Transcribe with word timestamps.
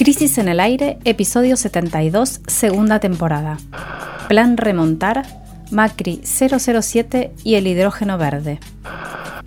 Crisis 0.00 0.38
en 0.38 0.48
el 0.48 0.60
aire, 0.60 0.98
episodio 1.04 1.58
72, 1.58 2.40
segunda 2.46 3.00
temporada. 3.00 3.58
Plan 4.28 4.56
remontar, 4.56 5.26
Macri 5.70 6.22
007 6.24 7.34
y 7.44 7.56
el 7.56 7.66
hidrógeno 7.66 8.16
verde. 8.16 8.60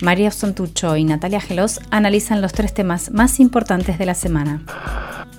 María 0.00 0.30
Sontucho 0.30 0.96
y 0.96 1.02
Natalia 1.02 1.40
Gelos 1.40 1.80
analizan 1.90 2.40
los 2.40 2.52
tres 2.52 2.72
temas 2.72 3.10
más 3.10 3.40
importantes 3.40 3.98
de 3.98 4.06
la 4.06 4.14
semana. 4.14 4.62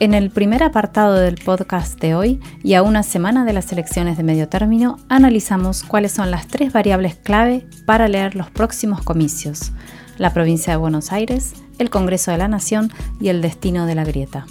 En 0.01 0.13
el 0.13 0.31
primer 0.31 0.63
apartado 0.63 1.13
del 1.13 1.35
podcast 1.35 1.97
de 2.01 2.13
hoy 2.13 2.41
y 2.61 2.73
a 2.73 2.83
una 2.83 3.01
semana 3.01 3.45
de 3.45 3.53
las 3.53 3.71
elecciones 3.71 4.17
de 4.17 4.23
medio 4.23 4.49
término, 4.49 4.99
analizamos 5.07 5.83
cuáles 5.83 6.11
son 6.11 6.29
las 6.29 6.47
tres 6.47 6.73
variables 6.73 7.15
clave 7.15 7.65
para 7.85 8.09
leer 8.09 8.35
los 8.35 8.51
próximos 8.51 9.01
comicios, 9.01 9.71
la 10.17 10.33
provincia 10.33 10.73
de 10.73 10.77
Buenos 10.77 11.13
Aires, 11.13 11.53
el 11.79 11.89
Congreso 11.89 12.31
de 12.31 12.37
la 12.37 12.47
Nación 12.47 12.91
y 13.19 13.29
el 13.29 13.41
destino 13.41 13.85
de 13.85 13.95
la 13.95 14.03
grieta. 14.03 14.45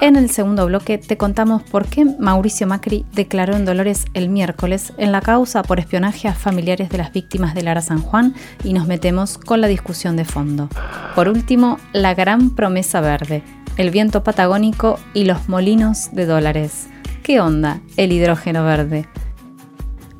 En 0.00 0.14
el 0.14 0.30
segundo 0.30 0.64
bloque 0.66 0.96
te 0.96 1.16
contamos 1.16 1.64
por 1.64 1.86
qué 1.86 2.04
Mauricio 2.04 2.68
Macri 2.68 3.04
declaró 3.12 3.56
en 3.56 3.64
Dolores 3.64 4.04
el 4.14 4.28
miércoles 4.28 4.92
en 4.96 5.10
la 5.10 5.20
causa 5.20 5.64
por 5.64 5.80
espionaje 5.80 6.28
a 6.28 6.34
familiares 6.34 6.88
de 6.88 6.98
las 6.98 7.12
víctimas 7.12 7.52
del 7.54 7.64
Lara 7.64 7.82
San 7.82 8.00
Juan 8.00 8.34
y 8.62 8.74
nos 8.74 8.86
metemos 8.86 9.38
con 9.38 9.60
la 9.60 9.66
discusión 9.66 10.16
de 10.16 10.24
fondo. 10.24 10.68
Por 11.16 11.28
último, 11.28 11.78
la 11.92 12.14
gran 12.14 12.50
promesa 12.50 13.00
verde, 13.00 13.42
el 13.76 13.90
viento 13.90 14.22
patagónico 14.22 15.00
y 15.14 15.24
los 15.24 15.48
molinos 15.48 16.10
de 16.12 16.26
dólares. 16.26 16.86
¿Qué 17.24 17.40
onda 17.40 17.80
el 17.96 18.12
hidrógeno 18.12 18.64
verde? 18.64 19.08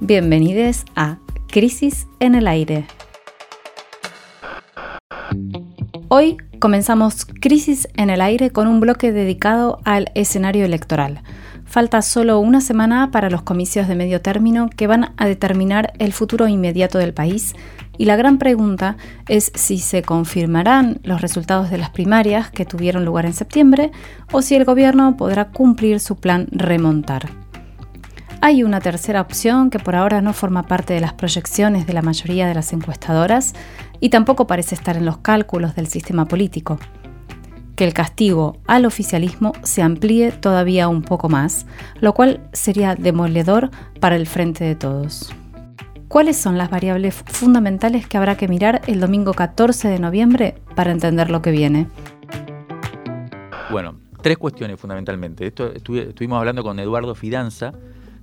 Bienvenidos 0.00 0.84
a 0.96 1.18
Crisis 1.46 2.08
en 2.18 2.34
el 2.34 2.48
Aire. 2.48 2.86
Hoy 6.08 6.36
comenzamos 6.58 7.24
Crisis 7.24 7.88
en 7.96 8.10
el 8.10 8.20
Aire 8.20 8.50
con 8.50 8.66
un 8.66 8.80
bloque 8.80 9.12
dedicado 9.12 9.80
al 9.84 10.10
escenario 10.14 10.64
electoral. 10.64 11.22
Falta 11.64 12.02
solo 12.02 12.40
una 12.40 12.60
semana 12.60 13.10
para 13.10 13.30
los 13.30 13.42
comicios 13.42 13.88
de 13.88 13.94
medio 13.94 14.20
término 14.22 14.70
que 14.74 14.86
van 14.86 15.12
a 15.16 15.26
determinar 15.26 15.92
el 15.98 16.12
futuro 16.12 16.48
inmediato 16.48 16.98
del 16.98 17.12
país 17.12 17.54
y 17.98 18.06
la 18.06 18.16
gran 18.16 18.38
pregunta 18.38 18.96
es 19.28 19.52
si 19.54 19.78
se 19.78 20.02
confirmarán 20.02 21.00
los 21.02 21.20
resultados 21.20 21.70
de 21.70 21.78
las 21.78 21.90
primarias 21.90 22.50
que 22.50 22.64
tuvieron 22.64 23.04
lugar 23.04 23.26
en 23.26 23.34
septiembre 23.34 23.90
o 24.32 24.40
si 24.40 24.54
el 24.54 24.64
gobierno 24.64 25.16
podrá 25.16 25.50
cumplir 25.50 26.00
su 26.00 26.16
plan 26.16 26.46
remontar. 26.52 27.47
Hay 28.40 28.62
una 28.62 28.78
tercera 28.80 29.20
opción 29.20 29.68
que 29.68 29.80
por 29.80 29.96
ahora 29.96 30.20
no 30.20 30.32
forma 30.32 30.62
parte 30.62 30.94
de 30.94 31.00
las 31.00 31.12
proyecciones 31.12 31.88
de 31.88 31.92
la 31.92 32.02
mayoría 32.02 32.46
de 32.46 32.54
las 32.54 32.72
encuestadoras 32.72 33.52
y 33.98 34.10
tampoco 34.10 34.46
parece 34.46 34.76
estar 34.76 34.96
en 34.96 35.04
los 35.04 35.18
cálculos 35.18 35.74
del 35.74 35.88
sistema 35.88 36.24
político. 36.24 36.78
Que 37.74 37.84
el 37.84 37.94
castigo 37.94 38.58
al 38.68 38.86
oficialismo 38.86 39.54
se 39.64 39.82
amplíe 39.82 40.30
todavía 40.30 40.86
un 40.86 41.02
poco 41.02 41.28
más, 41.28 41.66
lo 42.00 42.14
cual 42.14 42.40
sería 42.52 42.94
demoledor 42.94 43.70
para 44.00 44.14
el 44.14 44.28
frente 44.28 44.64
de 44.64 44.76
todos. 44.76 45.34
¿Cuáles 46.06 46.36
son 46.36 46.56
las 46.58 46.70
variables 46.70 47.16
fundamentales 47.26 48.06
que 48.06 48.18
habrá 48.18 48.36
que 48.36 48.46
mirar 48.46 48.82
el 48.86 49.00
domingo 49.00 49.34
14 49.34 49.88
de 49.88 49.98
noviembre 49.98 50.54
para 50.76 50.92
entender 50.92 51.28
lo 51.28 51.42
que 51.42 51.50
viene? 51.50 51.88
Bueno, 53.70 53.96
tres 54.22 54.38
cuestiones 54.38 54.78
fundamentalmente. 54.78 55.44
Esto 55.44 55.72
estuvimos 55.72 56.38
hablando 56.38 56.62
con 56.62 56.78
Eduardo 56.78 57.14
Fidanza, 57.16 57.72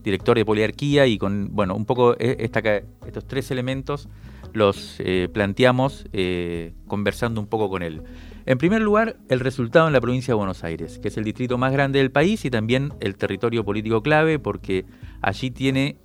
director 0.06 0.38
de 0.38 0.46
Poliarquía, 0.46 1.08
y 1.08 1.18
con, 1.18 1.50
bueno, 1.52 1.76
un 1.76 1.86
poco 1.86 2.16
e, 2.18 2.38
esta, 2.40 2.62
estos 3.06 3.28
tres 3.28 3.52
elementos 3.52 4.08
los 4.54 4.96
eh, 5.00 5.28
planteamos 5.34 6.06
eh, 6.14 6.74
conversando 6.88 7.42
un 7.42 7.48
poco 7.48 7.70
con 7.70 7.84
él. 7.84 8.02
En 8.46 8.58
primer 8.58 8.82
lugar, 8.82 9.18
el 9.28 9.40
resultado 9.40 9.88
en 9.88 9.94
la 9.94 10.00
provincia 10.00 10.32
de 10.32 10.36
Buenos 10.36 10.64
Aires, 10.64 11.00
que 11.00 11.10
es 11.10 11.18
el 11.18 11.24
distrito 11.24 11.58
más 11.58 11.74
grande 11.74 12.00
del 12.00 12.12
país 12.12 12.46
y 12.46 12.50
también 12.50 12.94
el 13.02 13.18
territorio 13.18 13.66
político 13.66 14.02
clave, 14.02 14.40
porque 14.40 14.86
allí 15.22 15.52
tiene 15.52 15.98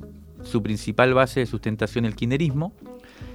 su 0.43 0.62
principal 0.62 1.15
base 1.15 1.41
de 1.41 1.47
sustentación 1.47 2.06
el 2.06 2.17
kirchnerismo, 2.17 2.72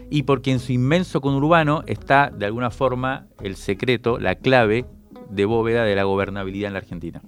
y 0.09 0.23
porque 0.23 0.51
en 0.51 0.59
su 0.59 0.71
inmenso 0.71 1.21
conurbano 1.21 1.83
está 1.87 2.29
de 2.29 2.45
alguna 2.45 2.69
forma 2.71 3.27
el 3.41 3.55
secreto, 3.55 4.19
la 4.19 4.35
clave 4.35 4.85
de 5.29 5.45
bóveda 5.45 5.83
de 5.83 5.95
la 5.95 6.03
gobernabilidad 6.03 6.67
en 6.67 6.73
la 6.73 6.79
Argentina. 6.79 7.21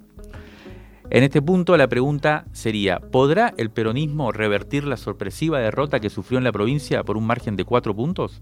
En 1.09 1.23
este 1.23 1.41
punto 1.41 1.77
la 1.77 1.87
pregunta 1.87 2.45
sería, 2.51 2.99
¿podrá 2.99 3.53
el 3.57 3.71
peronismo 3.71 4.33
revertir 4.33 4.83
la 4.83 4.97
sorpresiva 4.97 5.59
derrota 5.59 6.01
que 6.01 6.09
sufrió 6.09 6.37
en 6.37 6.43
la 6.43 6.51
provincia 6.51 7.03
por 7.03 7.15
un 7.15 7.25
margen 7.25 7.55
de 7.55 7.63
cuatro 7.63 7.95
puntos? 7.95 8.41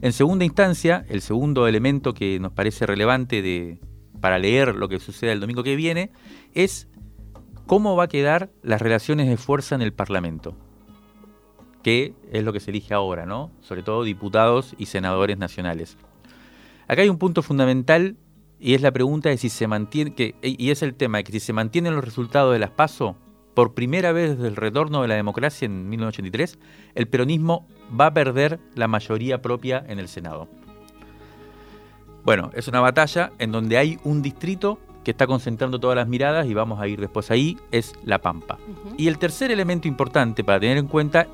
En 0.00 0.12
segunda 0.12 0.44
instancia, 0.44 1.04
el 1.08 1.22
segundo 1.22 1.68
elemento 1.68 2.14
que 2.14 2.40
nos 2.40 2.52
parece 2.52 2.84
relevante 2.84 3.78
para 4.20 4.40
leer 4.40 4.74
lo 4.74 4.88
que 4.88 4.98
sucede 4.98 5.30
el 5.30 5.40
domingo 5.40 5.62
que 5.62 5.76
viene 5.76 6.10
es 6.52 6.88
cómo 7.66 7.94
va 7.94 8.04
a 8.04 8.08
quedar 8.08 8.50
las 8.62 8.82
relaciones 8.82 9.28
de 9.28 9.36
fuerza 9.36 9.76
en 9.76 9.82
el 9.82 9.92
Parlamento, 9.92 10.56
que 11.84 12.12
es 12.32 12.42
lo 12.42 12.52
que 12.52 12.60
se 12.60 12.72
elige 12.72 12.92
ahora, 12.92 13.24
¿no? 13.24 13.52
Sobre 13.60 13.84
todo 13.84 14.02
diputados 14.02 14.74
y 14.78 14.86
senadores 14.86 15.38
nacionales. 15.38 15.96
Acá 16.88 17.02
hay 17.02 17.08
un 17.08 17.18
punto 17.18 17.42
fundamental 17.42 18.16
y 18.64 18.72
es 18.72 18.80
la 18.80 18.92
pregunta 18.92 19.28
de 19.28 19.36
si 19.36 19.50
se 19.50 19.66
mantiene, 19.66 20.14
que, 20.14 20.36
y 20.40 20.70
es 20.70 20.82
el 20.82 20.94
tema 20.94 21.18
de 21.18 21.24
que 21.24 21.32
si 21.32 21.40
se 21.40 21.52
mantienen 21.52 21.94
los 21.94 22.02
resultados 22.02 22.50
de 22.54 22.58
las 22.58 22.70
PASO, 22.70 23.14
por 23.52 23.74
primera 23.74 24.10
vez 24.12 24.38
desde 24.38 24.48
el 24.48 24.56
retorno 24.56 25.02
de 25.02 25.08
la 25.08 25.16
democracia 25.16 25.66
en 25.66 25.86
1983, 25.90 26.58
el 26.94 27.06
peronismo 27.06 27.68
va 28.00 28.06
a 28.06 28.14
perder 28.14 28.58
la 28.74 28.88
mayoría 28.88 29.42
propia 29.42 29.84
en 29.86 29.98
el 29.98 30.08
Senado. 30.08 30.48
Bueno, 32.24 32.52
es 32.54 32.66
una 32.66 32.80
batalla 32.80 33.32
en 33.38 33.52
donde 33.52 33.76
hay 33.76 33.98
un 34.02 34.22
distrito 34.22 34.78
que 35.04 35.10
está 35.10 35.26
concentrando 35.26 35.78
todas 35.78 35.96
las 35.96 36.08
miradas 36.08 36.46
y 36.46 36.54
vamos 36.54 36.80
a 36.80 36.88
ir 36.88 36.98
después 36.98 37.30
ahí, 37.30 37.58
es 37.70 37.92
La 38.02 38.22
Pampa. 38.22 38.56
Y 38.96 39.08
el 39.08 39.18
tercer 39.18 39.50
elemento 39.50 39.88
importante 39.88 40.42
para 40.42 40.58
tener 40.58 40.78
en 40.78 40.86
cuenta 40.86 41.26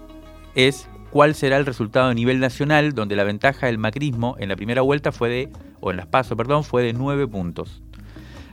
es 0.57 0.89
cuál 1.11 1.35
será 1.35 1.57
el 1.57 1.67
resultado 1.67 2.09
a 2.09 2.15
nivel 2.15 2.41
nacional, 2.41 2.95
donde 2.95 3.17
la 3.17 3.25
ventaja 3.25 3.67
del 3.67 3.79
macrismo 3.79 4.37
en 4.39 4.49
la 4.49 4.57
primera 4.57 4.83
vuelta 4.83 5.13
fue 5.13 5.29
de, 5.29 5.49
o 5.81 5.91
en 5.91 5.97
las 5.97 6.07
pasos, 6.07 6.37
perdón, 6.37 6.65
fue 6.65 6.83
de 6.83 6.93
nueve 6.93 7.27
puntos. 7.27 7.83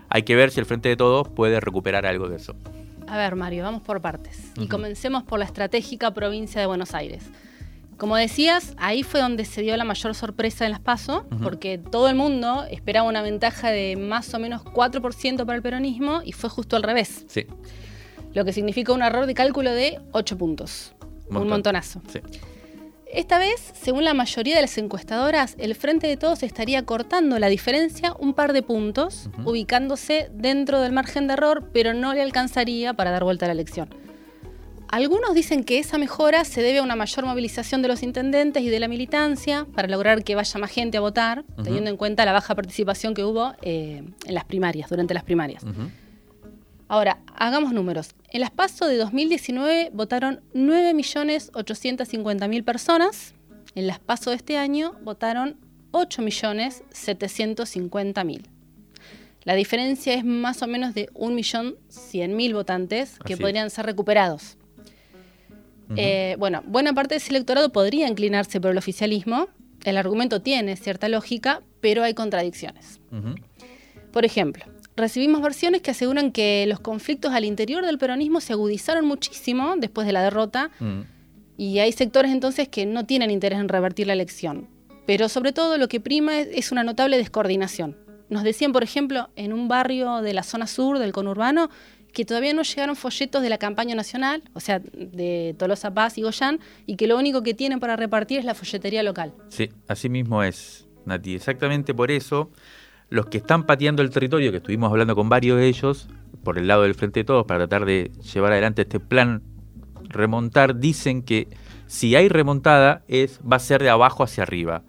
Hay 0.10 0.24
que 0.24 0.36
ver 0.36 0.52
si 0.52 0.60
el 0.60 0.66
Frente 0.66 0.90
de 0.90 0.96
Todos 0.96 1.28
puede 1.28 1.60
recuperar 1.60 2.06
algo 2.06 2.30
de 2.30 2.38
eso. 2.38 2.56
A 3.08 3.18
ver, 3.18 3.36
Mario, 3.36 3.64
vamos 3.64 3.82
por 3.82 4.02
partes. 4.02 4.52
Y 4.58 4.68
comencemos 4.68 5.24
por 5.24 5.40
la 5.40 5.46
estratégica 5.46 6.12
provincia 6.14 6.60
de 6.60 6.68
Buenos 6.68 6.94
Aires. 6.94 7.24
Como 7.98 8.16
decías, 8.16 8.76
ahí 8.78 9.02
fue 9.02 9.22
donde 9.22 9.44
se 9.44 9.62
dio 9.62 9.76
la 9.76 9.84
mayor 9.84 10.14
sorpresa 10.14 10.66
en 10.66 10.72
las 10.72 10.80
PASO, 10.80 11.26
porque 11.42 11.78
todo 11.80 12.10
el 12.10 12.16
mundo 12.16 12.66
esperaba 12.70 13.08
una 13.08 13.22
ventaja 13.24 13.72
de 13.72 13.96
más 13.96 14.34
o 14.34 14.40
menos 14.40 14.64
4% 14.64 15.46
para 15.46 15.56
el 15.56 15.62
peronismo 15.64 16.22
y 16.24 16.32
fue 16.32 16.50
justo 16.50 16.76
al 16.76 16.84
revés. 16.84 17.26
Sí. 17.28 17.48
Lo 18.34 18.46
que 18.46 18.54
significa 18.54 18.94
un 18.94 19.02
error 19.02 19.26
de 19.26 19.34
cálculo 19.34 19.72
de 19.72 20.00
8 20.12 20.38
puntos. 20.38 20.94
Un 21.30 21.48
montonazo. 21.48 22.02
Sí. 22.12 22.20
Esta 23.12 23.40
vez, 23.40 23.72
según 23.74 24.04
la 24.04 24.14
mayoría 24.14 24.56
de 24.56 24.62
las 24.62 24.78
encuestadoras, 24.78 25.56
el 25.58 25.76
Frente 25.76 26.08
de 26.08 26.18
Todos 26.18 26.44
estaría 26.44 26.84
cortando 26.84 27.40
la 27.40 27.48
diferencia 27.48 28.14
un 28.20 28.34
par 28.34 28.52
de 28.52 28.64
puntos, 28.64 29.30
ubicándose 29.46 30.30
dentro 30.34 30.82
del 30.82 30.92
margen 30.92 31.28
de 31.28 31.34
error, 31.34 31.70
pero 31.74 31.94
no 31.94 32.14
le 32.14 32.22
alcanzaría 32.22 32.94
para 32.94 33.12
dar 33.12 33.24
vuelta 33.24 33.46
a 33.46 33.48
la 33.48 33.54
elección. 33.54 33.90
Algunos 34.90 35.34
dicen 35.34 35.64
que 35.64 35.80
esa 35.80 35.98
mejora 35.98 36.44
se 36.46 36.62
debe 36.62 36.80
a 36.80 36.84
una 36.84 36.96
mayor 36.96 37.26
movilización 37.26 37.82
de 37.82 37.88
los 37.88 38.04
intendentes 38.04 38.64
y 38.64 38.70
de 38.70 38.80
la 38.80 38.88
militancia 38.88 39.66
para 39.74 39.88
lograr 39.88 40.24
que 40.24 40.36
vaya 40.36 40.60
más 40.60 40.72
gente 40.72 40.98
a 40.98 41.02
votar, 41.02 41.44
teniendo 41.64 41.90
en 41.90 41.98
cuenta 41.98 42.26
la 42.26 42.34
baja 42.34 42.56
participación 42.56 43.14
que 43.14 43.24
hubo 43.24 43.54
eh, 43.62 44.04
en 44.26 44.34
las 44.34 44.46
primarias, 44.46 44.90
durante 44.90 45.14
las 45.14 45.24
primarias. 45.24 45.64
Ahora, 46.88 47.20
hagamos 47.36 47.74
números. 47.74 48.16
En 48.30 48.42
las 48.42 48.52
PASO 48.52 48.86
de 48.88 48.98
2019 48.98 49.90
votaron 49.94 50.42
9.850.000 50.54 52.64
personas. 52.64 53.34
En 53.76 53.88
las 53.88 54.00
PASO 54.00 54.30
de 54.30 54.38
este 54.38 54.58
año 54.58 54.94
votaron 55.04 55.58
8.750.000. 55.92 58.44
La 59.44 59.56
diferencia 59.56 60.14
es 60.14 60.24
más 60.26 60.62
o 60.62 60.68
menos 60.68 60.94
de 60.94 61.10
1.100.000 61.14 62.54
votantes 62.54 63.18
que 63.26 63.38
podrían 63.38 63.70
ser 63.70 63.86
recuperados. 63.86 64.58
Eh, 65.96 66.36
bueno, 66.38 66.64
buena 66.66 66.92
parte 66.94 67.16
de 67.16 67.20
ese 67.20 67.30
electorado 67.30 67.72
podría 67.72 68.10
inclinarse 68.10 68.60
por 68.60 68.72
el 68.72 68.78
oficialismo. 68.78 69.48
El 69.86 69.96
argumento 69.98 70.42
tiene 70.42 70.76
cierta 70.76 71.08
lógica, 71.08 71.62
pero 71.80 72.04
hay 72.04 72.14
contradicciones. 72.14 73.00
Por 74.12 74.26
ejemplo, 74.26 74.66
recibimos 74.98 75.42
versiones 75.42 75.82
que 75.82 75.92
aseguran 75.92 76.32
que 76.32 76.66
los 76.68 76.80
conflictos 76.80 77.32
al 77.32 77.46
interior 77.46 77.86
del 77.86 77.98
peronismo 77.98 78.42
se 78.42 78.54
agudizaron 78.54 79.06
muchísimo 79.06 79.76
después 79.78 80.08
de 80.08 80.14
la 80.14 80.24
derrota 80.24 80.72
y 81.56 81.80
hay 81.80 81.92
sectores 81.92 82.32
entonces 82.32 82.68
que 82.68 82.86
no 82.86 83.06
tienen 83.06 83.32
interés 83.32 83.60
en 83.60 83.70
revertir 83.70 84.08
la 84.08 84.14
elección. 84.14 84.68
Pero 85.06 85.30
sobre 85.30 85.54
todo 85.54 85.78
lo 85.78 85.88
que 85.88 86.02
prima 86.02 86.40
es 86.40 86.72
una 86.72 86.84
notable 86.84 87.18
descoordinación. 87.18 87.96
Nos 88.30 88.44
decían, 88.44 88.74
por 88.74 88.84
ejemplo, 88.84 89.30
en 89.38 89.54
un 89.54 89.70
barrio 89.70 90.22
de 90.22 90.34
la 90.34 90.44
zona 90.44 90.68
sur 90.68 91.00
del 91.00 91.14
conurbano, 91.14 91.70
que 92.12 92.26
todavía 92.26 92.54
no 92.54 92.64
llegaron 92.64 92.96
folletos 92.96 93.42
de 93.42 93.50
la 93.50 93.58
campaña 93.58 93.96
nacional, 93.96 94.44
o 94.54 94.60
sea, 94.60 94.80
de 94.80 95.56
Tolosa 95.58 95.94
Paz 95.94 96.18
y 96.18 96.24
Goyán, 96.24 96.60
y 96.86 96.96
que 96.96 97.08
lo 97.08 97.18
único 97.18 97.44
que 97.44 97.54
tienen 97.54 97.80
para 97.80 97.96
repartir 97.96 98.40
es 98.40 98.46
la 98.46 98.56
folletería 98.56 99.04
local. 99.04 99.34
Sí, 99.50 99.70
así 99.88 100.10
mismo 100.10 100.44
es, 100.44 100.88
Nati. 101.06 101.36
Exactamente 101.36 101.94
por 101.94 102.12
eso 102.12 102.50
los 103.10 103.28
que 103.28 103.38
están 103.38 103.66
pateando 103.66 104.02
el 104.02 104.10
territorio, 104.10 104.52
que 104.52 104.58
estuvimos 104.58 104.92
hablando 104.92 105.16
con 105.16 105.30
varios 105.30 105.58
de 105.58 105.68
ellos, 105.68 106.08
por 106.44 106.58
el 106.58 106.68
lado 106.68 106.84
del 106.84 106.96
Frente 106.96 107.22
de 107.22 107.24
Todos, 107.24 107.46
para 107.46 107.68
tratar 107.68 107.86
de 107.86 108.12
llevar 108.34 108.52
adelante 108.52 108.84
este 108.84 109.00
plan 109.00 109.42
remontar, 110.10 110.78
dicen 110.78 111.22
que 111.22 111.48
si 111.88 112.16
hay 112.16 112.30
remontada 112.30 113.04
es, 113.08 113.40
va 113.50 113.58
a 113.58 113.60
ser 113.60 113.82
de 113.82 113.90
abajo 113.90 114.24
hacia 114.24 114.44
arriba. 114.44 114.84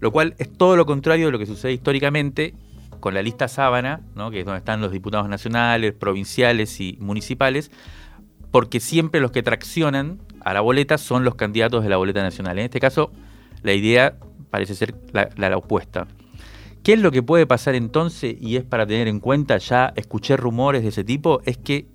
Lo 0.00 0.12
cual 0.12 0.34
es 0.38 0.52
todo 0.52 0.76
lo 0.76 0.84
contrario 0.86 1.26
de 1.26 1.32
lo 1.32 1.38
que 1.38 1.46
sucede 1.46 1.72
históricamente 1.72 2.54
con 3.00 3.14
la 3.14 3.22
lista 3.22 3.48
sábana, 3.48 4.00
¿no? 4.14 4.30
que 4.30 4.40
es 4.40 4.44
donde 4.44 4.58
están 4.58 4.80
los 4.80 4.92
diputados 4.92 5.28
nacionales, 5.28 5.94
provinciales 5.94 6.80
y 6.80 6.98
municipales, 7.00 7.70
porque 8.50 8.80
siempre 8.80 9.20
los 9.20 9.30
que 9.30 9.42
traccionan 9.42 10.18
a 10.40 10.52
la 10.52 10.60
boleta 10.60 10.98
son 10.98 11.24
los 11.24 11.34
candidatos 11.34 11.82
de 11.82 11.88
la 11.90 11.96
boleta 11.96 12.22
nacional. 12.22 12.58
En 12.58 12.66
este 12.66 12.80
caso, 12.80 13.10
la 13.62 13.72
idea 13.72 14.16
parece 14.50 14.74
ser 14.74 14.94
la, 15.12 15.56
opuesta. 15.56 16.06
¿Qué 16.86 16.92
es 16.92 17.00
lo 17.00 17.10
que 17.10 17.20
puede 17.20 17.48
pasar 17.48 17.74
entonces? 17.74 18.36
Y 18.40 18.54
es 18.54 18.62
para 18.62 18.86
tener 18.86 19.08
en 19.08 19.18
cuenta, 19.18 19.58
ya 19.58 19.92
escuché 19.96 20.36
rumores 20.36 20.84
de 20.84 20.90
ese 20.90 21.02
tipo, 21.02 21.40
es 21.44 21.58
que 21.58 21.88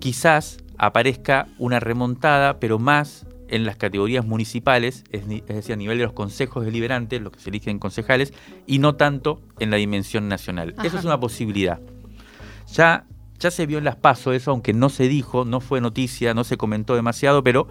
quizás 0.00 0.58
aparezca 0.76 1.46
una 1.56 1.78
remontada, 1.78 2.58
pero 2.58 2.80
más 2.80 3.26
en 3.46 3.64
las 3.64 3.76
categorías 3.76 4.26
municipales, 4.26 5.04
es, 5.12 5.28
decir, 5.28 5.72
a 5.72 5.76
nivel 5.76 5.98
de 5.98 6.02
los 6.02 6.14
consejos 6.14 6.64
deliberantes, 6.64 7.22
los 7.22 7.32
que 7.32 7.38
se 7.38 7.50
eligen 7.50 7.78
concejales, 7.78 8.34
y 8.66 8.80
no 8.80 8.96
tanto 8.96 9.40
en 9.60 9.70
la 9.70 9.76
dimensión 9.76 10.26
nacional. 10.26 10.74
Eso 10.82 10.98
es 10.98 11.04
una 11.04 11.20
posibilidad. 11.20 11.78
Ya, 12.72 13.06
ya 13.38 13.52
se 13.52 13.66
vio 13.66 13.78
en 13.78 13.84
las 13.84 13.94
pasos 13.94 14.34
eso, 14.34 14.50
aunque 14.50 14.72
no 14.72 14.88
se 14.88 15.06
dijo, 15.06 15.44
no 15.44 15.60
fue 15.60 15.80
noticia, 15.80 16.34
no 16.34 16.42
se 16.42 16.56
comentó 16.56 16.96
demasiado, 16.96 17.44
pero 17.44 17.68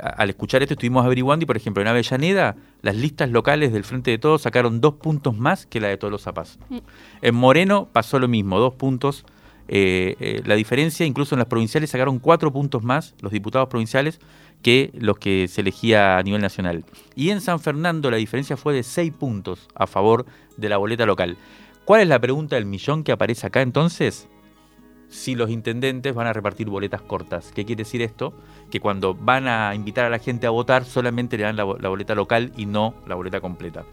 al 0.00 0.30
escuchar 0.30 0.62
esto 0.62 0.74
estuvimos 0.74 1.04
averiguando 1.04 1.44
y, 1.44 1.46
por 1.46 1.56
ejemplo, 1.56 1.82
en 1.82 1.88
Avellaneda, 1.88 2.56
las 2.82 2.96
listas 2.96 3.30
locales 3.30 3.72
del 3.72 3.84
Frente 3.84 4.10
de 4.10 4.18
Todos 4.18 4.42
sacaron 4.42 4.80
dos 4.80 4.94
puntos 4.94 5.36
más 5.36 5.66
que 5.66 5.80
la 5.80 5.88
de 5.88 5.96
todos 5.96 6.10
los 6.10 6.22
zapatos. 6.22 6.58
Mm. 6.68 6.78
En 7.22 7.34
Moreno 7.34 7.88
pasó 7.92 8.18
lo 8.18 8.28
mismo, 8.28 8.58
dos 8.58 8.74
puntos. 8.74 9.24
Eh, 9.68 10.16
eh, 10.18 10.42
la 10.46 10.54
diferencia, 10.54 11.04
incluso 11.04 11.34
en 11.34 11.40
las 11.40 11.48
provinciales, 11.48 11.90
sacaron 11.90 12.18
cuatro 12.18 12.52
puntos 12.52 12.82
más 12.82 13.14
los 13.20 13.32
diputados 13.32 13.68
provinciales 13.68 14.20
que 14.62 14.90
los 14.94 15.18
que 15.18 15.46
se 15.48 15.60
elegía 15.60 16.18
a 16.18 16.22
nivel 16.22 16.40
nacional. 16.40 16.84
Y 17.14 17.30
en 17.30 17.40
San 17.40 17.60
Fernando 17.60 18.10
la 18.10 18.16
diferencia 18.16 18.56
fue 18.56 18.74
de 18.74 18.82
6 18.82 19.12
puntos 19.12 19.68
a 19.74 19.86
favor 19.86 20.26
de 20.56 20.68
la 20.68 20.78
boleta 20.78 21.06
local. 21.06 21.36
¿Cuál 21.84 22.02
es 22.02 22.08
la 22.08 22.18
pregunta 22.18 22.56
del 22.56 22.66
millón 22.66 23.04
que 23.04 23.12
aparece 23.12 23.46
acá 23.46 23.62
entonces? 23.62 24.28
Si 25.08 25.34
los 25.34 25.50
intendentes 25.50 26.14
van 26.14 26.26
a 26.26 26.32
repartir 26.32 26.68
boletas 26.68 27.00
cortas. 27.00 27.50
¿Qué 27.54 27.64
quiere 27.64 27.84
decir 27.84 28.02
esto? 28.02 28.34
Que 28.70 28.80
cuando 28.80 29.14
van 29.14 29.48
a 29.48 29.74
invitar 29.74 30.04
a 30.04 30.10
la 30.10 30.18
gente 30.18 30.46
a 30.46 30.50
votar 30.50 30.84
solamente 30.84 31.36
le 31.36 31.44
dan 31.44 31.56
la, 31.56 31.64
boleta 31.64 32.14
local 32.14 32.52
y 32.56 32.66
no 32.66 32.94
la 33.06 33.14
boleta 33.14 33.40
completa. 33.40 33.84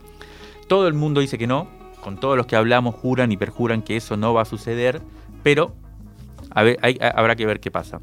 Todo 0.68 0.88
el 0.88 0.94
mundo 0.94 1.20
dice 1.20 1.38
que 1.38 1.46
no, 1.46 1.68
con 2.02 2.18
todos 2.18 2.36
los 2.36 2.46
que 2.46 2.56
hablamos 2.56 2.94
juran 2.94 3.32
y 3.32 3.36
perjuran 3.36 3.82
que 3.82 3.96
eso 3.96 4.16
no 4.16 4.34
va 4.34 4.42
a 4.42 4.44
suceder, 4.44 5.00
pero 5.42 5.74
habrá 6.50 7.36
que 7.36 7.46
ver 7.46 7.60
qué 7.60 7.70
pasa. 7.70 8.00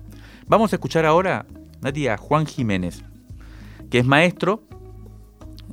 Vamos 0.47 0.73
a 0.73 0.77
escuchar 0.77 1.05
ahora 1.05 1.45
Nati, 1.81 2.07
a 2.07 2.17
Juan 2.17 2.45
Jiménez, 2.45 3.03
que 3.89 3.99
es 3.99 4.05
maestro, 4.05 4.63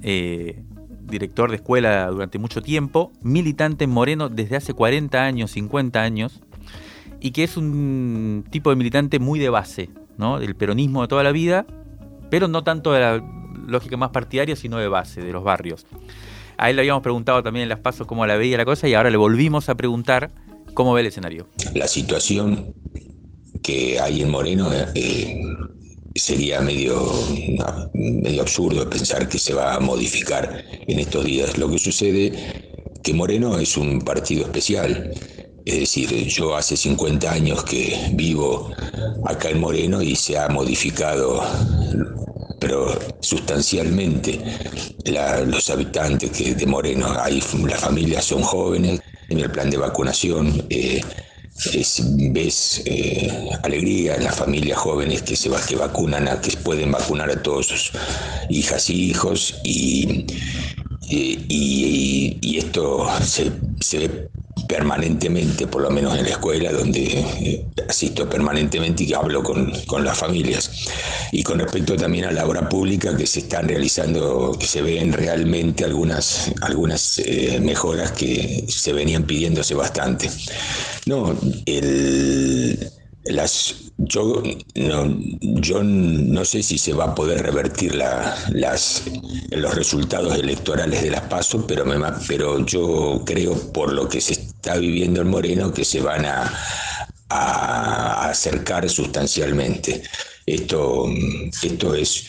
eh, 0.02 0.62
director 1.02 1.50
de 1.50 1.56
escuela 1.56 2.06
durante 2.08 2.38
mucho 2.38 2.62
tiempo, 2.62 3.12
militante 3.22 3.84
en 3.84 3.90
Moreno 3.90 4.28
desde 4.28 4.56
hace 4.56 4.74
40 4.74 5.22
años, 5.22 5.52
50 5.52 6.02
años, 6.02 6.40
y 7.20 7.32
que 7.32 7.44
es 7.44 7.56
un 7.56 8.44
tipo 8.50 8.70
de 8.70 8.76
militante 8.76 9.18
muy 9.18 9.38
de 9.38 9.50
base, 9.50 9.90
¿no? 10.16 10.38
Del 10.38 10.56
peronismo 10.56 11.02
de 11.02 11.08
toda 11.08 11.22
la 11.22 11.32
vida, 11.32 11.66
pero 12.30 12.48
no 12.48 12.64
tanto 12.64 12.92
de 12.92 13.00
la 13.00 13.24
lógica 13.66 13.96
más 13.96 14.10
partidaria, 14.10 14.56
sino 14.56 14.78
de 14.78 14.88
base, 14.88 15.20
de 15.20 15.32
los 15.32 15.44
barrios. 15.44 15.86
A 16.56 16.68
él 16.70 16.76
le 16.76 16.82
habíamos 16.82 17.02
preguntado 17.02 17.42
también 17.42 17.64
en 17.64 17.68
las 17.68 17.78
pasos 17.78 18.06
cómo 18.06 18.26
la 18.26 18.36
veía 18.36 18.56
la 18.56 18.64
cosa 18.64 18.88
y 18.88 18.94
ahora 18.94 19.10
le 19.10 19.16
volvimos 19.16 19.68
a 19.68 19.76
preguntar 19.76 20.30
cómo 20.74 20.92
ve 20.92 21.00
el 21.00 21.06
escenario. 21.06 21.48
La 21.74 21.88
situación 21.88 22.74
que 23.62 23.98
hay 23.98 24.22
en 24.22 24.30
Moreno 24.30 24.70
eh, 24.94 25.42
sería 26.14 26.60
medio, 26.60 27.10
medio 27.94 28.42
absurdo 28.42 28.88
pensar 28.88 29.28
que 29.28 29.38
se 29.38 29.54
va 29.54 29.74
a 29.74 29.80
modificar 29.80 30.64
en 30.70 30.98
estos 30.98 31.24
días. 31.24 31.56
Lo 31.56 31.70
que 31.70 31.78
sucede 31.78 32.82
que 33.02 33.14
Moreno 33.14 33.58
es 33.58 33.76
un 33.76 34.00
partido 34.00 34.42
especial. 34.42 35.12
Es 35.64 35.80
decir, 35.80 36.10
yo 36.28 36.56
hace 36.56 36.76
50 36.76 37.30
años 37.30 37.64
que 37.64 38.10
vivo 38.14 38.70
acá 39.26 39.50
en 39.50 39.60
Moreno 39.60 40.02
y 40.02 40.16
se 40.16 40.38
ha 40.38 40.48
modificado, 40.48 41.42
pero 42.58 42.98
sustancialmente, 43.20 44.40
los 45.46 45.70
habitantes 45.70 46.30
que 46.30 46.54
de 46.54 46.66
Moreno. 46.66 47.14
Hay, 47.20 47.42
las 47.66 47.80
familias 47.80 48.24
son 48.24 48.42
jóvenes, 48.42 49.00
en 49.28 49.38
el 49.38 49.50
plan 49.50 49.70
de 49.70 49.76
vacunación. 49.76 50.66
Eh, 50.70 51.00
ves 52.32 52.82
eh, 52.86 53.50
alegría 53.62 54.16
en 54.16 54.24
las 54.24 54.36
familias 54.36 54.78
jóvenes 54.78 55.22
que 55.22 55.36
se 55.36 55.50
que 55.68 55.76
vacunan 55.76 56.28
a, 56.28 56.40
que 56.40 56.56
pueden 56.56 56.90
vacunar 56.90 57.30
a 57.30 57.42
todos 57.42 57.66
sus 57.66 57.92
hijas 58.48 58.88
y 58.88 59.10
hijos 59.10 59.60
y, 59.62 60.26
y, 61.10 62.58
esto 62.58 63.08
se, 63.22 63.52
se, 63.80 63.98
ve 63.98 64.30
permanentemente, 64.70 65.66
por 65.66 65.82
lo 65.82 65.90
menos 65.90 66.16
en 66.16 66.22
la 66.22 66.30
escuela, 66.30 66.70
donde 66.70 67.02
eh, 67.02 67.66
asisto 67.88 68.30
permanentemente 68.30 69.02
y 69.02 69.12
hablo 69.12 69.42
con, 69.42 69.72
con, 69.86 70.04
las 70.04 70.16
familias. 70.16 70.70
Y 71.32 71.42
con 71.42 71.58
respecto 71.58 71.96
también 71.96 72.26
a 72.26 72.30
la 72.30 72.46
obra 72.46 72.68
pública 72.68 73.16
que 73.16 73.26
se 73.26 73.40
están 73.40 73.66
realizando, 73.66 74.56
que 74.58 74.66
se 74.66 74.80
ven 74.80 75.12
realmente 75.12 75.84
algunas, 75.84 76.52
algunas 76.60 77.18
eh, 77.18 77.58
mejoras 77.60 78.12
que 78.12 78.64
se 78.68 78.92
venían 78.92 79.24
pidiendo 79.24 79.60
hace 79.60 79.74
bastante. 79.74 80.30
No, 81.06 81.36
el, 81.66 82.90
las, 83.24 83.74
yo, 84.00 84.42
no, 84.74 85.16
yo 85.40 85.82
no 85.82 86.44
sé 86.44 86.62
si 86.62 86.78
se 86.78 86.92
va 86.92 87.04
a 87.04 87.14
poder 87.14 87.42
revertir 87.42 87.94
la, 87.94 88.36
las, 88.50 89.02
los 89.50 89.74
resultados 89.74 90.36
electorales 90.38 91.02
de 91.02 91.10
las 91.10 91.22
PASO, 91.22 91.66
pero, 91.66 91.84
pero 92.26 92.64
yo 92.64 93.22
creo 93.26 93.72
por 93.72 93.92
lo 93.92 94.08
que 94.08 94.20
se 94.20 94.34
está 94.34 94.76
viviendo 94.76 95.20
en 95.20 95.28
Moreno 95.28 95.72
que 95.72 95.84
se 95.84 96.00
van 96.00 96.24
a, 96.26 96.50
acercar 97.32 98.88
sustancialmente. 98.90 100.02
Esto, 100.46 101.06
esto 101.62 101.94
es 101.94 102.26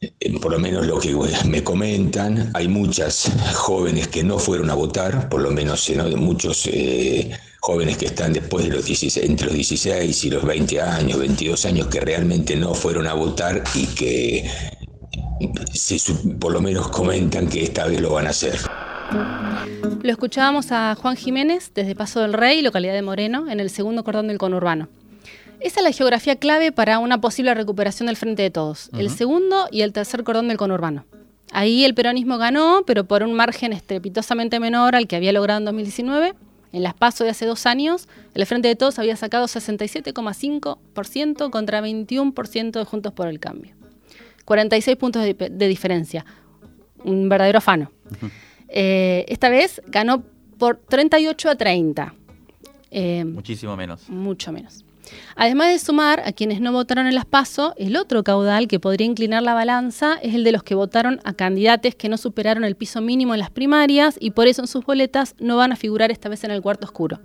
eh, 0.00 0.38
por 0.40 0.52
lo 0.52 0.60
menos 0.60 0.86
lo 0.86 1.00
que 1.00 1.16
me 1.46 1.64
comentan, 1.64 2.52
hay 2.54 2.68
muchas 2.68 3.28
jóvenes 3.54 4.06
que 4.06 4.22
no 4.22 4.38
fueron 4.38 4.70
a 4.70 4.74
votar, 4.74 5.28
por 5.28 5.40
lo 5.40 5.50
menos 5.50 5.90
muchos 6.16 6.68
eh, 6.72 7.36
jóvenes 7.68 7.98
que 7.98 8.06
están 8.06 8.32
después 8.32 8.64
de 8.64 8.74
los 8.74 8.86
16, 8.86 9.26
entre 9.26 9.48
los 9.48 9.54
16 9.54 10.24
y 10.24 10.30
los 10.30 10.42
20 10.42 10.80
años, 10.80 11.18
22 11.18 11.66
años, 11.66 11.88
que 11.88 12.00
realmente 12.00 12.56
no 12.56 12.72
fueron 12.72 13.06
a 13.06 13.12
votar 13.12 13.62
y 13.74 13.84
que 13.88 14.50
por 16.40 16.50
lo 16.50 16.62
menos 16.62 16.88
comentan 16.88 17.46
que 17.46 17.62
esta 17.62 17.86
vez 17.86 18.00
lo 18.00 18.10
van 18.14 18.26
a 18.26 18.30
hacer. 18.30 18.54
Lo 20.02 20.10
escuchábamos 20.10 20.72
a 20.72 20.94
Juan 20.94 21.16
Jiménez 21.16 21.72
desde 21.74 21.94
Paso 21.94 22.20
del 22.20 22.32
Rey, 22.32 22.62
localidad 22.62 22.94
de 22.94 23.02
Moreno, 23.02 23.50
en 23.50 23.60
el 23.60 23.68
segundo 23.68 24.02
cordón 24.02 24.28
del 24.28 24.38
conurbano. 24.38 24.88
Esa 25.60 25.80
es 25.80 25.84
la 25.84 25.92
geografía 25.92 26.36
clave 26.36 26.72
para 26.72 26.98
una 26.98 27.20
posible 27.20 27.52
recuperación 27.52 28.06
del 28.06 28.16
Frente 28.16 28.40
de 28.40 28.50
Todos, 28.50 28.88
el 28.96 29.10
segundo 29.10 29.68
y 29.70 29.82
el 29.82 29.92
tercer 29.92 30.24
cordón 30.24 30.48
del 30.48 30.56
conurbano. 30.56 31.04
Ahí 31.52 31.84
el 31.84 31.92
peronismo 31.92 32.38
ganó, 32.38 32.84
pero 32.86 33.04
por 33.04 33.22
un 33.22 33.34
margen 33.34 33.74
estrepitosamente 33.74 34.58
menor 34.58 34.96
al 34.96 35.06
que 35.06 35.16
había 35.16 35.32
logrado 35.32 35.58
en 35.58 35.66
2019 35.66 36.34
en 36.72 36.82
las 36.82 36.94
PASO 36.94 37.24
de 37.24 37.30
hace 37.30 37.46
dos 37.46 37.66
años, 37.66 38.08
el 38.34 38.46
Frente 38.46 38.68
de 38.68 38.76
Todos 38.76 38.98
había 38.98 39.16
sacado 39.16 39.46
67,5% 39.46 41.50
contra 41.50 41.80
21% 41.80 42.70
de 42.70 42.84
Juntos 42.84 43.12
por 43.12 43.28
el 43.28 43.40
Cambio. 43.40 43.74
46 44.44 44.96
puntos 44.96 45.22
de, 45.22 45.68
diferencia. 45.68 46.24
Un 47.04 47.28
verdadero 47.28 47.58
afano. 47.58 47.92
Eh, 48.68 49.26
esta 49.28 49.50
vez 49.50 49.82
ganó 49.86 50.24
por 50.58 50.76
38 50.76 51.50
a 51.50 51.56
30. 51.56 52.14
Eh, 52.90 53.24
Muchísimo 53.24 53.76
menos. 53.76 54.08
Mucho 54.08 54.52
menos. 54.52 54.84
Además 55.36 55.68
de 55.68 55.78
sumar 55.78 56.22
a 56.24 56.32
quienes 56.32 56.60
no 56.60 56.72
votaron 56.72 57.06
en 57.06 57.14
las 57.14 57.24
PASO, 57.24 57.74
el 57.76 57.96
otro 57.96 58.24
caudal 58.24 58.68
que 58.68 58.80
podría 58.80 59.06
inclinar 59.06 59.42
la 59.42 59.54
balanza 59.54 60.18
es 60.22 60.34
el 60.34 60.44
de 60.44 60.52
los 60.52 60.62
que 60.62 60.74
votaron 60.74 61.20
a 61.24 61.32
candidatos 61.32 61.94
que 61.94 62.08
no 62.08 62.16
superaron 62.16 62.64
el 62.64 62.74
piso 62.74 63.00
mínimo 63.00 63.34
en 63.34 63.40
las 63.40 63.50
primarias 63.50 64.16
y 64.20 64.30
por 64.30 64.46
eso 64.46 64.62
en 64.62 64.68
sus 64.68 64.84
boletas 64.84 65.34
no 65.38 65.56
van 65.56 65.72
a 65.72 65.76
figurar 65.76 66.10
esta 66.10 66.28
vez 66.28 66.44
en 66.44 66.50
el 66.50 66.62
cuarto 66.62 66.86
oscuro. 66.86 67.20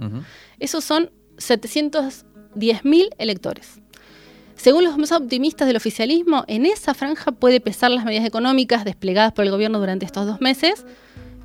Esos 0.59 0.83
son 0.83 1.11
710.000 1.37 3.09
electores. 3.17 3.79
Según 4.55 4.83
los 4.83 4.97
más 4.97 5.11
optimistas 5.11 5.67
del 5.67 5.75
oficialismo, 5.75 6.45
en 6.47 6.65
esa 6.65 6.93
franja 6.93 7.31
puede 7.31 7.59
pesar 7.59 7.91
las 7.91 8.05
medidas 8.05 8.25
económicas 8.25 8.85
desplegadas 8.85 9.33
por 9.33 9.43
el 9.43 9.51
gobierno 9.51 9.79
durante 9.79 10.05
estos 10.05 10.25
dos 10.25 10.39
meses, 10.41 10.85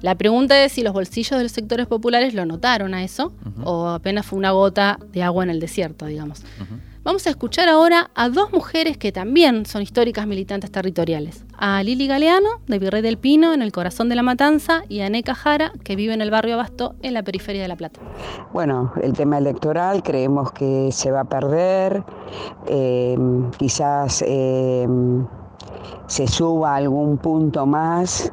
la 0.00 0.14
pregunta 0.14 0.64
es 0.64 0.72
si 0.72 0.82
los 0.82 0.92
bolsillos 0.92 1.36
de 1.38 1.42
los 1.44 1.52
sectores 1.52 1.86
populares 1.86 2.34
lo 2.34 2.46
notaron 2.46 2.94
a 2.94 3.02
eso 3.02 3.32
o 3.64 3.88
apenas 3.88 4.26
fue 4.26 4.38
una 4.38 4.52
gota 4.52 4.98
de 5.12 5.22
agua 5.22 5.44
en 5.44 5.50
el 5.50 5.60
desierto, 5.60 6.06
digamos. 6.06 6.44
Vamos 7.04 7.26
a 7.26 7.30
escuchar 7.30 7.70
ahora 7.70 8.10
a 8.14 8.28
dos 8.28 8.52
mujeres 8.52 8.98
que 8.98 9.12
también 9.12 9.64
son 9.64 9.80
históricas 9.80 10.26
militantes 10.26 10.70
territoriales. 10.70 11.42
A 11.56 11.82
Lili 11.82 12.06
Galeano, 12.06 12.60
de 12.66 12.78
Virrey 12.78 13.00
del 13.00 13.16
Pino, 13.16 13.54
en 13.54 13.62
el 13.62 13.72
corazón 13.72 14.10
de 14.10 14.14
la 14.14 14.22
matanza, 14.22 14.82
y 14.90 15.00
a 15.00 15.08
Neca 15.08 15.34
Jara, 15.34 15.72
que 15.84 15.96
vive 15.96 16.12
en 16.12 16.20
el 16.20 16.30
barrio 16.30 16.54
Abasto, 16.54 16.96
en 17.00 17.14
la 17.14 17.22
periferia 17.22 17.62
de 17.62 17.68
La 17.68 17.76
Plata. 17.76 17.98
Bueno, 18.52 18.92
el 19.02 19.14
tema 19.14 19.38
electoral 19.38 20.02
creemos 20.02 20.52
que 20.52 20.90
se 20.92 21.10
va 21.10 21.20
a 21.20 21.24
perder. 21.24 22.04
Eh, 22.66 23.16
quizás 23.58 24.22
eh, 24.26 24.86
se 26.08 26.26
suba 26.26 26.76
algún 26.76 27.16
punto 27.16 27.64
más 27.64 28.30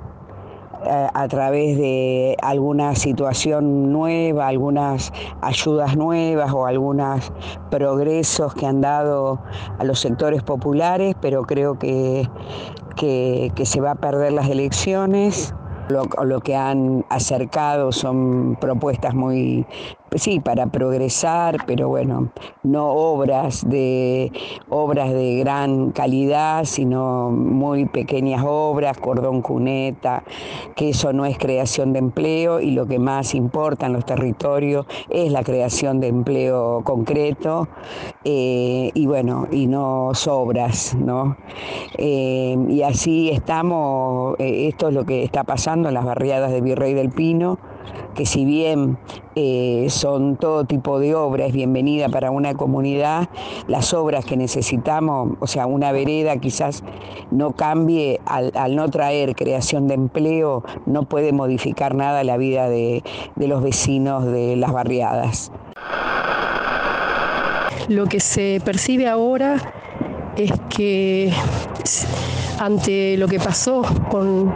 a 0.87 1.27
través 1.27 1.77
de 1.77 2.37
alguna 2.41 2.95
situación 2.95 3.91
nueva, 3.91 4.47
algunas 4.47 5.11
ayudas 5.41 5.95
nuevas 5.95 6.51
o 6.53 6.65
algunos 6.65 7.31
progresos 7.69 8.53
que 8.53 8.65
han 8.65 8.81
dado 8.81 9.39
a 9.79 9.83
los 9.83 9.99
sectores 9.99 10.43
populares, 10.43 11.15
pero 11.21 11.43
creo 11.43 11.77
que, 11.79 12.29
que, 12.95 13.51
se 13.65 13.81
va 13.81 13.91
a 13.91 13.95
perder 13.95 14.33
las 14.33 14.49
elecciones. 14.49 15.53
lo, 15.89 16.39
que 16.41 16.55
han 16.55 17.05
acercado 17.09 17.91
son 17.91 18.57
propuestas 18.59 19.13
muy 19.13 19.65
sí, 20.15 20.39
para 20.39 20.67
progresar, 20.67 21.57
pero 21.65 21.89
bueno, 21.89 22.31
no 22.63 22.89
obras 22.91 23.67
de 23.67 24.31
obras 24.69 25.11
de 25.11 25.37
gran 25.39 25.91
calidad, 25.91 26.65
sino 26.65 27.29
muy 27.31 27.85
pequeñas 27.85 28.43
obras, 28.45 28.97
cordón 28.97 29.41
cuneta, 29.41 30.23
que 30.75 30.89
eso 30.89 31.13
no 31.13 31.25
es 31.25 31.37
creación 31.37 31.93
de 31.93 31.99
empleo 31.99 32.59
y 32.59 32.71
lo 32.71 32.87
que 32.87 32.99
más 32.99 33.35
importa 33.35 33.87
en 33.87 33.93
los 33.93 34.05
territorios 34.05 34.85
es 35.09 35.31
la 35.31 35.43
creación 35.43 35.99
de 35.99 36.07
empleo 36.07 36.81
concreto 36.83 37.67
eh, 38.23 38.91
y 38.93 39.05
bueno, 39.05 39.47
y 39.51 39.67
no 39.67 40.11
sobras, 40.13 40.95
¿no? 40.95 41.37
Eh, 41.97 42.57
y 42.69 42.81
así 42.81 43.29
estamos, 43.29 44.35
eh, 44.39 44.67
esto 44.67 44.89
es 44.89 44.93
lo 44.93 45.05
que 45.05 45.23
está 45.23 45.43
pasando 45.43 45.89
en 45.89 45.93
las 45.93 46.05
barriadas 46.05 46.51
de 46.51 46.61
Virrey 46.61 46.93
del 46.93 47.09
Pino 47.09 47.57
que 48.15 48.25
si 48.25 48.45
bien 48.45 48.97
eh, 49.35 49.87
son 49.89 50.37
todo 50.37 50.65
tipo 50.65 50.99
de 50.99 51.15
obras, 51.15 51.51
bienvenida 51.51 52.09
para 52.09 52.31
una 52.31 52.53
comunidad, 52.53 53.29
las 53.67 53.93
obras 53.93 54.25
que 54.25 54.37
necesitamos, 54.37 55.33
o 55.39 55.47
sea, 55.47 55.65
una 55.67 55.91
vereda 55.91 56.37
quizás 56.37 56.83
no 57.31 57.51
cambie 57.51 58.21
al, 58.25 58.75
no 58.75 58.89
traer 58.89 59.35
creación 59.35 59.87
de 59.87 59.95
empleo, 59.95 60.63
no 60.85 61.03
puede 61.03 61.33
modificar 61.33 61.95
nada 61.95 62.23
la 62.23 62.37
vida 62.37 62.69
de, 62.69 63.03
de 63.35 63.47
los 63.47 63.61
vecinos 63.61 64.25
de 64.25 64.55
las 64.55 64.71
barriadas. 64.71 65.51
Lo 67.87 68.05
que 68.07 68.19
se 68.19 68.61
percibe 68.65 69.07
ahora 69.07 69.57
es 70.37 70.51
que 70.69 71.31
ante 72.59 73.17
lo 73.17 73.27
que 73.27 73.39
pasó 73.39 73.83
con, 74.09 74.53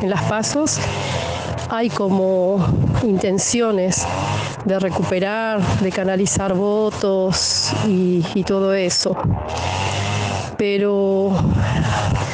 en 0.00 0.10
las 0.10 0.22
pasos, 0.24 0.78
hay 1.70 1.90
como 1.90 2.64
intenciones 3.02 4.06
de 4.64 4.78
recuperar, 4.78 5.60
de 5.80 5.90
canalizar 5.90 6.54
votos 6.54 7.72
y, 7.86 8.22
todo 8.44 8.72
eso. 8.72 9.16
Pero 10.56 11.32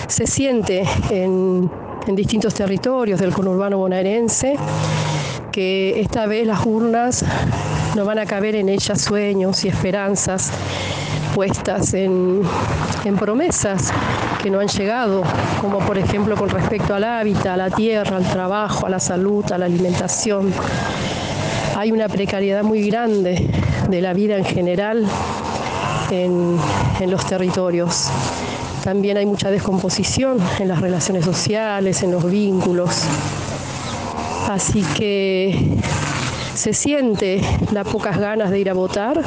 se 0.07 0.27
siente 0.27 0.85
en, 1.11 1.71
en 2.07 2.17
distintos 2.17 2.55
territorios 2.55 3.21
del 3.21 3.33
conurbano 3.33 3.79
bonaerense 3.79 4.57
que 5.51 6.01
esta 6.01 6.27
vez 6.27 6.47
las 6.47 6.65
urnas 6.67 7.25
no 7.95 8.05
van 8.05 8.19
a 8.19 8.27
caber 8.27 8.57
en 8.57 8.69
ellas 8.69 9.01
sueños 9.01 9.65
y 9.65 9.69
esperanzas 9.69 10.51
puestas 11.35 11.95
en, 11.95 12.43
promesas 13.19 13.93
que 14.45 14.51
no 14.51 14.61
han 14.61 14.69
llegado, 14.69 15.23
como 15.59 15.79
por 15.79 15.97
ejemplo 15.97 16.37
con 16.37 16.51
respecto 16.51 16.95
al 16.95 17.05
hábitat, 17.05 17.47
a 17.47 17.57
la 17.57 17.71
tierra, 17.71 18.19
al 18.19 18.31
trabajo, 18.31 18.85
a 18.85 18.91
la 18.91 19.01
salud, 19.01 19.43
a 19.51 19.57
la 19.57 19.65
alimentación. 19.65 20.53
Hay 21.75 21.91
una 21.93 22.09
precariedad 22.09 22.63
muy 22.63 22.87
grande 22.87 23.49
de 23.89 24.01
la 24.03 24.13
vida 24.13 24.37
en 24.37 24.45
general 24.45 25.07
en, 26.11 26.59
en 27.01 27.11
los 27.11 27.27
territorios. 27.27 28.11
También 28.85 29.17
hay 29.17 29.25
mucha 29.25 29.51
descomposición 29.51 30.37
en 30.59 30.69
las 30.69 30.83
relaciones 30.83 31.25
sociales, 31.25 32.03
en 32.03 32.13
los 32.13 32.31
vínculos. 32.31 32.91
Así 34.51 34.85
que 34.95 35.79
se 36.55 36.75
siente 36.75 37.41
las 37.73 37.89
pocas 37.89 38.19
ganas 38.19 38.51
de 38.51 38.59
ir 38.59 38.69
a 38.69 38.75
votar, 38.75 39.23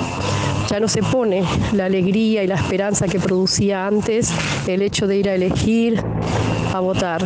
ya 0.69 0.79
no 0.79 0.87
se 0.87 1.01
pone 1.01 1.43
la 1.73 1.85
alegría 1.85 2.43
y 2.43 2.47
la 2.47 2.55
esperanza 2.55 3.07
que 3.07 3.19
producía 3.19 3.87
antes 3.87 4.31
el 4.67 4.81
hecho 4.81 5.07
de 5.07 5.17
ir 5.17 5.29
a 5.29 5.35
elegir, 5.35 6.03
a 6.73 6.79
votar 6.79 7.25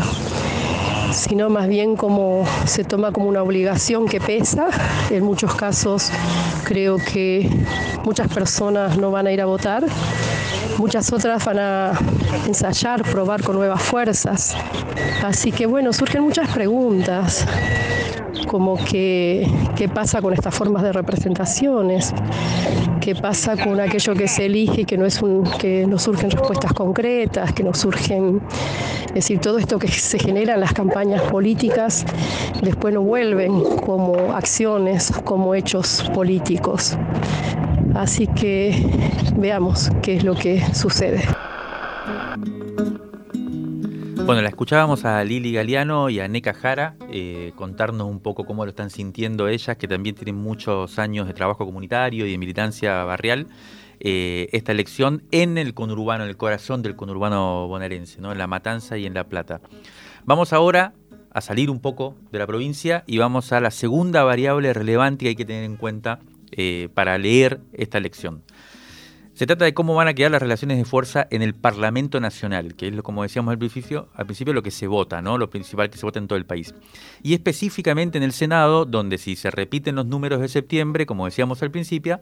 sino 1.14 1.50
más 1.50 1.68
bien 1.68 1.96
como 1.96 2.46
se 2.66 2.84
toma 2.84 3.12
como 3.12 3.28
una 3.28 3.44
obligación 3.44 4.08
que 4.08 4.20
pesa. 4.22 4.68
En 5.10 5.24
muchos 5.24 5.54
casos 5.56 6.10
creo 6.64 6.98
que 6.98 7.50
muchas 8.06 8.28
personas 8.34 8.98
no 8.98 9.12
van 9.12 9.28
a 9.28 9.32
ir 9.32 9.42
a 9.42 9.46
votar, 9.46 9.84
muchas 10.78 11.12
otras 11.12 11.44
van 11.46 11.60
a 11.60 11.92
ensayar, 12.48 13.04
probar 13.04 13.44
con 13.44 13.56
nuevas 13.56 13.82
fuerzas. 13.82 14.56
Así 15.24 15.52
que 15.52 15.66
bueno, 15.66 15.94
surgen 15.94 16.24
muchas 16.24 16.50
preguntas 16.50 17.46
como 18.48 18.76
que 18.84 19.48
qué 19.76 19.88
pasa 19.88 20.22
con 20.22 20.34
estas 20.34 20.54
formas 20.54 20.84
de 20.84 20.92
representaciones, 20.92 22.14
qué 23.02 23.16
pasa 23.16 23.58
con 23.58 23.80
aquello 23.80 24.14
que 24.14 24.28
se 24.28 24.46
elige 24.46 24.86
que 24.86 24.98
no 24.98 25.06
es 25.06 25.22
un, 25.22 25.44
que 25.60 25.86
no 25.88 25.98
surgen 25.98 26.32
respuestas 26.32 26.72
concretas, 26.72 27.52
que 27.52 27.64
no 27.64 27.74
surgen, 27.74 28.42
es 29.08 29.14
decir, 29.16 29.40
todo 29.40 29.58
esto 29.58 29.80
que 29.80 29.88
se 29.90 30.20
genera 30.20 30.54
en 30.54 30.62
las 30.62 30.72
campañas 30.72 31.22
políticas 31.24 32.06
después 32.62 32.94
no 32.94 33.02
vuelven 33.02 33.62
como 33.86 34.34
acciones, 34.34 35.12
como 35.26 35.56
hechos 35.56 36.10
políticos. 36.14 36.96
Así 37.96 38.28
que 38.28 38.76
veamos 39.36 39.90
qué 40.02 40.18
es 40.18 40.24
lo 40.24 40.36
que 40.36 40.64
sucede. 40.74 41.22
Bueno, 44.32 44.44
la 44.44 44.48
escuchábamos 44.48 45.04
a 45.04 45.22
Lili 45.26 45.52
Galeano 45.52 46.10
y 46.10 46.22
a 46.22 46.28
Neca 46.30 46.54
Jara 46.54 46.96
eh, 47.12 47.52
contarnos 47.58 48.08
un 48.08 48.22
poco 48.22 48.46
cómo 48.46 48.64
lo 48.64 48.70
están 48.70 48.90
sintiendo 48.90 49.50
ellas, 49.50 49.76
que 49.76 49.90
también 49.90 50.16
tienen 50.16 50.36
muchos 50.36 51.00
años 51.00 51.28
de 51.28 51.34
trabajo 51.34 51.66
comunitario 51.66 52.26
y 52.26 52.32
de 52.32 52.38
militancia 52.38 53.04
barrial, 53.04 53.48
eh, 54.00 54.48
esta 54.54 54.72
elección 54.72 55.24
en 55.32 55.58
el 55.58 55.74
conurbano, 55.74 56.24
en 56.24 56.30
el 56.30 56.38
corazón 56.38 56.82
del 56.82 56.96
conurbano 56.96 57.68
bonaerense, 57.68 58.22
¿no? 58.22 58.32
en 58.32 58.38
La 58.38 58.48
Matanza 58.48 58.98
y 58.98 59.06
en 59.06 59.16
La 59.16 59.26
Plata. 59.26 59.60
Vamos 60.24 60.54
ahora 60.54 60.94
a 61.34 61.42
salir 61.42 61.70
un 61.70 61.82
poco 61.82 62.16
de 62.32 62.40
la 62.40 62.48
provincia 62.48 63.04
y 63.08 63.18
vamos 63.18 63.52
a 63.52 63.60
la 63.60 63.70
segunda 63.70 64.24
variable 64.24 64.72
relevante 64.72 65.26
que 65.26 65.30
hay 65.30 65.36
que 65.36 65.44
tener 65.44 65.66
en 65.66 65.76
cuenta 65.76 66.20
eh, 66.54 66.88
para 66.94 67.18
leer 67.18 67.60
esta 67.74 67.98
elección. 67.98 68.44
Se 69.34 69.48
trata 69.48 69.66
de 69.66 69.74
cómo 69.74 69.96
van 69.96 70.10
a 70.10 70.14
quedar 70.14 70.32
las 70.32 70.42
relaciones 70.42 70.78
de 70.78 70.86
fuerza 70.86 71.26
en 71.32 71.42
el 71.42 71.56
Parlamento 71.56 72.20
Nacional, 72.20 72.76
que 72.76 72.90
es, 72.90 73.02
como 73.02 73.24
decíamos 73.24 73.54
al 73.54 73.58
principio, 73.58 74.10
al 74.14 74.26
principio 74.26 74.54
lo 74.54 74.62
que 74.62 74.72
se 74.72 74.88
vota, 74.88 75.22
¿no? 75.22 75.38
lo 75.38 75.50
principal 75.50 75.90
que 75.90 75.98
se 75.98 76.06
vota 76.06 76.20
en 76.20 76.28
todo 76.28 76.38
el 76.38 76.46
país. 76.46 76.76
Y 77.24 77.34
específicamente 77.34 78.18
en 78.18 78.24
el 78.24 78.34
Senado, 78.34 78.86
donde 78.86 79.18
si 79.18 79.36
se 79.36 79.50
repiten 79.50 79.96
los 79.96 80.06
números 80.06 80.42
de 80.42 80.50
septiembre, 80.50 81.06
como 81.06 81.26
decíamos 81.26 81.64
al 81.64 81.72
principio, 81.72 82.22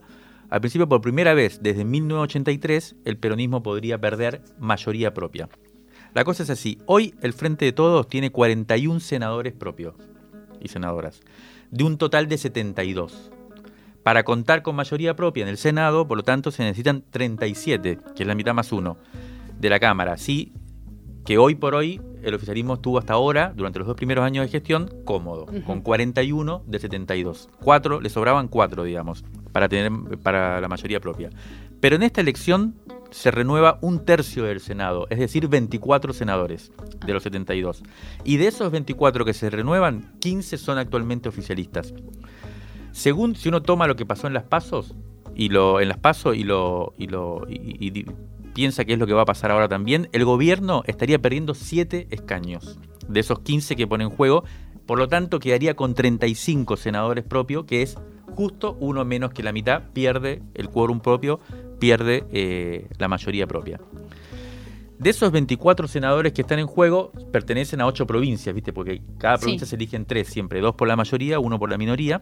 al 0.49 0.61
principio 0.61 0.87
por 0.87 1.01
primera 1.01 1.33
vez 1.33 1.59
desde 1.61 1.83
1983 1.83 2.95
el 3.05 3.17
peronismo 3.17 3.63
podría 3.63 3.99
perder 3.99 4.41
mayoría 4.59 5.13
propia. 5.13 5.49
La 6.13 6.23
cosa 6.23 6.43
es 6.43 6.49
así, 6.49 6.77
hoy 6.85 7.15
el 7.21 7.33
Frente 7.33 7.65
de 7.65 7.71
Todos 7.71 8.07
tiene 8.07 8.31
41 8.31 8.99
senadores 8.99 9.53
propios 9.53 9.95
y 10.61 10.67
senadoras, 10.67 11.21
de 11.71 11.83
un 11.83 11.97
total 11.97 12.27
de 12.27 12.37
72. 12.37 13.31
Para 14.09 14.23
contar 14.23 14.63
con 14.63 14.75
mayoría 14.75 15.15
propia 15.15 15.43
en 15.43 15.49
el 15.49 15.57
Senado, 15.59 16.07
por 16.07 16.17
lo 16.17 16.23
tanto, 16.23 16.49
se 16.49 16.63
necesitan 16.63 17.03
37, 17.11 17.99
que 18.15 18.23
es 18.23 18.27
la 18.27 18.33
mitad 18.33 18.55
más 18.55 18.71
uno, 18.71 18.97
de 19.59 19.69
la 19.69 19.79
Cámara. 19.79 20.17
Sí, 20.17 20.51
que 21.25 21.37
hoy 21.37 21.53
por 21.53 21.75
hoy 21.75 22.01
el 22.23 22.33
oficialismo 22.33 22.73
estuvo 22.73 22.97
hasta 22.97 23.13
ahora, 23.13 23.53
durante 23.55 23.77
los 23.77 23.87
dos 23.87 23.95
primeros 23.95 24.25
años 24.25 24.43
de 24.43 24.49
gestión, 24.49 24.91
cómodo, 25.05 25.45
con 25.63 25.81
41 25.81 26.63
de 26.65 26.79
72. 26.79 27.49
Cuatro, 27.61 28.01
le 28.01 28.09
sobraban 28.09 28.47
cuatro, 28.47 28.83
digamos, 28.83 29.23
para, 29.51 29.69
tener, 29.69 29.91
para 30.23 30.59
la 30.59 30.67
mayoría 30.67 30.99
propia. 30.99 31.29
Pero 31.79 31.95
en 31.95 32.01
esta 32.01 32.19
elección 32.19 32.73
se 33.11 33.29
renueva 33.29 33.77
un 33.81 34.05
tercio 34.05 34.43
del 34.43 34.59
Senado, 34.59 35.05
es 35.11 35.19
decir, 35.19 35.47
24 35.47 36.13
senadores 36.13 36.71
de 37.05 37.13
los 37.13 37.21
72. 37.21 37.83
Y 38.23 38.37
de 38.37 38.47
esos 38.47 38.71
24 38.71 39.23
que 39.23 39.35
se 39.35 39.51
renuevan, 39.51 40.15
15 40.19 40.57
son 40.57 40.79
actualmente 40.79 41.29
oficialistas. 41.29 41.93
Según 42.91 43.35
si 43.35 43.49
uno 43.49 43.61
toma 43.61 43.87
lo 43.87 43.95
que 43.95 44.05
pasó 44.05 44.27
en 44.27 44.33
las 44.33 44.43
pasos 44.43 44.95
y 45.35 45.49
lo 45.49 45.79
en 45.79 45.89
las 45.89 45.97
pasos 45.97 46.35
y 46.35 46.43
lo 46.43 46.93
y 46.97 47.07
lo 47.07 47.45
y, 47.49 48.05
piensa 48.53 48.83
que 48.83 48.93
es 48.93 48.99
lo 48.99 49.07
que 49.07 49.13
va 49.13 49.21
a 49.21 49.25
pasar 49.25 49.51
ahora 49.51 49.69
también, 49.69 50.09
el 50.11 50.25
gobierno 50.25 50.83
estaría 50.87 51.19
perdiendo 51.19 51.53
7 51.53 52.07
escaños 52.09 52.79
de 53.07 53.19
esos 53.19 53.39
15 53.39 53.75
que 53.75 53.87
pone 53.87 54.03
en 54.03 54.09
juego, 54.09 54.43
por 54.85 54.97
lo 54.97 55.07
tanto 55.07 55.39
quedaría 55.39 55.75
con 55.75 55.93
35 55.93 56.75
senadores 56.75 57.23
propios, 57.23 57.65
que 57.65 57.81
es 57.83 57.97
justo 58.35 58.75
uno 58.79 59.05
menos 59.05 59.31
que 59.31 59.43
la 59.43 59.51
mitad, 59.51 59.83
pierde 59.93 60.41
el 60.55 60.69
quórum 60.69 60.99
propio 60.99 61.39
pierde 61.79 62.25
eh, 62.31 62.87
la 62.97 63.07
mayoría 63.07 63.47
propia. 63.47 63.79
De 64.99 65.11
esos 65.11 65.31
24 65.31 65.87
senadores 65.87 66.33
que 66.33 66.41
están 66.41 66.59
en 66.59 66.67
juego, 66.67 67.13
pertenecen 67.31 67.79
a 67.79 67.87
8 67.87 68.05
provincias, 68.05 68.53
¿viste? 68.53 68.73
Porque 68.73 69.01
cada 69.17 69.37
provincia 69.37 69.65
se 69.65 69.77
eligen 69.77 70.05
3 70.05 70.27
siempre, 70.27 70.59
dos 70.59 70.75
por 70.75 70.89
la 70.89 70.97
mayoría, 70.97 71.39
uno 71.39 71.57
por 71.57 71.69
la 71.69 71.77
minoría. 71.77 72.21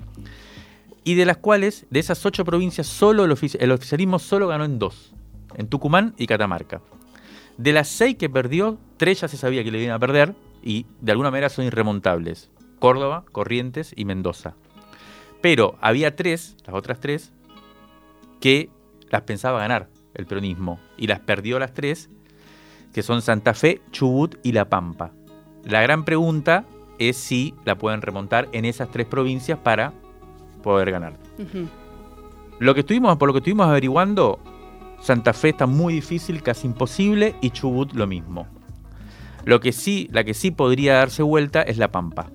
Y 1.03 1.15
de 1.15 1.25
las 1.25 1.37
cuales, 1.37 1.87
de 1.89 1.99
esas 1.99 2.23
8 2.23 2.45
provincias, 2.45 2.85
solo 2.85 3.25
el, 3.25 3.31
oficialismo 3.31 4.19
solo 4.19 4.47
ganó 4.47 4.63
en 4.63 4.77
2, 4.77 5.13
en 5.55 5.67
Tucumán 5.67 6.13
y 6.19 6.27
Catamarca. 6.27 6.81
De 7.57 7.73
las 7.73 7.87
6 7.87 8.15
que 8.15 8.29
perdió, 8.29 8.77
3 8.97 9.21
ya 9.21 9.27
se 9.27 9.37
sabía 9.37 9.63
que 9.63 9.71
le 9.71 9.81
iban 9.81 9.95
a 9.95 9.99
perder 9.99 10.35
y 10.61 10.85
de 11.01 11.11
alguna 11.11 11.31
manera 11.31 11.49
son 11.49 11.65
irremontables. 11.65 12.51
Córdoba, 12.77 13.25
Corrientes 13.31 13.91
y 13.95 14.05
Mendoza. 14.05 14.53
Pero 15.41 15.77
había 15.81 16.15
tres, 16.15 16.55
las 16.67 16.75
otras 16.75 16.99
tres, 16.99 17.33
que 18.39 18.69
las 19.09 19.23
pensaba 19.23 19.59
ganar 19.59 19.89
el 20.13 20.27
peronismo 20.27 20.79
y 20.95 21.07
las 21.07 21.21
perdió 21.21 21.57
las 21.57 21.73
tres 21.73 22.11
que 22.93 23.03
son 23.03 23.21
Santa 23.21 23.53
Fe, 23.53 23.81
Chubut 23.91 24.35
y 24.43 24.51
La 24.51 24.69
Pampa. 24.69 25.11
La 25.63 25.81
gran 25.81 26.05
pregunta 26.05 26.65
es 26.99 27.17
si 27.17 27.53
la 27.65 27.77
pueden 27.77 28.01
remontar 28.01 28.47
en 28.51 28.65
esas 28.65 28.89
tres 28.89 29.05
provincias 29.05 29.59
para 29.59 29.93
poder 30.63 30.91
ganar. 30.91 31.17
Lo 32.59 32.73
que 32.73 32.79
estuvimos, 32.79 33.17
por 33.17 33.27
lo 33.27 33.33
que 33.33 33.39
estuvimos 33.39 33.67
averiguando, 33.67 34.39
Santa 34.99 35.33
Fe 35.33 35.49
está 35.49 35.67
muy 35.67 35.93
difícil, 35.93 36.41
casi 36.41 36.67
imposible, 36.67 37.35
y 37.41 37.51
Chubut 37.51 37.93
lo 37.93 38.07
mismo. 38.07 38.47
Lo 39.45 39.59
que 39.59 39.71
sí, 39.71 40.09
la 40.11 40.23
que 40.23 40.33
sí 40.33 40.51
podría 40.51 40.95
darse 40.95 41.23
vuelta 41.23 41.61
es 41.61 41.77
La 41.77 41.91
Pampa. 41.91 42.31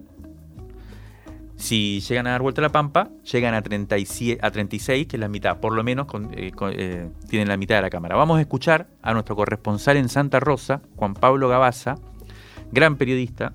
Si 1.63 2.01
llegan 2.01 2.27
a 2.27 2.31
dar 2.31 2.43
vuelta 2.43 2.61
a 2.61 2.63
La 2.63 2.73
Pampa, 2.73 3.09
llegan 3.23 3.55
a, 3.55 3.63
36, 3.63 4.39
a 4.43 4.51
36 4.51 5.07
que 5.07 5.15
es 5.15 5.21
la 5.21 5.29
mitad, 5.29 5.61
por 5.61 5.73
lo 5.75 5.85
menos 5.85 6.09
eh, 6.33 6.51
eh, 6.73 7.09
tienen 7.29 7.47
la 7.47 7.57
mitad 7.57 7.77
de 7.77 7.83
la 7.83 7.89
Cámara. 7.89 8.17
Vamos 8.17 8.39
a 8.39 8.41
escuchar 8.41 8.89
a 9.01 9.13
nuestro 9.13 9.37
corresponsal 9.37 9.97
en 9.97 10.09
Santa 10.09 10.41
Rosa, 10.41 10.83
Juan 10.97 11.15
Pablo 11.15 11.49
Gabaza, 11.49 11.95
gran 12.73 12.97
periodista, 12.97 13.53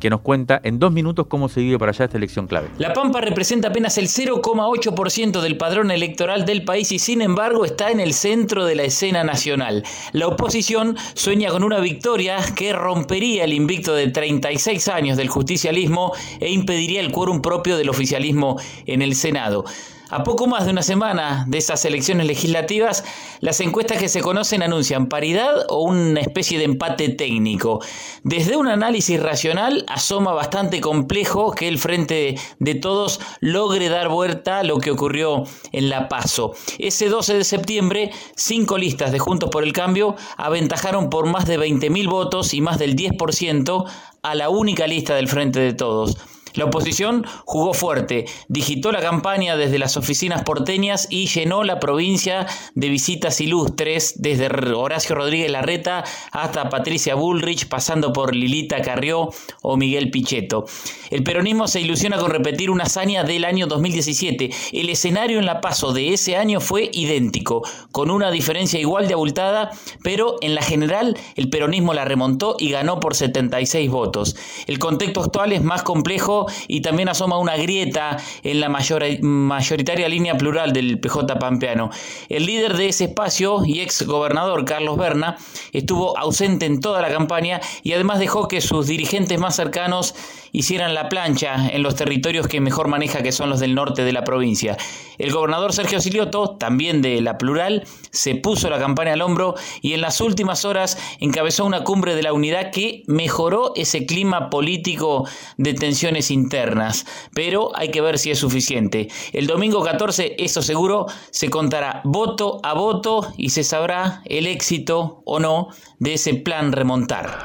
que 0.00 0.10
nos 0.10 0.22
cuenta 0.22 0.60
en 0.64 0.78
dos 0.78 0.90
minutos 0.92 1.26
cómo 1.28 1.48
se 1.48 1.60
vive 1.60 1.78
para 1.78 1.92
allá 1.92 2.06
esta 2.06 2.16
elección 2.16 2.46
clave. 2.46 2.68
La 2.78 2.92
Pampa 2.92 3.20
representa 3.20 3.68
apenas 3.68 3.98
el 3.98 4.08
0,8% 4.08 5.40
del 5.40 5.56
padrón 5.56 5.90
electoral 5.90 6.44
del 6.44 6.64
país 6.64 6.90
y 6.90 6.98
sin 6.98 7.22
embargo 7.22 7.64
está 7.64 7.90
en 7.90 8.00
el 8.00 8.14
centro 8.14 8.64
de 8.64 8.74
la 8.74 8.82
escena 8.84 9.22
nacional. 9.22 9.84
La 10.12 10.26
oposición 10.26 10.96
sueña 11.14 11.50
con 11.50 11.62
una 11.62 11.78
victoria 11.78 12.38
que 12.56 12.72
rompería 12.72 13.44
el 13.44 13.52
invicto 13.52 13.94
de 13.94 14.08
36 14.08 14.88
años 14.88 15.16
del 15.16 15.28
justicialismo 15.28 16.12
e 16.40 16.50
impediría 16.50 17.00
el 17.00 17.12
quórum 17.12 17.42
propio 17.42 17.76
del 17.76 17.90
oficialismo 17.90 18.58
en 18.86 19.02
el 19.02 19.14
Senado. 19.14 19.64
A 20.10 20.24
poco 20.24 20.48
más 20.48 20.64
de 20.64 20.72
una 20.72 20.82
semana 20.82 21.44
de 21.46 21.58
esas 21.58 21.84
elecciones 21.84 22.26
legislativas, 22.26 23.04
las 23.38 23.60
encuestas 23.60 23.98
que 23.98 24.08
se 24.08 24.22
conocen 24.22 24.60
anuncian 24.60 25.08
paridad 25.08 25.66
o 25.68 25.82
una 25.84 26.20
especie 26.20 26.58
de 26.58 26.64
empate 26.64 27.10
técnico. 27.10 27.80
Desde 28.24 28.56
un 28.56 28.66
análisis 28.66 29.22
racional 29.22 29.84
asoma 29.86 30.32
bastante 30.32 30.80
complejo 30.80 31.52
que 31.52 31.68
el 31.68 31.78
Frente 31.78 32.34
de 32.58 32.74
Todos 32.74 33.20
logre 33.38 33.88
dar 33.88 34.08
vuelta 34.08 34.58
a 34.58 34.64
lo 34.64 34.78
que 34.78 34.90
ocurrió 34.90 35.44
en 35.70 35.88
La 35.88 36.08
Paso. 36.08 36.54
Ese 36.80 37.08
12 37.08 37.34
de 37.34 37.44
septiembre, 37.44 38.10
cinco 38.34 38.78
listas 38.78 39.12
de 39.12 39.20
Juntos 39.20 39.50
por 39.50 39.62
el 39.62 39.72
Cambio 39.72 40.16
aventajaron 40.36 41.08
por 41.08 41.26
más 41.26 41.46
de 41.46 41.56
20.000 41.56 42.10
votos 42.10 42.52
y 42.52 42.60
más 42.60 42.80
del 42.80 42.96
10% 42.96 43.84
a 44.22 44.34
la 44.34 44.48
única 44.48 44.88
lista 44.88 45.14
del 45.14 45.28
Frente 45.28 45.60
de 45.60 45.72
Todos. 45.72 46.16
La 46.54 46.64
oposición 46.66 47.24
jugó 47.44 47.74
fuerte, 47.74 48.26
digitó 48.48 48.92
la 48.92 49.00
campaña 49.00 49.56
desde 49.56 49.78
las 49.78 49.96
oficinas 49.96 50.42
porteñas 50.42 51.06
y 51.10 51.26
llenó 51.26 51.64
la 51.64 51.80
provincia 51.80 52.46
de 52.74 52.88
visitas 52.88 53.40
ilustres, 53.40 54.14
desde 54.20 54.48
Horacio 54.74 55.14
Rodríguez 55.14 55.50
Larreta 55.50 56.04
hasta 56.32 56.68
Patricia 56.68 57.14
Bullrich, 57.14 57.68
pasando 57.68 58.12
por 58.12 58.34
Lilita 58.34 58.82
Carrió 58.82 59.30
o 59.62 59.76
Miguel 59.76 60.10
Pichetto. 60.10 60.66
El 61.10 61.24
peronismo 61.24 61.68
se 61.68 61.80
ilusiona 61.80 62.18
con 62.18 62.30
repetir 62.30 62.70
una 62.70 62.84
hazaña 62.84 63.24
del 63.24 63.44
año 63.44 63.66
2017. 63.66 64.50
El 64.72 64.88
escenario 64.90 65.38
en 65.38 65.46
la 65.46 65.60
paso 65.60 65.92
de 65.92 66.12
ese 66.12 66.36
año 66.36 66.60
fue 66.60 66.90
idéntico, 66.92 67.62
con 67.92 68.10
una 68.10 68.30
diferencia 68.30 68.78
igual 68.78 69.08
de 69.08 69.14
abultada, 69.14 69.70
pero 70.02 70.36
en 70.40 70.54
la 70.54 70.62
general 70.62 71.16
el 71.36 71.50
peronismo 71.50 71.94
la 71.94 72.04
remontó 72.04 72.56
y 72.58 72.70
ganó 72.70 73.00
por 73.00 73.14
76 73.14 73.90
votos. 73.90 74.36
El 74.66 74.78
contexto 74.78 75.22
actual 75.22 75.52
es 75.52 75.62
más 75.62 75.82
complejo 75.82 76.39
y 76.68 76.80
también 76.80 77.08
asoma 77.08 77.38
una 77.38 77.56
grieta 77.56 78.16
en 78.42 78.60
la 78.60 78.68
mayor, 78.68 79.04
mayoritaria 79.22 80.08
línea 80.08 80.36
plural 80.36 80.72
del 80.72 81.00
PJ 81.00 81.38
Pampeano. 81.38 81.90
El 82.28 82.46
líder 82.46 82.76
de 82.76 82.88
ese 82.88 83.04
espacio 83.04 83.64
y 83.64 83.80
ex 83.80 84.06
gobernador 84.06 84.64
Carlos 84.64 84.96
Berna 84.96 85.36
estuvo 85.72 86.16
ausente 86.18 86.66
en 86.66 86.80
toda 86.80 87.00
la 87.00 87.08
campaña 87.08 87.60
y 87.82 87.92
además 87.92 88.18
dejó 88.18 88.48
que 88.48 88.60
sus 88.60 88.86
dirigentes 88.86 89.38
más 89.38 89.56
cercanos 89.56 90.14
hicieran 90.52 90.94
la 90.94 91.08
plancha 91.08 91.68
en 91.68 91.82
los 91.82 91.94
territorios 91.94 92.48
que 92.48 92.60
mejor 92.60 92.88
maneja, 92.88 93.22
que 93.22 93.32
son 93.32 93.50
los 93.50 93.60
del 93.60 93.74
norte 93.74 94.04
de 94.04 94.12
la 94.12 94.24
provincia. 94.24 94.76
El 95.18 95.32
gobernador 95.32 95.72
Sergio 95.72 96.00
Silioto, 96.00 96.56
también 96.56 97.02
de 97.02 97.20
la 97.20 97.38
plural, 97.38 97.84
se 98.10 98.34
puso 98.34 98.70
la 98.70 98.78
campaña 98.78 99.12
al 99.12 99.22
hombro 99.22 99.54
y 99.82 99.92
en 99.92 100.00
las 100.00 100.20
últimas 100.20 100.64
horas 100.64 100.98
encabezó 101.20 101.64
una 101.64 101.84
cumbre 101.84 102.14
de 102.14 102.22
la 102.22 102.32
unidad 102.32 102.70
que 102.70 103.02
mejoró 103.06 103.72
ese 103.76 104.06
clima 104.06 104.50
político 104.50 105.28
de 105.56 105.74
tensiones 105.74 106.29
internas, 106.30 107.06
pero 107.34 107.76
hay 107.76 107.90
que 107.90 108.00
ver 108.00 108.18
si 108.18 108.30
es 108.30 108.38
suficiente. 108.38 109.08
El 109.32 109.46
domingo 109.46 109.82
14, 109.82 110.36
eso 110.38 110.62
seguro, 110.62 111.06
se 111.30 111.50
contará 111.50 112.00
voto 112.04 112.60
a 112.62 112.74
voto 112.74 113.32
y 113.36 113.50
se 113.50 113.64
sabrá 113.64 114.22
el 114.24 114.46
éxito 114.46 115.22
o 115.24 115.40
no 115.40 115.68
de 115.98 116.14
ese 116.14 116.34
plan 116.34 116.72
remontar. 116.72 117.38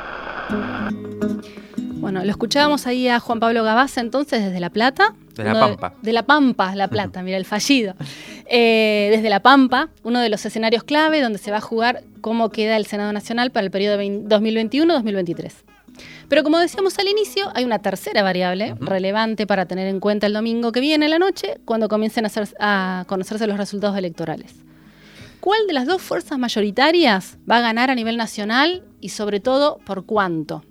Bueno, 2.05 2.23
lo 2.23 2.29
escuchábamos 2.29 2.85
ahí 2.85 3.07
a 3.07 3.19
Juan 3.19 3.39
Pablo 3.39 3.63
Gabaza 3.63 3.99
entonces 3.99 4.43
desde 4.43 4.59
La 4.59 4.69
Plata. 4.69 5.15
De 5.35 5.43
La 5.43 5.59
Pampa. 5.59 5.93
De, 6.01 6.13
La 6.13 6.23
Pampa, 6.23 6.75
La 6.75 6.87
Plata, 6.87 7.23
mira, 7.23 7.37
el 7.37 7.45
fallido. 7.45 7.95
Eh, 8.45 9.09
desde 9.11 9.29
La 9.29 9.39
Pampa, 9.41 9.89
uno 10.03 10.19
de 10.19 10.29
los 10.29 10.45
escenarios 10.45 10.83
clave 10.83 11.19
donde 11.19 11.39
se 11.39 11.49
va 11.49 11.57
a 11.57 11.61
jugar 11.61 12.03
cómo 12.21 12.51
queda 12.51 12.77
el 12.77 12.85
Senado 12.85 13.11
Nacional 13.11 13.51
para 13.51 13.65
el 13.65 13.71
periodo 13.71 13.97
2021-2023. 13.97 15.74
Pero 16.27 16.43
como 16.43 16.59
decíamos 16.59 16.97
al 16.99 17.07
inicio, 17.07 17.51
hay 17.53 17.63
una 17.63 17.79
tercera 17.79 18.23
variable 18.23 18.75
relevante 18.79 19.45
para 19.45 19.65
tener 19.65 19.87
en 19.87 19.99
cuenta 19.99 20.27
el 20.27 20.33
domingo 20.33 20.71
que 20.71 20.79
viene, 20.79 21.07
la 21.07 21.19
noche, 21.19 21.59
cuando 21.65 21.87
comiencen 21.87 22.25
a, 22.25 22.31
a 22.59 23.05
conocerse 23.05 23.47
los 23.47 23.57
resultados 23.57 23.97
electorales. 23.97 24.55
¿Cuál 25.39 25.67
de 25.67 25.73
las 25.73 25.85
dos 25.85 26.01
fuerzas 26.01 26.39
mayoritarias 26.39 27.37
va 27.49 27.57
a 27.57 27.61
ganar 27.61 27.91
a 27.91 27.95
nivel 27.95 28.17
nacional 28.17 28.83
y 28.99 29.09
sobre 29.09 29.39
todo 29.39 29.77
por 29.85 30.05
cuánto? 30.05 30.63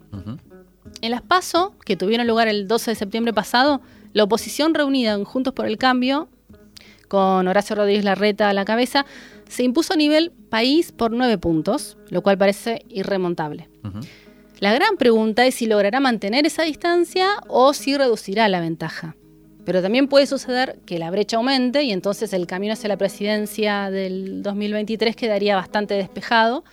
En 1.01 1.11
las 1.11 1.23
PASO, 1.23 1.75
que 1.85 1.97
tuvieron 1.97 2.27
lugar 2.27 2.49
el 2.49 2.67
12 2.67 2.91
de 2.91 2.95
septiembre 2.97 3.33
pasado, 3.33 3.81
la 4.13 4.25
oposición 4.25 4.75
reunida 4.75 5.13
en 5.13 5.25
Juntos 5.25 5.55
por 5.55 5.67
el 5.67 5.79
Cambio, 5.79 6.29
con 7.09 7.47
Horacio 7.47 7.77
Rodríguez 7.77 8.05
Larreta 8.05 8.49
a 8.49 8.53
la 8.53 8.65
cabeza, 8.65 9.07
se 9.49 9.63
impuso 9.63 9.93
a 9.93 9.97
nivel 9.97 10.33
país 10.33 10.91
por 10.91 11.13
nueve 11.13 11.39
puntos, 11.39 11.97
lo 12.09 12.23
cual 12.23 12.39
parece 12.39 12.85
irremontable. 12.89 13.69
La 14.61 14.73
gran 14.73 14.97
pregunta 14.97 15.45
es 15.47 15.57
si 15.57 15.67
logrará 15.67 16.01
mantener 16.01 16.47
esa 16.47 16.63
distancia 16.63 17.29
o 17.49 17.75
si 17.75 17.97
reducirá 17.97 18.49
la 18.49 18.61
ventaja. 18.61 19.17
Pero 19.65 19.83
también 19.83 20.09
puede 20.09 20.27
suceder 20.27 20.79
que 20.87 20.99
la 20.99 21.11
brecha 21.11 21.39
aumente 21.39 21.83
y 21.83 21.91
entonces 21.91 22.33
el 22.33 22.47
camino 22.47 22.75
hacia 22.75 22.89
la 22.89 22.97
presidencia 22.97 23.91
del 23.91 24.43
2023 24.43 25.17
quedaría 25.17 25.57
bastante 25.57 25.95
despejado, 25.95 26.65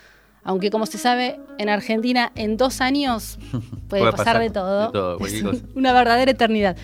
aunque 0.44 0.70
como 0.70 0.86
se 0.86 0.98
sabe, 0.98 1.40
en 1.58 1.70
Argentina 1.70 2.32
en 2.36 2.58
dos 2.58 2.82
años 2.82 3.40
puede, 3.88 4.12
pasar, 4.12 4.40
de 4.40 4.50
todo. 4.50 5.18
una 5.76 5.94
verdadera 5.94 6.32
eternidad. 6.32 6.76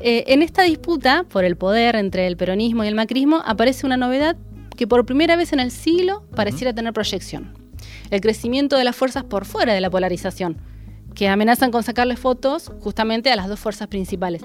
Eh, 0.00 0.24
en 0.28 0.42
esta 0.42 0.62
disputa 0.62 1.24
por 1.28 1.44
el 1.44 1.56
poder 1.56 1.96
entre 1.96 2.26
el 2.26 2.36
peronismo 2.36 2.84
y 2.84 2.88
el 2.88 2.94
macrismo 2.94 3.42
aparece 3.44 3.84
una 3.84 3.96
novedad 3.96 4.36
que 4.76 4.86
por 4.86 5.04
primera 5.04 5.34
vez 5.34 5.52
en 5.52 5.58
el 5.58 5.72
siglo 5.72 6.22
pareciera 6.36 6.72
tener 6.72 6.92
proyección. 6.92 7.67
El 8.10 8.20
crecimiento 8.20 8.76
de 8.76 8.84
las 8.84 8.96
fuerzas 8.96 9.24
por 9.24 9.44
fuera 9.44 9.74
de 9.74 9.80
la 9.80 9.90
polarización, 9.90 10.58
que 11.14 11.28
amenazan 11.28 11.70
con 11.70 11.82
sacarle 11.82 12.16
fotos 12.16 12.72
justamente 12.80 13.30
a 13.30 13.36
las 13.36 13.48
dos 13.48 13.58
fuerzas 13.58 13.88
principales. 13.88 14.42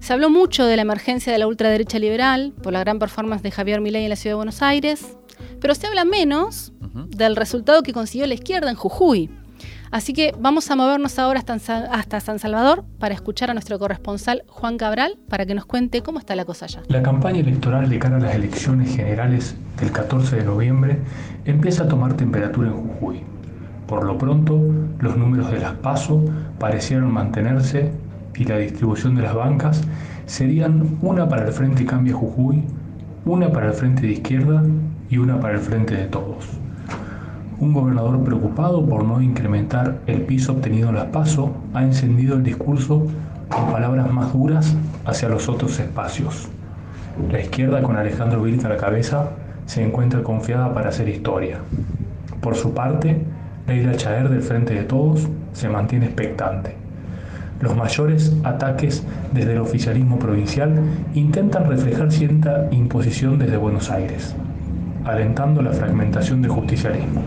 Se 0.00 0.12
habló 0.12 0.30
mucho 0.30 0.64
de 0.64 0.76
la 0.76 0.82
emergencia 0.82 1.32
de 1.32 1.38
la 1.38 1.46
ultraderecha 1.46 1.98
liberal 1.98 2.52
por 2.62 2.72
la 2.72 2.80
gran 2.80 2.98
performance 2.98 3.42
de 3.42 3.50
Javier 3.50 3.80
Milei 3.80 4.04
en 4.04 4.10
la 4.10 4.16
ciudad 4.16 4.32
de 4.32 4.36
Buenos 4.36 4.62
Aires, 4.62 5.16
pero 5.60 5.74
se 5.74 5.86
habla 5.86 6.04
menos 6.04 6.72
del 7.08 7.36
resultado 7.36 7.82
que 7.82 7.92
consiguió 7.92 8.26
la 8.26 8.34
izquierda 8.34 8.70
en 8.70 8.76
Jujuy. 8.76 9.30
Así 9.90 10.12
que 10.12 10.34
vamos 10.38 10.70
a 10.70 10.76
movernos 10.76 11.18
ahora 11.18 11.40
hasta, 11.40 12.20
San 12.20 12.38
Salvador 12.38 12.84
para 12.98 13.14
escuchar 13.14 13.50
a 13.50 13.54
nuestro 13.54 13.78
corresponsal 13.78 14.42
Juan 14.48 14.76
Cabral 14.76 15.18
para 15.28 15.46
que 15.46 15.54
nos 15.54 15.66
cuente 15.66 16.02
cómo 16.02 16.18
está 16.18 16.34
la 16.34 16.44
cosa 16.44 16.66
allá. 16.66 16.82
La 16.88 17.02
campaña 17.02 17.40
electoral 17.40 17.88
de 17.88 17.98
cara 17.98 18.16
a 18.16 18.20
las 18.20 18.34
elecciones 18.34 18.94
generales 18.94 19.56
del 19.78 19.92
14 19.92 20.36
de 20.36 20.44
noviembre 20.44 20.98
empieza 21.44 21.84
a 21.84 21.88
tomar 21.88 22.14
temperatura 22.14 22.68
en 22.68 22.74
Jujuy. 22.74 23.22
Por 23.86 24.04
lo 24.04 24.16
pronto, 24.18 24.60
los 24.98 25.16
números 25.16 25.50
de 25.50 25.60
las 25.60 25.74
PASO 25.74 26.24
parecieron 26.58 27.12
mantenerse 27.12 27.92
y 28.34 28.44
la 28.44 28.58
distribución 28.58 29.14
de 29.14 29.22
las 29.22 29.34
bancas 29.34 29.82
serían 30.26 30.98
una 31.02 31.28
para 31.28 31.46
el 31.46 31.52
Frente 31.52 31.84
Cambia 31.84 32.14
Jujuy, 32.14 32.64
una 33.24 33.52
para 33.52 33.68
el 33.68 33.74
Frente 33.74 34.02
de 34.02 34.12
Izquierda 34.14 34.62
y 35.10 35.18
una 35.18 35.38
para 35.38 35.54
el 35.54 35.60
frente 35.60 35.94
de 35.94 36.06
todos. 36.06 36.63
Un 37.60 37.72
gobernador 37.72 38.22
preocupado 38.24 38.84
por 38.84 39.04
no 39.04 39.22
incrementar 39.22 39.98
el 40.06 40.22
piso 40.22 40.52
obtenido 40.52 40.88
en 40.88 40.96
las 40.96 41.06
PASO 41.06 41.52
ha 41.72 41.84
encendido 41.84 42.34
el 42.36 42.42
discurso 42.42 43.06
con 43.48 43.70
palabras 43.70 44.12
más 44.12 44.32
duras 44.32 44.76
hacia 45.04 45.28
los 45.28 45.48
otros 45.48 45.78
espacios. 45.78 46.48
La 47.30 47.40
izquierda, 47.40 47.80
con 47.82 47.96
Alejandro 47.96 48.42
Vilca 48.42 48.66
a 48.66 48.70
la 48.70 48.76
cabeza, 48.76 49.30
se 49.66 49.84
encuentra 49.84 50.24
confiada 50.24 50.74
para 50.74 50.88
hacer 50.88 51.08
historia. 51.08 51.58
Por 52.40 52.56
su 52.56 52.74
parte, 52.74 53.24
Leila 53.68 53.94
Chaer 53.96 54.28
del 54.28 54.42
Frente 54.42 54.74
de 54.74 54.82
Todos 54.82 55.28
se 55.52 55.68
mantiene 55.68 56.06
expectante. 56.06 56.74
Los 57.60 57.76
mayores 57.76 58.36
ataques 58.42 59.06
desde 59.32 59.52
el 59.52 59.60
oficialismo 59.60 60.18
provincial 60.18 60.74
intentan 61.14 61.66
reflejar 61.66 62.10
cierta 62.10 62.66
imposición 62.72 63.38
desde 63.38 63.56
Buenos 63.56 63.92
Aires, 63.92 64.34
alentando 65.04 65.62
la 65.62 65.72
fragmentación 65.72 66.42
del 66.42 66.50
justicialismo. 66.50 67.22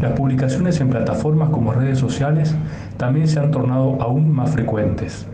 Las 0.00 0.12
publicaciones 0.12 0.80
en 0.80 0.88
plataformas 0.88 1.50
como 1.50 1.72
redes 1.72 1.98
sociales 1.98 2.54
también 2.96 3.28
se 3.28 3.38
han 3.38 3.50
tornado 3.50 4.00
aún 4.00 4.32
más 4.32 4.50
frecuentes. 4.50 5.26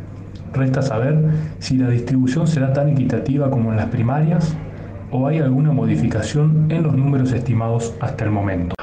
Resta 0.52 0.82
saber 0.82 1.18
si 1.58 1.76
la 1.78 1.88
distribución 1.88 2.46
será 2.46 2.72
tan 2.72 2.88
equitativa 2.88 3.50
como 3.50 3.70
en 3.70 3.76
las 3.76 3.86
primarias 3.86 4.56
o 5.10 5.26
hay 5.28 5.38
alguna 5.38 5.72
modificación 5.72 6.66
en 6.70 6.82
los 6.82 6.94
números 6.94 7.32
estimados 7.32 7.94
hasta 8.00 8.24
el 8.24 8.30
momento. 8.30 8.74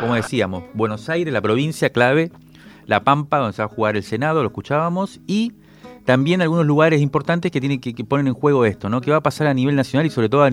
Como 0.00 0.14
decíamos, 0.14 0.64
Buenos 0.74 1.08
Aires, 1.08 1.32
la 1.32 1.40
provincia 1.40 1.90
clave, 1.90 2.30
La 2.86 3.04
Pampa, 3.04 3.38
donde 3.38 3.52
se 3.52 3.62
va 3.62 3.66
a 3.66 3.68
jugar 3.68 3.96
el 3.96 4.02
Senado, 4.02 4.42
lo 4.42 4.48
escuchábamos, 4.48 5.20
y 5.26 5.52
también 6.06 6.40
algunos 6.40 6.64
lugares 6.64 7.02
importantes 7.02 7.50
que, 7.50 7.60
tienen, 7.60 7.80
que, 7.80 7.92
ponen 8.04 8.28
en 8.28 8.34
juego 8.34 8.64
esto, 8.64 8.88
¿no? 8.88 9.00
¿Qué 9.00 9.10
va 9.10 9.18
a 9.18 9.22
pasar 9.22 9.48
a 9.48 9.54
nivel 9.54 9.74
nacional 9.74 10.06
y 10.06 10.10
sobre 10.10 10.28
todo 10.28 10.48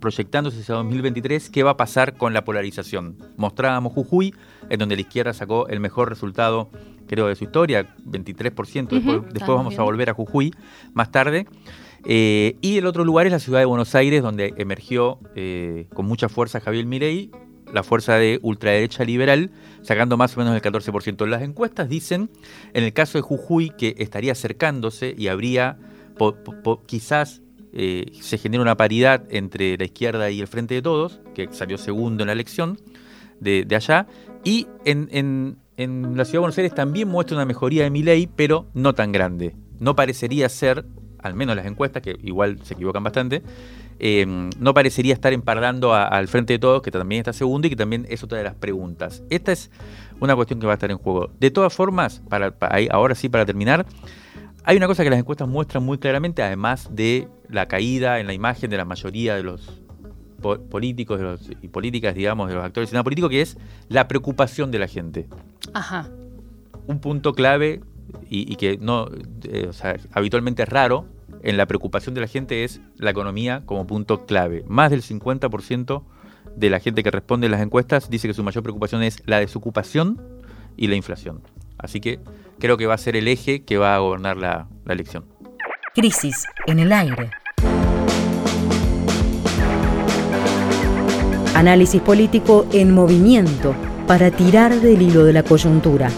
proyectándose 0.00 0.60
hacia 0.60 0.74
2023? 0.74 1.50
¿Qué 1.50 1.62
va 1.62 1.72
a 1.72 1.76
pasar 1.76 2.16
con 2.16 2.32
la 2.32 2.44
polarización? 2.44 3.18
Mostrábamos 3.36 3.92
Jujuy, 3.92 4.34
en 4.70 4.78
donde 4.78 4.96
la 4.96 5.02
izquierda 5.02 5.34
sacó 5.34 5.68
el 5.68 5.80
mejor 5.80 6.08
resultado, 6.08 6.70
creo, 7.06 7.28
de 7.28 7.36
su 7.36 7.44
historia, 7.44 7.94
23%. 8.06 8.88
después, 9.32 9.56
vamos 9.56 9.78
a 9.78 9.82
volver 9.82 10.08
a 10.08 10.14
Jujuy 10.14 10.54
más 10.94 11.12
tarde. 11.12 11.46
Eh, 12.06 12.56
y 12.62 12.78
el 12.78 12.86
otro 12.86 13.04
lugar 13.04 13.26
es 13.26 13.32
la 13.32 13.38
ciudad 13.38 13.58
de 13.58 13.66
Buenos 13.66 13.94
Aires, 13.94 14.22
donde 14.22 14.54
emergió 14.56 15.18
eh, 15.34 15.88
con 15.92 16.06
mucha 16.06 16.30
fuerza 16.30 16.60
Javier 16.60 16.86
Milei, 16.86 17.30
la 17.72 17.82
fuerza 17.82 18.16
de 18.16 18.38
ultraderecha 18.42 19.04
liberal, 19.04 19.50
sacando 19.82 20.16
más 20.16 20.36
o 20.36 20.40
menos 20.40 20.54
el 20.54 20.62
14%. 20.62 21.26
Las 21.26 21.42
encuestas 21.42 21.88
dicen, 21.88 22.30
en 22.72 22.84
el 22.84 22.92
caso 22.92 23.18
de 23.18 23.22
Jujuy, 23.22 23.70
que 23.70 23.94
estaría 23.98 24.32
acercándose 24.32 25.14
y 25.16 25.28
habría, 25.28 25.78
quizás 26.86 27.42
eh, 27.72 28.06
se 28.20 28.38
genera 28.38 28.62
una 28.62 28.76
paridad 28.76 29.24
entre 29.30 29.76
la 29.76 29.84
izquierda 29.84 30.30
y 30.30 30.40
el 30.40 30.46
Frente 30.46 30.74
de 30.74 30.82
Todos, 30.82 31.20
que 31.34 31.48
salió 31.52 31.76
segundo 31.76 32.22
en 32.22 32.28
la 32.28 32.32
elección 32.32 32.78
de, 33.40 33.66
allá, 33.74 34.06
y 34.44 34.66
en, 34.84 35.58
la 35.76 36.24
Ciudad 36.24 36.32
de 36.32 36.38
Buenos 36.38 36.58
Aires 36.58 36.74
también 36.74 37.08
muestra 37.08 37.36
una 37.36 37.44
mejoría 37.44 37.84
de 37.84 37.90
mi 37.90 38.02
ley, 38.02 38.28
pero 38.34 38.66
no 38.72 38.94
tan 38.94 39.12
grande. 39.12 39.54
No 39.78 39.94
parecería 39.94 40.48
ser, 40.48 40.86
al 41.18 41.34
menos 41.34 41.54
las 41.54 41.66
encuestas, 41.66 42.02
que 42.02 42.16
igual 42.22 42.60
se 42.62 42.74
equivocan 42.74 43.04
bastante, 43.04 43.42
Em, 43.98 44.50
no 44.58 44.74
parecería 44.74 45.14
estar 45.14 45.32
empardando 45.32 45.94
al 45.94 46.28
frente 46.28 46.52
de 46.52 46.58
todos, 46.58 46.82
que 46.82 46.90
también 46.90 47.20
está 47.20 47.32
segundo 47.32 47.66
y 47.66 47.70
que 47.70 47.76
también 47.76 48.06
es 48.10 48.22
otra 48.22 48.38
de 48.38 48.44
las 48.44 48.54
preguntas. 48.54 49.22
Esta 49.30 49.52
es 49.52 49.70
una 50.20 50.34
cuestión 50.34 50.60
que 50.60 50.66
va 50.66 50.72
a 50.72 50.74
estar 50.74 50.90
en 50.90 50.98
juego. 50.98 51.30
De 51.40 51.50
todas 51.50 51.72
formas, 51.72 52.22
para, 52.28 52.54
ahora 52.90 53.14
sí, 53.14 53.28
para 53.28 53.46
terminar, 53.46 53.86
hay 54.64 54.76
una 54.76 54.86
cosa 54.86 55.02
que 55.02 55.10
las 55.10 55.18
encuestas 55.18 55.48
muestran 55.48 55.82
muy 55.82 55.98
claramente, 55.98 56.42
además 56.42 56.90
de 56.92 57.28
la 57.48 57.68
caída 57.68 58.20
en 58.20 58.26
la 58.26 58.34
imagen 58.34 58.68
de 58.68 58.76
la 58.76 58.84
mayoría 58.84 59.34
de 59.36 59.42
los 59.42 59.80
políticos 60.70 61.40
y 61.62 61.68
políticas, 61.68 62.14
digamos, 62.14 62.48
de 62.48 62.54
los 62.54 62.64
actores 62.64 62.92
la 62.92 63.02
político, 63.02 63.28
que 63.28 63.40
es 63.40 63.56
la 63.88 64.06
preocupación 64.06 64.70
de 64.70 64.78
la 64.78 64.86
gente. 64.86 65.26
Ajá. 65.72 66.08
Un 66.86 67.00
punto 67.00 67.32
clave 67.32 67.80
y, 68.28 68.56
que 68.56 68.78
no, 68.78 69.08
eh, 69.44 69.70
habitualmente 70.12 70.62
es 70.62 70.68
raro, 70.68 71.06
en 71.46 71.56
la 71.56 71.66
preocupación 71.66 72.12
de 72.16 72.20
la 72.20 72.26
gente 72.26 72.64
es 72.64 72.80
la 72.96 73.10
economía 73.10 73.62
como 73.66 73.86
punto 73.86 74.26
clave. 74.26 74.64
Más 74.66 74.90
del 74.90 75.02
50% 75.02 76.02
de 76.56 76.70
la 76.70 76.80
gente 76.80 77.04
que 77.04 77.10
responde 77.12 77.46
en 77.46 77.52
las 77.52 77.62
encuestas 77.62 78.10
dice 78.10 78.26
que 78.26 78.34
su 78.34 78.42
mayor 78.42 78.64
preocupación 78.64 79.04
es 79.04 79.22
la 79.26 79.38
desocupación 79.38 80.20
y 80.76 80.88
la 80.88 80.96
inflación. 80.96 81.42
Así 81.78 82.00
que 82.00 82.18
creo 82.58 82.76
que 82.76 82.86
va 82.86 82.94
a 82.94 82.98
ser 82.98 83.14
el 83.14 83.28
eje 83.28 83.62
que 83.62 83.78
va 83.78 83.94
a 83.94 83.98
gobernar 84.00 84.36
la, 84.36 84.66
la 84.84 84.92
elección. 84.92 85.24
Crisis 85.94 86.46
en 86.66 86.80
el 86.80 86.92
aire. 86.92 87.30
Análisis 91.54 92.02
político 92.02 92.66
en 92.72 92.92
movimiento 92.92 93.76
para 94.08 94.32
tirar 94.32 94.74
del 94.80 95.00
hilo 95.00 95.24
de 95.24 95.32
la 95.32 95.44
coyuntura. 95.44 96.10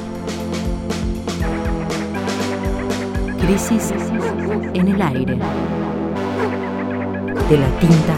Crisis 3.42 3.92
en 4.74 4.88
el 4.88 5.02
aire. 5.02 5.38
De 7.48 7.58
la 7.58 7.68
tinta 7.78 8.14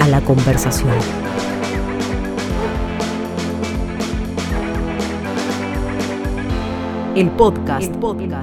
a 0.00 0.08
la 0.08 0.20
conversación. 0.20 0.94
El 7.14 7.30
podcast, 7.30 7.92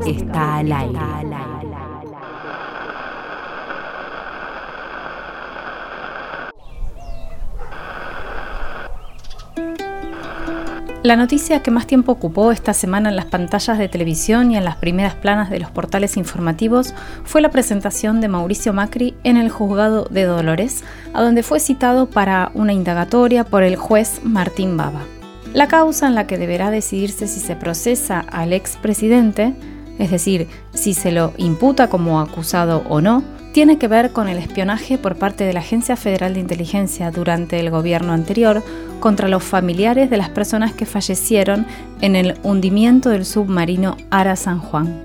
está 0.05 0.57
al 0.57 0.71
aire. 0.71 1.54
La 11.05 11.15
noticia 11.15 11.61
que 11.61 11.69
más 11.69 11.85
tiempo 11.85 12.13
ocupó 12.13 12.51
esta 12.51 12.73
semana 12.73 13.09
en 13.09 13.15
las 13.15 13.27
pantallas 13.27 13.77
de 13.77 13.87
televisión 13.87 14.49
y 14.49 14.57
en 14.57 14.65
las 14.65 14.77
primeras 14.77 15.13
planas 15.13 15.51
de 15.51 15.59
los 15.59 15.69
portales 15.69 16.17
informativos 16.17 16.95
fue 17.23 17.41
la 17.41 17.51
presentación 17.51 18.21
de 18.21 18.27
Mauricio 18.27 18.73
Macri 18.73 19.13
en 19.23 19.37
el 19.37 19.51
juzgado 19.51 20.05
de 20.05 20.23
Dolores, 20.23 20.83
a 21.13 21.21
donde 21.21 21.43
fue 21.43 21.59
citado 21.59 22.07
para 22.07 22.49
una 22.55 22.73
indagatoria 22.73 23.43
por 23.43 23.61
el 23.61 23.75
juez 23.75 24.21
Martín 24.23 24.77
Baba. 24.77 25.03
La 25.53 25.67
causa 25.67 26.07
en 26.07 26.15
la 26.15 26.25
que 26.25 26.39
deberá 26.39 26.71
decidirse 26.71 27.27
si 27.27 27.39
se 27.39 27.55
procesa 27.55 28.21
al 28.21 28.51
expresidente, 28.51 29.53
es 29.99 30.09
decir, 30.09 30.47
si 30.73 30.95
se 30.95 31.11
lo 31.11 31.33
imputa 31.37 31.87
como 31.87 32.19
acusado 32.19 32.81
o 32.89 32.99
no, 32.99 33.23
tiene 33.55 33.77
que 33.77 33.87
ver 33.87 34.11
con 34.11 34.27
el 34.27 34.37
espionaje 34.37 34.97
por 34.97 35.15
parte 35.15 35.45
de 35.45 35.53
la 35.53 35.61
Agencia 35.61 35.95
Federal 35.95 36.33
de 36.33 36.41
Inteligencia 36.41 37.09
durante 37.09 37.57
el 37.57 37.69
gobierno 37.69 38.11
anterior 38.11 38.61
contra 38.99 39.29
los 39.29 39.45
familiares 39.45 40.09
de 40.09 40.17
las 40.17 40.27
personas 40.27 40.73
que 40.73 40.85
fallecieron 40.85 41.65
en 42.01 42.17
el 42.17 42.37
hundimiento 42.43 43.07
del 43.07 43.23
submarino 43.23 43.95
Ara 44.09 44.35
San 44.35 44.59
Juan. 44.59 45.01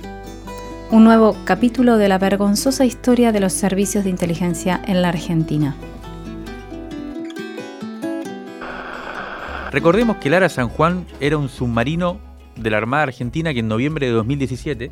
Un 0.90 1.04
nuevo 1.04 1.36
capítulo 1.44 1.96
de 1.96 2.08
la 2.08 2.18
vergonzosa 2.18 2.84
historia 2.84 3.30
de 3.30 3.38
los 3.38 3.52
servicios 3.52 4.02
de 4.02 4.10
inteligencia 4.10 4.82
en 4.84 5.00
la 5.00 5.10
Argentina. 5.10 5.76
Recordemos 9.70 10.16
que 10.16 10.26
el 10.26 10.34
Ara 10.34 10.48
San 10.48 10.70
Juan 10.70 11.06
era 11.20 11.38
un 11.38 11.48
submarino 11.48 12.18
de 12.56 12.70
la 12.70 12.78
Armada 12.78 13.04
Argentina 13.04 13.52
que 13.54 13.60
en 13.60 13.68
noviembre 13.68 14.08
de 14.08 14.12
2017, 14.12 14.90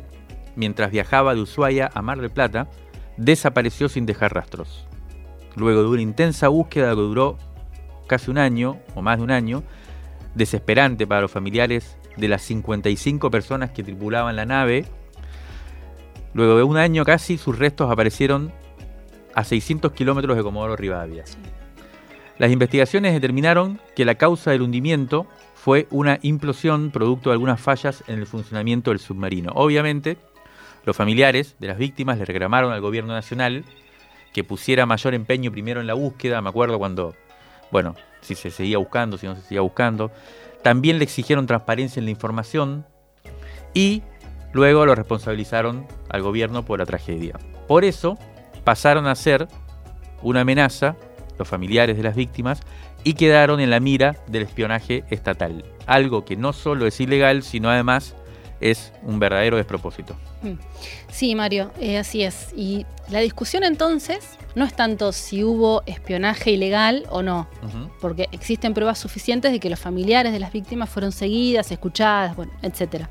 mientras 0.55 0.91
viajaba 0.91 1.35
de 1.35 1.41
Ushuaia 1.41 1.91
a 1.93 2.01
Mar 2.01 2.21
del 2.21 2.29
Plata, 2.29 2.69
desapareció 3.19 3.89
sin 3.89 4.05
dejar 4.05 4.33
rastros. 4.33 4.85
Luego 5.55 5.83
de 5.83 5.89
una 5.89 6.01
intensa 6.01 6.47
búsqueda 6.47 6.89
que 6.91 7.01
duró 7.01 7.37
casi 8.07 8.31
un 8.31 8.37
año, 8.37 8.77
o 8.95 9.01
más 9.01 9.17
de 9.17 9.23
un 9.23 9.31
año, 9.31 9.63
desesperante 10.35 11.05
para 11.05 11.21
los 11.21 11.31
familiares 11.31 11.97
de 12.17 12.27
las 12.27 12.41
55 12.43 13.29
personas 13.29 13.71
que 13.71 13.83
tripulaban 13.83 14.35
la 14.35 14.45
nave, 14.45 14.85
luego 16.33 16.57
de 16.57 16.63
un 16.63 16.77
año 16.77 17.03
casi 17.03 17.37
sus 17.37 17.59
restos 17.59 17.91
aparecieron 17.91 18.51
a 19.35 19.43
600 19.43 19.91
kilómetros 19.91 20.37
de 20.37 20.43
Comodoro 20.43 20.75
Rivadavia. 20.75 21.25
Las 22.37 22.51
investigaciones 22.51 23.13
determinaron 23.13 23.79
que 23.95 24.05
la 24.05 24.15
causa 24.15 24.51
del 24.51 24.61
hundimiento 24.61 25.27
fue 25.55 25.87
una 25.91 26.19
implosión 26.21 26.89
producto 26.89 27.29
de 27.29 27.33
algunas 27.33 27.59
fallas 27.59 28.01
en 28.07 28.19
el 28.19 28.25
funcionamiento 28.25 28.91
del 28.91 28.99
submarino. 28.99 29.51
Obviamente, 29.55 30.17
los 30.89 30.97
familiares 30.97 31.55
de 31.59 31.67
las 31.67 31.77
víctimas 31.77 32.17
le 32.17 32.25
reclamaron 32.25 32.73
al 32.73 32.81
gobierno 32.81 33.13
nacional 33.13 33.63
que 34.33 34.43
pusiera 34.43 34.87
mayor 34.87 35.13
empeño 35.13 35.51
primero 35.51 35.81
en 35.81 35.85
la 35.85 35.93
búsqueda, 35.93 36.41
me 36.41 36.49
acuerdo 36.49 36.79
cuando, 36.79 37.13
bueno, 37.69 37.93
si 38.21 38.33
se 38.33 38.49
seguía 38.49 38.79
buscando, 38.79 39.15
si 39.19 39.27
no 39.27 39.35
se 39.35 39.43
seguía 39.43 39.61
buscando. 39.61 40.09
También 40.63 40.97
le 40.97 41.03
exigieron 41.03 41.45
transparencia 41.45 41.99
en 41.99 42.05
la 42.05 42.09
información 42.09 42.87
y 43.75 44.01
luego 44.51 44.83
lo 44.87 44.95
responsabilizaron 44.95 45.85
al 46.09 46.23
gobierno 46.23 46.65
por 46.65 46.79
la 46.79 46.87
tragedia. 46.87 47.37
Por 47.67 47.85
eso 47.85 48.17
pasaron 48.63 49.05
a 49.05 49.13
ser 49.13 49.47
una 50.23 50.41
amenaza 50.41 50.95
los 51.37 51.47
familiares 51.47 51.97
de 51.97 52.03
las 52.03 52.15
víctimas 52.15 52.61
y 53.03 53.13
quedaron 53.13 53.59
en 53.59 53.69
la 53.69 53.79
mira 53.79 54.15
del 54.25 54.41
espionaje 54.41 55.03
estatal. 55.11 55.65
Algo 55.85 56.25
que 56.25 56.35
no 56.35 56.51
solo 56.51 56.87
es 56.87 56.99
ilegal, 56.99 57.43
sino 57.43 57.69
además 57.69 58.15
es 58.61 58.91
un 59.03 59.19
verdadero 59.19 59.57
despropósito. 59.57 60.15
Mm. 60.41 60.53
Sí, 61.11 61.35
Mario, 61.35 61.71
eh, 61.79 61.97
así 61.97 62.23
es. 62.23 62.49
Y 62.55 62.85
la 63.09 63.19
discusión 63.19 63.63
entonces 63.63 64.37
no 64.55 64.65
es 64.65 64.73
tanto 64.73 65.11
si 65.11 65.43
hubo 65.43 65.83
espionaje 65.85 66.51
ilegal 66.51 67.05
o 67.09 67.21
no, 67.21 67.47
porque 68.01 68.27
existen 68.31 68.73
pruebas 68.73 68.99
suficientes 68.99 69.51
de 69.51 69.59
que 69.59 69.69
los 69.69 69.79
familiares 69.79 70.33
de 70.33 70.39
las 70.39 70.51
víctimas 70.51 70.89
fueron 70.89 71.11
seguidas, 71.11 71.71
escuchadas, 71.71 72.35
bueno, 72.35 72.51
etcétera. 72.61 73.09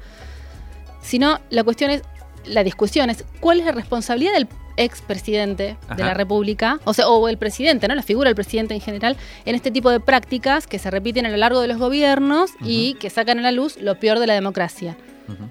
Sino 1.00 1.38
la 1.50 1.64
cuestión 1.64 1.90
es, 1.90 2.02
la 2.44 2.64
discusión 2.64 3.11
es 3.11 3.24
cuál 3.40 3.61
es 3.61 3.66
la 3.66 3.72
responsabilidad 3.72 4.34
del 4.34 4.48
expresidente 4.76 5.76
de 5.96 6.04
la 6.04 6.14
República, 6.14 6.78
o 6.84 6.94
sea, 6.94 7.08
o 7.08 7.28
el 7.28 7.37
presidente, 7.37 7.88
¿no? 7.88 7.94
La 7.94 8.02
figura 8.02 8.28
del 8.28 8.37
presidente 8.37 8.74
en 8.74 8.80
general, 8.80 9.16
en 9.44 9.54
este 9.56 9.70
tipo 9.70 9.90
de 9.90 9.98
prácticas 10.00 10.66
que 10.66 10.78
se 10.78 10.90
repiten 10.90 11.26
a 11.26 11.30
lo 11.30 11.37
largo 11.37 11.61
de 11.61 11.68
los 11.68 11.78
gobiernos 11.78 12.52
y 12.62 12.94
que 12.94 13.11
sacan 13.11 13.40
a 13.40 13.42
la 13.42 13.52
luz 13.52 13.76
lo 13.80 13.98
peor 13.98 14.20
de 14.20 14.28
la 14.28 14.34
democracia. 14.34 14.96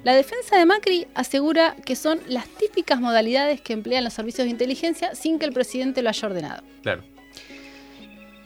La 0.03 0.15
defensa 0.15 0.57
de 0.57 0.65
Macri 0.65 1.07
asegura 1.13 1.75
que 1.85 1.95
son 1.95 2.19
las 2.27 2.47
típicas 2.47 2.99
modalidades 2.99 3.61
que 3.61 3.73
emplean 3.73 4.03
los 4.03 4.13
servicios 4.13 4.45
de 4.45 4.51
inteligencia 4.51 5.15
sin 5.15 5.39
que 5.39 5.45
el 5.45 5.53
presidente 5.53 6.01
lo 6.01 6.09
haya 6.09 6.27
ordenado. 6.27 6.63
Claro. 6.81 7.03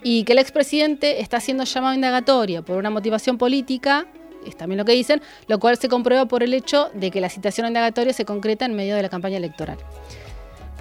Y 0.04 0.24
que 0.24 0.34
el 0.34 0.40
expresidente 0.40 1.22
está 1.22 1.40
siendo 1.40 1.64
llamado 1.64 1.94
indagatoria 1.94 2.62
por 2.62 2.78
una 2.78 2.90
motivación 2.90 3.38
política, 3.38 4.08
es 4.46 4.58
también 4.58 4.78
lo 4.80 4.86
que 4.86 4.94
dicen, 4.94 5.22
lo 5.48 5.60
cual 5.60 5.78
se 5.78 5.88
comprueba 5.88 6.26
por 6.26 6.44
el 6.44 6.54
hecho 6.54 6.90
de 6.94 7.12
que 7.12 7.22
la 7.22 7.30
citación 7.30 7.68
indagatoria 7.68 8.14
se 8.14 8.26
concreta 8.26 8.66
en 8.66 8.76
medio 8.76 8.96
de 8.96 9.04
la 9.04 9.10
campaña 9.10 9.38
electoral. 9.38 9.78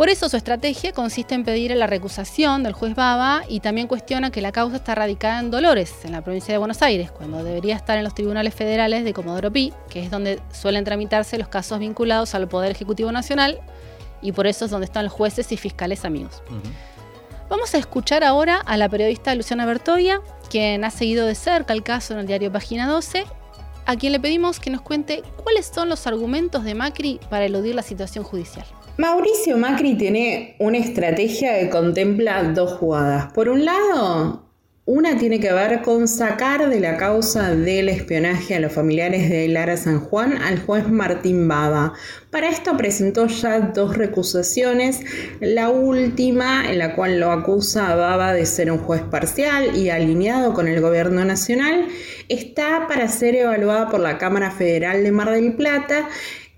Por 0.00 0.08
eso 0.08 0.30
su 0.30 0.38
estrategia 0.38 0.92
consiste 0.92 1.34
en 1.34 1.44
pedir 1.44 1.76
la 1.76 1.86
recusación 1.86 2.62
del 2.62 2.72
juez 2.72 2.94
Baba 2.94 3.42
y 3.46 3.60
también 3.60 3.86
cuestiona 3.86 4.30
que 4.30 4.40
la 4.40 4.50
causa 4.50 4.76
está 4.76 4.94
radicada 4.94 5.40
en 5.40 5.50
Dolores, 5.50 5.94
en 6.06 6.12
la 6.12 6.22
provincia 6.22 6.54
de 6.54 6.56
Buenos 6.56 6.80
Aires, 6.80 7.10
cuando 7.10 7.44
debería 7.44 7.76
estar 7.76 7.98
en 7.98 8.04
los 8.04 8.14
tribunales 8.14 8.54
federales 8.54 9.04
de 9.04 9.12
Comodoro 9.12 9.52
Pi, 9.52 9.74
que 9.90 10.02
es 10.02 10.10
donde 10.10 10.40
suelen 10.54 10.84
tramitarse 10.84 11.36
los 11.36 11.48
casos 11.48 11.80
vinculados 11.80 12.34
al 12.34 12.48
Poder 12.48 12.70
Ejecutivo 12.70 13.12
Nacional 13.12 13.60
y 14.22 14.32
por 14.32 14.46
eso 14.46 14.64
es 14.64 14.70
donde 14.70 14.86
están 14.86 15.04
los 15.04 15.12
jueces 15.12 15.52
y 15.52 15.58
fiscales 15.58 16.06
amigos. 16.06 16.42
Vamos 17.50 17.74
a 17.74 17.76
escuchar 17.76 18.24
ahora 18.24 18.56
a 18.56 18.78
la 18.78 18.88
periodista 18.88 19.34
Luciana 19.34 19.66
Bertoya, 19.66 20.22
quien 20.48 20.82
ha 20.82 20.90
seguido 20.90 21.26
de 21.26 21.34
cerca 21.34 21.74
el 21.74 21.82
caso 21.82 22.14
en 22.14 22.20
el 22.20 22.26
diario 22.26 22.50
Página 22.50 22.88
12, 22.88 23.26
a 23.84 23.96
quien 23.96 24.12
le 24.12 24.20
pedimos 24.20 24.60
que 24.60 24.70
nos 24.70 24.80
cuente 24.80 25.22
cuáles 25.44 25.66
son 25.66 25.90
los 25.90 26.06
argumentos 26.06 26.64
de 26.64 26.74
Macri 26.74 27.20
para 27.28 27.44
eludir 27.44 27.74
la 27.74 27.82
situación 27.82 28.24
judicial. 28.24 28.64
Mauricio 28.98 29.56
Macri 29.56 29.94
tiene 29.96 30.56
una 30.58 30.78
estrategia 30.78 31.58
que 31.58 31.70
contempla 31.70 32.42
dos 32.42 32.72
jugadas. 32.72 33.32
Por 33.32 33.48
un 33.48 33.64
lado, 33.64 34.50
una 34.84 35.16
tiene 35.16 35.38
que 35.38 35.52
ver 35.52 35.82
con 35.82 36.08
sacar 36.08 36.68
de 36.68 36.80
la 36.80 36.96
causa 36.96 37.54
del 37.54 37.88
espionaje 37.88 38.56
a 38.56 38.60
los 38.60 38.72
familiares 38.72 39.30
de 39.30 39.46
Lara 39.46 39.76
San 39.76 40.00
Juan 40.00 40.36
al 40.42 40.60
juez 40.60 40.88
Martín 40.88 41.46
Baba. 41.46 41.94
Para 42.30 42.48
esto 42.48 42.76
presentó 42.76 43.26
ya 43.28 43.60
dos 43.60 43.96
recusaciones, 43.96 45.00
la 45.40 45.68
última 45.68 46.68
en 46.68 46.78
la 46.78 46.96
cual 46.96 47.20
lo 47.20 47.30
acusa 47.30 47.92
a 47.92 47.94
Baba 47.94 48.32
de 48.32 48.44
ser 48.46 48.72
un 48.72 48.78
juez 48.78 49.02
parcial 49.02 49.76
y 49.76 49.90
alineado 49.90 50.54
con 50.54 50.66
el 50.66 50.80
gobierno 50.80 51.24
nacional, 51.24 51.86
está 52.28 52.86
para 52.88 53.06
ser 53.08 53.36
evaluada 53.36 53.88
por 53.90 54.00
la 54.00 54.18
Cámara 54.18 54.50
Federal 54.50 55.04
de 55.04 55.12
Mar 55.12 55.30
del 55.30 55.54
Plata 55.54 56.08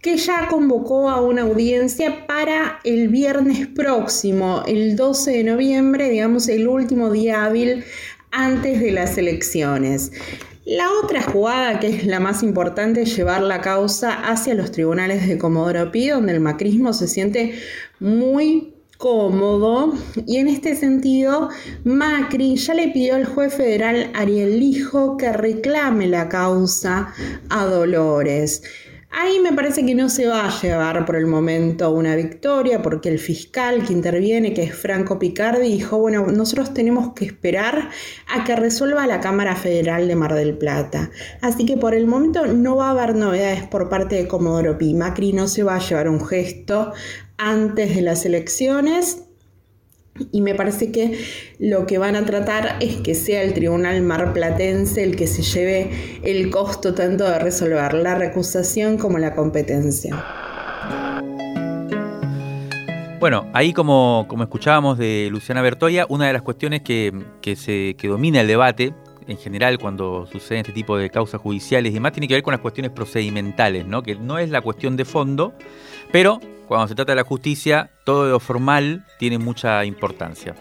que 0.03 0.17
ya 0.17 0.49
convocó 0.49 1.09
a 1.09 1.21
una 1.21 1.43
audiencia 1.43 2.27
para 2.27 2.81
el 2.83 3.09
viernes 3.09 3.69
próximo, 3.69 4.65
el 4.67 4.97
12 4.97 5.31
de 5.31 5.45
noviembre, 5.45 6.11
digamos 6.11 6.49
el 6.49 6.67
último 6.67 7.11
día 7.11 7.45
hábil 7.45 7.85
antes 8.33 8.81
de 8.81 8.91
las 8.91 9.17
elecciones. 9.17 10.11
La 10.65 10.91
otra 11.03 11.23
jugada, 11.23 11.79
que 11.79 11.88
es 11.88 12.05
la 12.05 12.19
más 12.19 12.43
importante, 12.43 13.03
es 13.03 13.17
llevar 13.17 13.43
la 13.43 13.61
causa 13.61 14.12
hacia 14.29 14.55
los 14.55 14.73
tribunales 14.73 15.27
de 15.29 15.38
Comodoro 15.38 15.93
Pi, 15.93 16.09
donde 16.09 16.33
el 16.33 16.41
macrismo 16.41 16.93
se 16.93 17.07
siente 17.07 17.55
muy 18.01 18.75
cómodo 18.99 19.95
y 20.27 20.37
en 20.37 20.47
este 20.47 20.77
sentido 20.77 21.49
Macri 21.83 22.55
ya 22.55 22.75
le 22.75 22.87
pidió 22.88 23.17
al 23.17 23.25
juez 23.25 23.53
federal 23.53 24.12
Ariel 24.15 24.61
Lijo 24.61 25.17
que 25.17 25.33
reclame 25.33 26.07
la 26.07 26.29
causa 26.29 27.12
a 27.49 27.65
Dolores. 27.65 28.62
Ahí 29.14 29.40
me 29.40 29.53
parece 29.53 29.85
que 29.85 29.94
no 29.94 30.09
se 30.09 30.27
va 30.27 30.46
a 30.46 30.61
llevar 30.62 31.05
por 31.05 31.16
el 31.16 31.27
momento 31.27 31.90
una 31.90 32.16
victoria 32.16 32.81
porque 32.81 33.11
el 33.11 33.18
fiscal 33.18 33.87
que 33.87 33.92
interviene, 33.92 34.55
que 34.55 34.62
es 34.62 34.75
Franco 34.75 35.18
Picardi, 35.18 35.68
dijo, 35.68 35.98
bueno, 35.98 36.27
nosotros 36.29 36.72
tenemos 36.72 37.12
que 37.12 37.27
esperar 37.27 37.90
a 38.35 38.44
que 38.44 38.57
resuelva 38.57 39.07
la 39.07 39.20
Cámara 39.20 39.55
Federal 39.55 40.09
de 40.09 40.16
Mar 40.16 40.33
del 40.35 40.57
Plata. 40.57 41.11
Así 41.42 41.66
que 41.66 41.77
por 41.77 41.94
el 41.94 42.07
momento 42.07 42.46
no 42.46 42.77
va 42.77 42.88
a 42.88 42.90
haber 42.92 43.14
novedades 43.14 43.64
por 43.64 43.90
parte 43.90 44.14
de 44.16 44.27
Comodoro 44.27 44.79
Pi. 44.79 44.94
Macri 44.94 45.35
no 45.35 45.46
se 45.46 45.62
va 45.62 45.77
a 45.77 45.87
llevar 45.87 46.09
un 46.09 46.27
gesto 46.27 46.92
antes 47.37 47.94
de 47.94 48.01
las 48.01 48.25
elecciones 48.25 49.25
y 50.31 50.42
me 50.42 50.55
parece 50.55 50.92
que 50.92 51.18
lo 51.59 51.87
que 51.87 51.98
van 51.98 52.16
a 52.16 52.25
tratar 52.25 52.77
es 52.81 52.96
que 52.96 53.14
sea 53.14 53.42
el 53.42 53.55
tribunal 53.55 54.03
marplatense 54.03 55.03
el 55.03 55.16
que 55.16 55.27
se 55.27 55.42
lleve 55.42 56.20
el 56.22 56.51
costo 56.51 56.94
tanto 56.94 57.25
de 57.25 57.38
resolver 57.38 57.94
la 57.94 58.14
recusación 58.14 58.98
como 58.98 59.18
la 59.18 59.35
competencia. 59.35 60.25
Bueno, 63.20 63.48
ahí 63.53 63.72
como, 63.72 64.27
como 64.29 64.42
escuchábamos 64.42 64.98
de 64.98 65.29
Luciana 65.31 65.62
Bertoya, 65.62 66.07
una 66.09 66.27
de 66.27 66.33
las 66.33 66.42
cuestiones 66.42 66.83
que, 66.83 67.12
se, 67.57 67.94
que 67.94 68.09
domina 68.09 68.40
el 68.40 68.48
debate 68.48 68.92
en 69.29 69.38
general 69.38 69.79
cuando 69.79 70.27
suceden 70.27 70.61
este 70.61 70.72
tipo 70.72 70.96
de 70.96 71.09
causas 71.09 71.40
judiciales 71.40 71.92
y 71.92 71.94
demás 71.94 72.12
tiene 72.12 72.27
que 72.27 72.35
ver 72.35 72.42
con 72.42 72.53
las 72.53 72.61
cuestiones 72.61 72.90
procedimentales, 72.90 73.87
¿no? 73.87 74.03
que 74.03 74.16
no 74.16 74.38
es 74.38 74.51
la 74.51 74.61
cuestión 74.61 74.96
de 74.96 75.05
fondo, 75.05 75.55
pero 76.12 76.40
cuando 76.68 76.88
se 76.88 76.94
trata 76.94 77.12
de 77.12 77.16
la 77.16 77.25
justicia, 77.25 77.90
todo 78.05 78.31
lo 78.31 78.40
formal 78.40 79.05
tiene 79.18 79.38
mucha 79.38 79.85
importancia. 79.85 80.55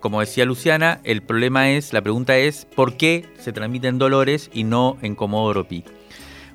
Como 0.00 0.20
decía 0.20 0.44
Luciana, 0.44 1.00
el 1.02 1.22
problema 1.22 1.70
es, 1.70 1.92
la 1.92 2.02
pregunta 2.02 2.36
es, 2.36 2.66
¿por 2.76 2.96
qué 2.96 3.26
se 3.38 3.52
transmite 3.52 3.88
en 3.88 3.98
Dolores 3.98 4.50
y 4.52 4.62
no 4.62 4.96
en 5.02 5.16
Comodoro 5.16 5.66
Pi? 5.66 5.84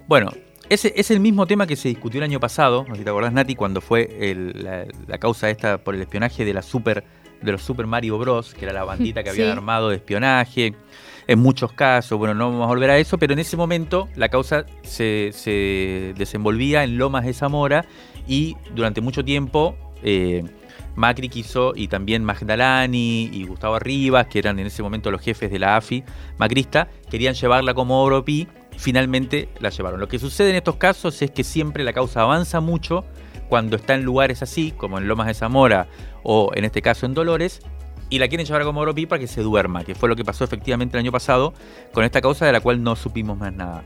Bueno, 0.08 0.32
ese 0.70 0.94
es 0.96 1.12
el 1.12 1.20
mismo 1.20 1.46
tema 1.46 1.68
que 1.68 1.76
se 1.76 1.90
discutió 1.90 2.20
el 2.20 2.24
año 2.24 2.40
pasado, 2.40 2.86
no 2.88 2.96
sé 2.96 3.00
si 3.00 3.04
te 3.04 3.10
acordás, 3.10 3.34
Nati, 3.34 3.56
cuando 3.56 3.82
fue 3.82 4.08
la, 5.08 5.18
causa 5.18 5.50
esta 5.50 5.78
por 5.80 5.96
el 5.96 6.02
espionaje 6.02 6.46
de 6.46 6.54
la 6.54 6.62
Super 6.62 7.04
de 7.42 7.52
los 7.52 7.62
Super 7.62 7.86
Mario 7.86 8.18
Bros, 8.18 8.54
que 8.54 8.64
era 8.64 8.74
la 8.74 8.86
bandita 8.86 9.22
que 9.22 9.30
habían 9.32 9.50
armado 9.50 9.90
de 9.90 9.98
espionaje. 9.98 10.74
En 11.28 11.40
muchos 11.40 11.74
casos, 11.74 12.18
bueno, 12.18 12.34
no 12.34 12.50
vamos 12.50 12.66
a 12.66 12.68
volver 12.68 12.90
a 12.90 12.98
eso, 12.98 13.18
pero 13.18 13.34
en 13.34 13.40
ese 13.40 13.56
momento 13.58 14.10
la 14.16 14.30
causa 14.30 14.66
se, 14.84 15.32
se 15.34 16.14
desenvolvía 16.18 16.84
en 16.84 16.98
Lomas 16.98 17.26
de 17.26 17.34
Zamora 17.34 17.86
y 18.28 18.56
durante 18.76 19.02
mucho 19.02 19.24
tiempo 19.24 19.76
eh, 20.04 20.44
Macri 20.96 21.30
quiso, 21.30 21.74
y 21.76 21.88
también 21.88 22.24
Magdalani 22.24 23.30
y 23.32 23.46
Gustavo 23.46 23.80
Rivas, 23.80 24.28
que 24.28 24.40
eran 24.40 24.60
en 24.60 24.68
ese 24.68 24.84
momento 24.84 25.10
los 25.10 25.22
jefes 25.22 25.52
de 25.52 25.60
la 25.60 25.78
AFI 25.78 26.04
macrista, 26.38 26.90
querían 27.10 27.34
llevarla 27.34 27.74
como 27.74 28.04
Oro 28.04 28.24
Pi, 28.24 28.48
finalmente 28.78 29.50
la 29.60 29.70
llevaron. 29.70 30.00
Lo 30.00 30.08
que 30.08 30.20
sucede 30.20 30.52
en 30.52 30.56
estos 30.58 30.76
casos 30.76 31.22
es 31.22 31.32
que 31.32 31.44
siempre 31.44 31.84
la 31.84 31.94
causa 31.94 32.22
avanza 32.22 32.60
mucho 32.60 33.06
cuando 33.50 33.76
está 33.76 33.96
en 33.96 34.04
lugares 34.04 34.42
así, 34.44 34.72
como 34.72 34.98
en 34.98 35.08
Lomas 35.08 35.28
de 35.28 35.34
Zamora 35.34 35.88
o 36.22 36.52
en 36.54 36.66
este 36.66 36.82
caso 36.82 37.06
en 37.06 37.14
Dolores, 37.14 37.62
y 38.10 38.20
la 38.20 38.28
quieren 38.28 38.46
llevar 38.46 38.64
como 38.64 38.82
Oro 38.82 38.94
Pi 38.94 39.08
para 39.08 39.20
que 39.20 39.28
se 39.28 39.42
duerma, 39.42 39.84
que 39.84 39.96
fue 39.96 40.10
lo 40.10 40.16
que 40.16 40.24
pasó 40.24 40.44
efectivamente 40.44 40.96
el 40.96 41.00
año 41.00 41.12
pasado 41.12 41.54
con 41.92 42.04
esta 42.04 42.22
causa 42.22 42.46
de 42.46 42.52
la 42.52 42.62
cual 42.62 42.84
no 42.84 42.96
supimos 42.96 43.38
más 43.38 43.54
nada. 43.54 43.84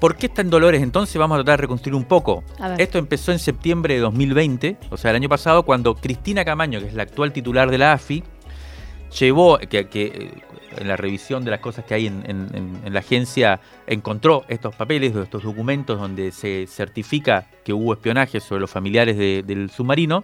¿Por 0.00 0.16
qué 0.16 0.26
está 0.26 0.42
en 0.42 0.50
Dolores 0.50 0.82
entonces? 0.82 1.16
Vamos 1.16 1.36
a 1.36 1.38
tratar 1.38 1.58
de 1.58 1.62
reconstruir 1.62 1.94
un 1.94 2.04
poco. 2.04 2.44
Esto 2.78 2.98
empezó 2.98 3.32
en 3.32 3.40
septiembre 3.40 3.94
de 3.94 4.00
2020, 4.00 4.76
o 4.90 4.96
sea, 4.96 5.10
el 5.10 5.16
año 5.16 5.28
pasado, 5.28 5.64
cuando 5.64 5.96
Cristina 5.96 6.44
Camaño, 6.44 6.80
que 6.80 6.86
es 6.86 6.94
la 6.94 7.02
actual 7.02 7.32
titular 7.32 7.70
de 7.70 7.78
la 7.78 7.94
AFI, 7.94 8.22
llevó, 9.18 9.58
que, 9.58 9.88
eh, 9.92 10.30
en 10.76 10.86
la 10.86 10.96
revisión 10.96 11.44
de 11.44 11.50
las 11.50 11.60
cosas 11.60 11.84
que 11.84 11.94
hay 11.94 12.06
en, 12.06 12.80
la 12.88 13.00
agencia, 13.00 13.60
encontró 13.88 14.44
estos 14.48 14.74
papeles, 14.76 15.16
estos 15.16 15.42
documentos 15.42 15.98
donde 15.98 16.30
se 16.30 16.66
certifica 16.68 17.46
que 17.64 17.72
hubo 17.72 17.92
espionaje 17.92 18.38
sobre 18.38 18.60
los 18.60 18.70
familiares 18.70 19.16
del 19.16 19.70
submarino. 19.70 20.22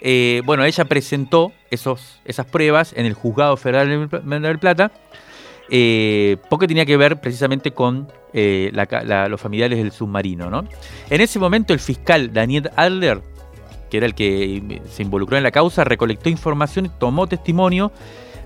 Eh, 0.00 0.42
bueno, 0.44 0.64
ella 0.64 0.84
presentó 0.86 1.52
esos, 1.70 2.20
esas 2.24 2.46
pruebas 2.46 2.92
en 2.96 3.06
el 3.06 3.14
juzgado 3.14 3.56
federal 3.56 4.08
de 4.10 4.58
Plata 4.58 4.90
eh, 5.70 6.36
porque 6.50 6.68
tenía 6.68 6.84
que 6.84 6.96
ver 6.96 7.20
precisamente 7.20 7.72
con 7.72 8.08
eh, 8.32 8.70
los 9.28 9.40
familiares 9.40 9.78
del 9.78 9.92
submarino. 9.92 10.50
¿no? 10.50 10.64
En 11.10 11.20
ese 11.20 11.38
momento 11.38 11.72
el 11.72 11.80
fiscal 11.80 12.32
Daniel 12.32 12.70
Adler, 12.76 13.22
que 13.90 13.96
era 13.96 14.06
el 14.06 14.14
que 14.14 14.82
se 14.90 15.02
involucró 15.02 15.36
en 15.36 15.42
la 15.42 15.50
causa, 15.50 15.84
recolectó 15.84 16.28
información, 16.28 16.90
tomó 16.98 17.26
testimonio, 17.26 17.92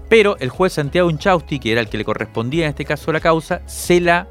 pero 0.08 0.36
el 0.38 0.48
juez 0.48 0.74
Santiago 0.74 1.10
Inchausti, 1.10 1.58
que 1.58 1.72
era 1.72 1.80
el 1.80 1.88
que 1.88 1.98
le 1.98 2.04
correspondía 2.04 2.64
en 2.64 2.70
este 2.70 2.84
caso 2.84 3.12
la 3.12 3.20
causa, 3.20 3.62
se 3.66 4.00
la 4.00 4.28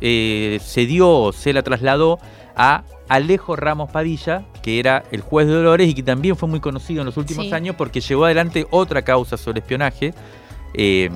eh, 0.00 0.58
cedió, 0.62 1.32
se 1.32 1.52
la 1.52 1.62
trasladó 1.62 2.18
a 2.56 2.84
Alejo 3.08 3.56
Ramos 3.56 3.90
Padilla, 3.90 4.44
que 4.62 4.78
era 4.78 5.04
el 5.10 5.20
juez 5.20 5.46
de 5.46 5.54
Dolores 5.54 5.88
y 5.88 5.94
que 5.94 6.02
también 6.02 6.36
fue 6.36 6.48
muy 6.48 6.60
conocido 6.60 7.00
en 7.02 7.06
los 7.06 7.16
últimos 7.16 7.52
años 7.52 7.76
porque 7.76 8.00
llevó 8.00 8.24
adelante 8.24 8.66
otra 8.70 9.02
causa 9.02 9.36
sobre 9.36 9.60
espionaje. 9.60 10.14
Eh, 10.74 11.10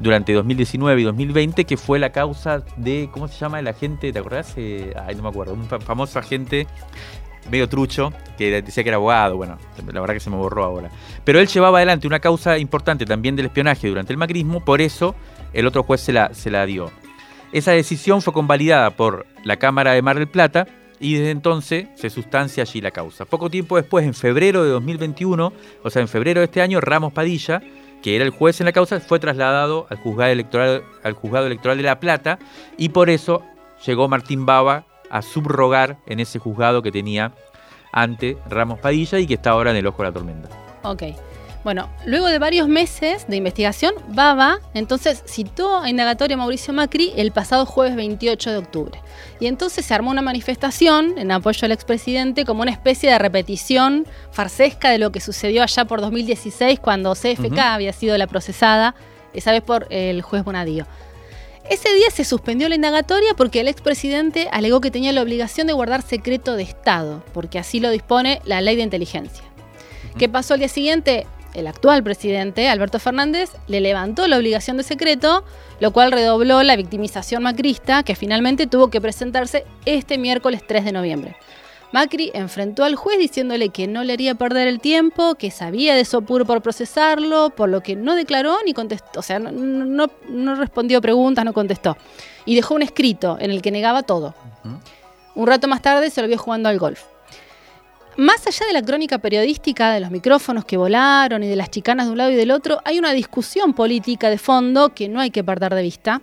durante 0.00 0.32
2019 0.32 1.00
y 1.00 1.04
2020, 1.04 1.64
que 1.64 1.76
fue 1.76 1.98
la 1.98 2.10
causa 2.10 2.62
de, 2.76 3.08
¿cómo 3.12 3.28
se 3.28 3.38
llama 3.38 3.58
el 3.58 3.66
agente? 3.66 4.12
¿Te 4.12 4.18
acordás? 4.18 4.54
Eh, 4.56 4.94
ay, 5.06 5.14
no 5.16 5.22
me 5.22 5.28
acuerdo, 5.28 5.54
un 5.54 5.66
famoso 5.66 6.18
agente 6.18 6.66
medio 7.50 7.68
trucho, 7.68 8.12
que 8.36 8.62
decía 8.62 8.82
que 8.82 8.90
era 8.90 8.96
abogado, 8.96 9.36
bueno, 9.36 9.58
la 9.92 10.00
verdad 10.00 10.14
que 10.14 10.20
se 10.20 10.30
me 10.30 10.36
borró 10.36 10.64
ahora. 10.64 10.90
Pero 11.24 11.40
él 11.40 11.46
llevaba 11.46 11.78
adelante 11.78 12.06
una 12.06 12.20
causa 12.20 12.58
importante 12.58 13.06
también 13.06 13.36
del 13.36 13.46
espionaje 13.46 13.88
durante 13.88 14.12
el 14.12 14.18
macrismo, 14.18 14.64
por 14.64 14.80
eso 14.80 15.14
el 15.52 15.66
otro 15.66 15.82
juez 15.82 16.00
se 16.00 16.12
la, 16.12 16.34
se 16.34 16.50
la 16.50 16.66
dio. 16.66 16.90
Esa 17.52 17.72
decisión 17.72 18.20
fue 18.20 18.32
convalidada 18.32 18.90
por 18.90 19.26
la 19.44 19.56
Cámara 19.56 19.92
de 19.92 20.02
Mar 20.02 20.18
del 20.18 20.28
Plata 20.28 20.66
y 21.00 21.14
desde 21.14 21.30
entonces 21.30 21.86
se 21.94 22.10
sustancia 22.10 22.62
allí 22.62 22.80
la 22.80 22.90
causa. 22.90 23.24
Poco 23.24 23.48
tiempo 23.48 23.76
después, 23.76 24.04
en 24.04 24.14
febrero 24.14 24.64
de 24.64 24.70
2021, 24.70 25.52
o 25.82 25.90
sea, 25.90 26.02
en 26.02 26.08
febrero 26.08 26.40
de 26.40 26.44
este 26.44 26.60
año, 26.60 26.80
Ramos 26.80 27.12
Padilla, 27.12 27.62
que 28.02 28.16
era 28.16 28.24
el 28.24 28.30
juez 28.30 28.60
en 28.60 28.66
la 28.66 28.72
causa, 28.72 29.00
fue 29.00 29.18
trasladado 29.18 29.86
al 29.90 29.98
juzgado 29.98 30.30
electoral, 30.30 30.82
al 31.02 31.12
juzgado 31.12 31.46
electoral 31.46 31.76
de 31.76 31.82
La 31.82 32.00
Plata 32.00 32.38
y 32.76 32.90
por 32.90 33.10
eso 33.10 33.42
llegó 33.84 34.08
Martín 34.08 34.46
Baba 34.46 34.86
a 35.10 35.22
subrogar 35.22 35.98
en 36.06 36.20
ese 36.20 36.38
juzgado 36.38 36.82
que 36.82 36.92
tenía 36.92 37.32
ante 37.92 38.36
Ramos 38.48 38.78
Padilla 38.80 39.18
y 39.18 39.26
que 39.26 39.34
está 39.34 39.50
ahora 39.50 39.70
en 39.70 39.76
el 39.76 39.86
ojo 39.86 40.02
de 40.02 40.08
la 40.08 40.12
tormenta. 40.12 40.48
Ok. 40.82 41.02
Bueno, 41.64 41.88
luego 42.06 42.28
de 42.28 42.38
varios 42.38 42.68
meses 42.68 43.26
de 43.26 43.36
investigación, 43.36 43.92
Baba 44.08 44.60
entonces 44.74 45.22
citó 45.26 45.78
a 45.78 45.90
indagatorio 45.90 46.36
a 46.36 46.38
Mauricio 46.38 46.72
Macri 46.72 47.12
el 47.16 47.32
pasado 47.32 47.66
jueves 47.66 47.96
28 47.96 48.50
de 48.52 48.56
octubre. 48.56 49.00
Y 49.40 49.46
entonces 49.46 49.84
se 49.84 49.92
armó 49.92 50.10
una 50.10 50.22
manifestación 50.22 51.18
en 51.18 51.32
apoyo 51.32 51.64
al 51.64 51.72
expresidente 51.72 52.44
como 52.44 52.62
una 52.62 52.70
especie 52.70 53.10
de 53.10 53.18
repetición 53.18 54.06
farsesca 54.30 54.90
de 54.90 54.98
lo 54.98 55.10
que 55.10 55.20
sucedió 55.20 55.62
allá 55.62 55.84
por 55.84 56.00
2016 56.00 56.78
cuando 56.78 57.14
CFK 57.14 57.58
había 57.58 57.92
sido 57.92 58.16
la 58.18 58.28
procesada, 58.28 58.94
esa 59.34 59.50
vez 59.50 59.62
por 59.62 59.88
el 59.90 60.22
juez 60.22 60.44
Bonadío. 60.44 60.86
Ese 61.68 61.92
día 61.92 62.10
se 62.10 62.24
suspendió 62.24 62.68
la 62.68 62.76
indagatoria 62.76 63.34
porque 63.36 63.60
el 63.60 63.68
expresidente 63.68 64.48
alegó 64.52 64.80
que 64.80 64.90
tenía 64.90 65.12
la 65.12 65.22
obligación 65.22 65.66
de 65.66 65.74
guardar 65.74 66.02
secreto 66.02 66.56
de 66.56 66.62
Estado, 66.62 67.22
porque 67.34 67.58
así 67.58 67.78
lo 67.78 67.90
dispone 67.90 68.40
la 68.44 68.62
ley 68.62 68.76
de 68.76 68.82
inteligencia. 68.82 69.44
¿Qué 70.16 70.28
pasó 70.30 70.54
al 70.54 70.60
día 70.60 70.68
siguiente? 70.68 71.26
El 71.58 71.66
actual 71.66 72.04
presidente, 72.04 72.68
Alberto 72.68 73.00
Fernández, 73.00 73.50
le 73.66 73.80
levantó 73.80 74.28
la 74.28 74.36
obligación 74.36 74.76
de 74.76 74.84
secreto, 74.84 75.42
lo 75.80 75.92
cual 75.92 76.12
redobló 76.12 76.62
la 76.62 76.76
victimización 76.76 77.42
macrista 77.42 78.04
que 78.04 78.14
finalmente 78.14 78.68
tuvo 78.68 78.90
que 78.90 79.00
presentarse 79.00 79.64
este 79.84 80.18
miércoles 80.18 80.62
3 80.64 80.84
de 80.84 80.92
noviembre. 80.92 81.36
Macri 81.90 82.30
enfrentó 82.32 82.84
al 82.84 82.94
juez 82.94 83.18
diciéndole 83.18 83.70
que 83.70 83.88
no 83.88 84.04
le 84.04 84.12
haría 84.12 84.36
perder 84.36 84.68
el 84.68 84.78
tiempo, 84.78 85.34
que 85.34 85.50
sabía 85.50 85.96
de 85.96 86.04
Sopur 86.04 86.46
por 86.46 86.62
procesarlo, 86.62 87.50
por 87.50 87.68
lo 87.68 87.80
que 87.80 87.96
no 87.96 88.14
declaró 88.14 88.56
ni 88.64 88.72
contestó, 88.72 89.18
o 89.18 89.22
sea, 89.22 89.40
no, 89.40 90.54
respondió 90.54 91.00
preguntas, 91.00 91.44
no 91.44 91.52
contestó. 91.52 91.96
Y 92.44 92.54
dejó 92.54 92.76
un 92.76 92.82
escrito 92.82 93.36
en 93.40 93.50
el 93.50 93.62
que 93.62 93.72
negaba 93.72 94.04
todo. 94.04 94.32
Un 95.34 95.46
rato 95.48 95.66
más 95.66 95.82
tarde 95.82 96.10
se 96.10 96.22
lo 96.22 96.28
vio 96.28 96.38
jugando 96.38 96.68
al 96.68 96.78
golf. 96.78 97.02
Más 98.18 98.44
allá 98.48 98.66
de 98.66 98.72
la 98.72 98.82
crónica 98.82 99.18
periodística, 99.18 99.92
de 99.92 100.00
los 100.00 100.10
micrófonos 100.10 100.64
que 100.64 100.76
volaron 100.76 101.44
y 101.44 101.46
de 101.46 101.54
las 101.54 101.70
chicanas 101.70 102.06
de 102.06 102.10
un 102.10 102.18
lado 102.18 102.32
y 102.32 102.34
del 102.34 102.50
otro, 102.50 102.80
hay 102.84 102.98
una 102.98 103.12
discusión 103.12 103.74
política 103.74 104.28
de 104.28 104.38
fondo 104.38 104.92
que 104.92 105.08
no 105.08 105.20
hay 105.20 105.30
que 105.30 105.44
perder 105.44 105.72
de 105.72 105.82
vista. 105.82 106.20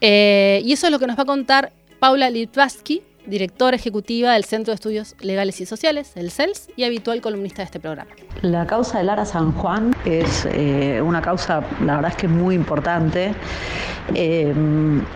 Eh, 0.00 0.62
y 0.64 0.72
eso 0.72 0.86
es 0.86 0.90
lo 0.90 0.98
que 0.98 1.06
nos 1.06 1.18
va 1.18 1.24
a 1.24 1.26
contar 1.26 1.70
Paula 1.98 2.30
Litvaski, 2.30 3.02
directora 3.28 3.76
ejecutiva 3.76 4.32
del 4.32 4.44
Centro 4.44 4.72
de 4.72 4.76
Estudios 4.76 5.14
Legales 5.20 5.60
y 5.60 5.66
Sociales, 5.66 6.12
el 6.16 6.30
CELS, 6.30 6.68
y 6.76 6.84
habitual 6.84 7.20
columnista 7.20 7.62
de 7.62 7.66
este 7.66 7.80
programa. 7.80 8.10
La 8.42 8.66
causa 8.66 8.98
de 8.98 9.04
Lara 9.04 9.24
San 9.24 9.52
Juan 9.52 9.94
es 10.04 10.46
eh, 10.50 11.00
una 11.04 11.20
causa, 11.20 11.62
la 11.84 11.96
verdad 11.96 12.12
es 12.12 12.16
que 12.16 12.28
muy 12.28 12.54
importante, 12.54 13.34
eh, 14.14 14.54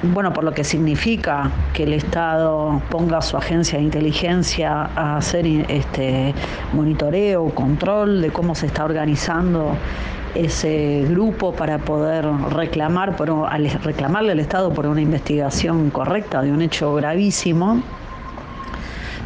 bueno, 0.03 0.33
por 0.33 0.45
lo 0.45 0.53
que 0.53 0.65
significa 0.65 1.51
que 1.73 1.85
el 1.85 1.95
Estado 1.95 2.83
ponga 2.91 3.23
su 3.23 3.37
agencia 3.37 3.79
de 3.79 3.85
inteligencia 3.85 4.91
a 4.95 5.17
hacer 5.17 5.47
este 5.47 6.35
monitoreo, 6.73 7.49
control 7.55 8.21
de 8.21 8.31
cómo 8.31 8.55
se 8.55 8.67
está 8.67 8.85
organizando 8.85 9.77
ese 10.35 11.05
grupo 11.09 11.53
para 11.53 11.79
poder 11.79 12.27
reclamar 12.51 13.17
por, 13.17 13.29
reclamarle 13.85 14.33
al 14.33 14.41
Estado 14.41 14.73
por 14.73 14.87
una 14.87 15.01
investigación 15.01 15.91
correcta 15.91 16.43
de 16.43 16.53
un 16.53 16.63
hecho 16.63 16.95
gravísimo 16.95 17.83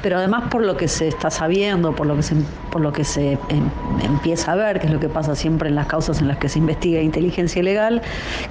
pero 0.07 0.19
además 0.19 0.45
por 0.53 0.65
lo 0.65 0.77
que 0.77 0.87
se 0.87 1.09
está 1.09 1.31
sabiendo, 1.31 1.93
por 1.93 2.07
lo 2.07 2.15
que 2.15 2.23
se, 2.23 2.37
por 2.77 2.83
lo 2.83 2.93
que 2.93 3.05
se 3.05 3.33
em, 3.33 3.71
empieza 4.05 4.53
a 4.53 4.55
ver, 4.55 4.81
que 4.81 4.87
es 4.87 4.93
lo 4.93 5.01
que 5.01 5.09
pasa 5.09 5.35
siempre 5.35 5.71
en 5.71 5.77
las 5.77 5.87
causas 5.87 6.21
en 6.21 6.29
las 6.29 6.37
que 6.37 6.51
se 6.51 6.59
investiga 6.59 7.01
inteligencia 7.01 7.61
ilegal, 7.61 8.03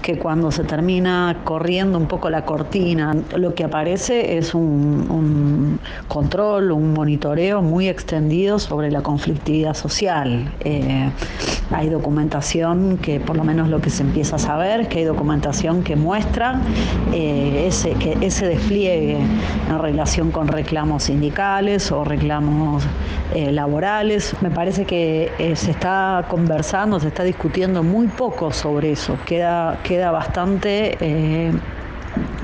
que 0.02 0.18
cuando 0.18 0.50
se 0.50 0.64
termina 0.64 1.42
corriendo 1.44 2.00
un 2.00 2.08
poco 2.08 2.32
la 2.32 2.44
cortina, 2.44 3.16
lo 3.38 3.54
que 3.54 3.64
aparece 3.64 4.40
es 4.40 4.56
un, 4.56 5.80
control, 6.08 6.72
un 6.72 6.94
monitoreo 6.94 7.62
muy 7.62 7.88
extendido 7.88 8.58
sobre 8.58 8.90
la 8.90 9.04
conflictividad 9.04 9.76
social. 9.76 10.52
Eh, 10.62 11.12
hay 11.70 11.90
documentación 11.90 12.98
que, 12.98 13.20
por 13.20 13.38
lo 13.38 13.44
menos 13.44 13.70
lo 13.70 13.80
que 13.80 13.92
se 13.92 14.02
empieza 14.02 14.38
a 14.38 14.40
saber, 14.40 14.80
es 14.82 14.88
que 14.88 15.00
hay 15.00 15.06
documentación 15.06 15.84
que 15.84 15.96
muestra 15.96 16.62
eh, 17.14 17.66
ese, 17.68 17.92
que 17.92 18.18
ese 18.22 18.48
despliegue 18.48 19.20
en 19.70 19.80
relación 19.80 20.32
con 20.32 20.48
reclamos 20.48 21.04
sindicales 21.04 21.92
o 21.92 22.04
reclamos 22.04 22.84
eh, 23.36 23.52
Me 24.42 24.50
parece 24.50 24.86
que 24.86 25.32
eh, 25.38 25.56
se 25.56 25.72
está 25.72 26.26
conversando, 26.30 27.00
se 27.00 27.10
está 27.10 27.24
discutiendo 27.24 27.84
muy 27.84 28.08
poco 28.08 28.52
sobre 28.52 28.92
eso. 28.92 29.18
Queda, 29.26 29.80
queda 29.84 30.12
bastante 30.12 30.98
eh, 31.02 31.52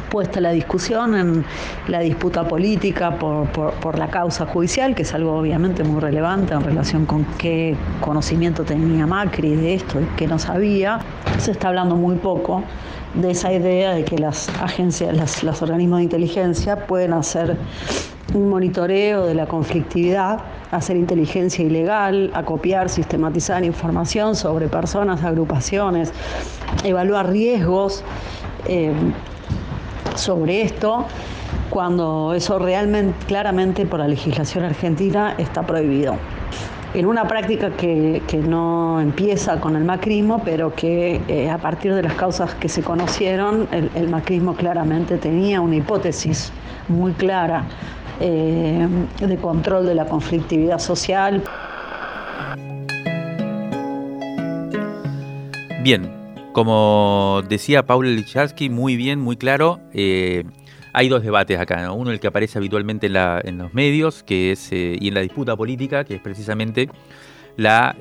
puesta 0.10 0.42
la 0.42 0.52
discusión 0.52 1.16
en 1.16 1.46
la 1.88 2.00
disputa 2.02 2.46
política 2.46 3.12
por, 3.18 3.48
por, 3.48 3.98
la 3.98 4.10
causa 4.10 4.46
judicial, 4.46 4.94
que 4.94 5.04
es 5.04 5.14
algo 5.14 5.38
obviamente 5.38 5.86
muy 5.86 6.02
relevante 6.02 6.54
en 6.54 6.62
relación 6.62 7.06
con 7.06 7.24
qué 7.38 7.78
conocimiento 8.02 8.66
tenía 8.66 9.08
Macri 9.08 9.56
de 9.56 9.76
esto 9.76 10.02
y 10.02 10.06
qué 10.18 10.28
no 10.28 10.40
sabía. 10.40 11.00
Se 11.38 11.52
está 11.52 11.70
hablando 11.70 11.96
muy 11.96 12.18
poco 12.18 12.64
de 13.14 13.32
esa 13.32 13.54
idea 13.54 13.94
de 13.94 14.04
que 14.04 14.18
las 14.18 14.50
agencias, 14.62 15.42
los 15.44 15.62
organismos 15.62 16.00
de 16.00 16.04
inteligencia 16.04 16.86
pueden 16.86 17.14
hacer 17.14 17.56
un 18.34 18.50
monitoreo 18.50 19.26
de 19.26 19.34
la 19.34 19.46
conflictividad, 19.46 20.40
hacer 20.72 20.96
inteligencia 20.96 21.66
ilegal, 21.66 22.32
acopiar, 22.34 22.90
sistematizar 22.90 23.64
información 23.64 24.36
sobre 24.36 24.68
personas, 24.68 25.24
agrupaciones, 25.24 26.14
evaluar 26.84 27.30
riesgos 27.30 28.04
eh, 28.68 28.94
sobre 30.16 30.62
esto, 30.62 31.06
cuando 31.70 32.34
eso 32.34 32.60
realmente, 32.60 33.18
claramente 33.28 33.86
por 33.86 34.00
la 34.00 34.08
legislación 34.08 34.64
argentina 34.66 35.36
está 35.38 35.64
prohibido. 35.64 36.16
En 36.94 37.06
una 37.06 37.26
práctica 37.26 37.72
que, 37.72 38.22
no 38.46 39.00
empieza 39.00 39.62
con 39.62 39.78
el 39.78 39.86
macrismo, 39.86 40.42
pero 40.44 40.76
que 40.76 41.22
eh, 41.30 41.50
a 41.50 41.58
partir 41.58 41.96
de 41.96 42.04
las 42.04 42.16
causas 42.16 42.54
que 42.56 42.68
se 42.68 42.82
conocieron, 42.82 43.70
el 43.72 44.10
macrismo 44.10 44.56
claramente 44.56 45.18
tenía 45.18 45.62
una 45.62 45.78
hipótesis 45.78 46.52
muy 46.90 47.14
clara 47.14 47.64
eh, 48.22 48.88
de 49.20 49.38
control 49.38 49.86
de 49.86 49.96
la 49.96 50.06
conflictividad 50.06 50.80
social. 50.80 51.44
Bien, 55.84 56.12
como 56.54 57.42
decía 57.50 57.86
Paula 57.86 58.10
Licharski, 58.10 58.70
muy 58.70 58.96
bien, 58.96 59.20
muy 59.20 59.38
claro, 59.38 59.80
eh, 59.94 60.44
hay 60.94 61.10
dos 61.10 61.24
debates 61.24 61.60
acá. 61.60 61.92
Uno 61.92 62.12
el 62.12 62.20
que 62.20 62.28
aparece 62.28 62.60
habitualmente 62.60 63.08
en, 63.08 63.58
los 63.58 63.74
medios 63.74 64.22
que 64.22 64.52
es, 64.52 64.72
eh, 64.72 64.98
y 65.00 65.08
en 65.08 65.16
la 65.16 65.22
disputa 65.22 65.56
política, 65.56 66.04
que 66.04 66.16
es 66.16 66.22
precisamente 66.22 66.90
la 67.58 67.96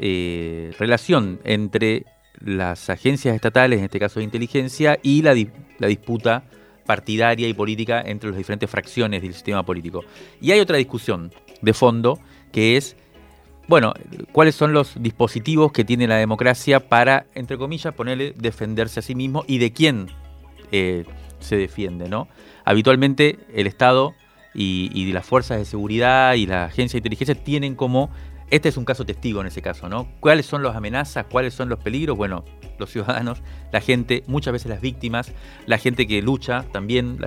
relación 0.79 1.41
entre 1.45 2.05
las 2.39 2.91
agencias 2.91 3.35
estatales, 3.35 3.79
en 3.79 3.87
este 3.87 3.99
caso 3.99 4.21
de 4.21 4.25
inteligencia, 4.25 4.99
y 5.03 5.23
la, 5.23 5.35
la 5.79 5.87
disputa 5.87 6.45
partidaria 6.91 7.47
y 7.47 7.55
política 7.55 8.03
entre 8.05 8.31
las 8.31 8.37
diferentes 8.37 8.69
fracciones 8.69 9.23
del 9.23 9.33
sistema 9.33 9.65
político. 9.65 10.03
Y 10.41 10.51
hay 10.51 10.59
otra 10.59 10.77
discusión 10.77 11.33
de 11.63 11.73
fondo 11.73 12.19
que 12.51 12.77
es, 12.77 12.97
bueno, 13.69 13.95
cuáles 14.33 14.57
son 14.57 14.73
los 14.73 15.01
dispositivos 15.01 15.71
que 15.71 15.85
tiene 15.85 16.09
la 16.09 16.17
democracia 16.17 16.89
para, 16.89 17.27
entre 17.37 17.57
comillas, 17.57 17.95
ponerle 17.95 18.35
defenderse 18.37 18.99
a 18.99 19.03
sí 19.05 19.15
mismo 19.15 19.45
y 19.47 19.59
de 19.59 19.73
quién 19.73 20.09
eh, 20.73 21.05
se 21.39 21.55
defiende, 21.55 22.09
¿no? 22.09 22.27
Habitualmente 22.65 23.39
el 23.55 23.69
Estado 23.69 24.17
y, 24.53 24.91
y 24.93 25.13
las 25.13 25.25
fuerzas 25.25 25.59
de 25.59 25.65
seguridad 25.65 26.35
y 26.35 26.47
la 26.47 26.65
agencia 26.65 26.97
de 26.97 27.03
inteligencia 27.03 27.37
tienen 27.37 27.77
como 27.77 28.11
este 28.51 28.69
es 28.69 28.77
un 28.77 28.85
caso 28.85 29.05
testigo 29.05 29.41
en 29.41 29.47
ese 29.47 29.63
caso, 29.63 29.89
¿no? 29.89 30.09
¿Cuáles 30.19 30.45
son 30.45 30.65
las 30.65 30.75
amenazas? 30.75 31.27
¿Cuáles 31.31 31.55
son 31.55 31.69
los 31.69 31.79
peligros? 31.79 32.17
Bueno, 32.17 32.45
los 32.81 32.91
ciudadanos, 32.91 33.43
la 33.73 33.81
gente, 33.81 34.25
muchas 34.27 34.53
veces 34.53 34.69
las 34.69 34.81
víctimas, 34.81 35.33
la 35.67 35.79
gente 35.79 36.07
que 36.07 36.23
lucha 36.23 36.65
también, 36.73 37.19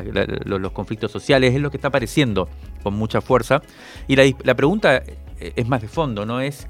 los, 0.45 0.71
conflictos 0.71 1.11
sociales, 1.11 1.53
es 1.53 1.61
lo 1.61 1.71
que 1.71 1.77
está 1.77 1.87
apareciendo 1.87 2.49
con 2.83 2.95
mucha 2.95 3.21
fuerza. 3.21 3.61
Y 4.07 4.15
la, 4.15 4.55
pregunta 4.55 4.97
eh, 4.97 5.53
es 5.55 5.67
más 5.67 5.81
de 5.81 5.87
fondo, 5.87 6.25
¿no? 6.25 6.41
Es 6.41 6.67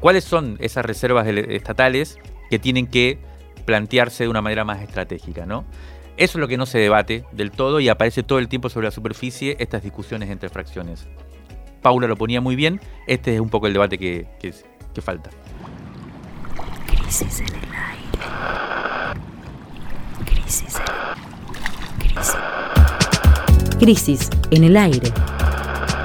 ¿cuáles 0.00 0.24
son 0.24 0.56
esas 0.60 0.84
reservas 0.84 1.26
estatales 1.26 2.18
que 2.50 2.58
tienen 2.58 2.86
que 2.86 3.18
plantearse 3.64 4.24
de 4.24 4.30
una 4.30 4.42
manera 4.42 4.64
más 4.64 4.80
estratégica, 4.80 5.44
¿no? 5.44 5.64
Eso 6.16 6.38
es 6.38 6.40
lo 6.40 6.48
que 6.48 6.56
no 6.56 6.66
se 6.66 6.78
debate 6.78 7.24
del 7.32 7.50
todo 7.50 7.78
y 7.80 7.88
aparece 7.88 8.22
todo 8.22 8.38
el 8.38 8.48
tiempo 8.48 8.68
sobre 8.68 8.86
la 8.86 8.90
superficie 8.90 9.56
estas 9.60 9.82
discusiones 9.82 10.30
entre 10.30 10.48
fracciones. 10.48 11.06
Paula 11.80 12.08
lo 12.08 12.16
ponía 12.16 12.40
muy 12.40 12.56
bien, 12.56 12.80
este 13.06 13.34
es 13.34 13.40
un 13.40 13.50
poco 13.50 13.68
el 13.68 13.72
debate 13.72 13.98
que, 13.98 14.26
que 14.40 14.52
falta. 15.00 15.30
Crisis 17.08 17.40
en 17.40 17.46
el 17.46 17.54
aire. 17.72 18.20
Crisis. 20.26 20.76
Crisis. 21.98 22.36
Crisis 23.78 24.28
en 24.50 24.64
el 24.64 24.76
aire. 24.76 25.10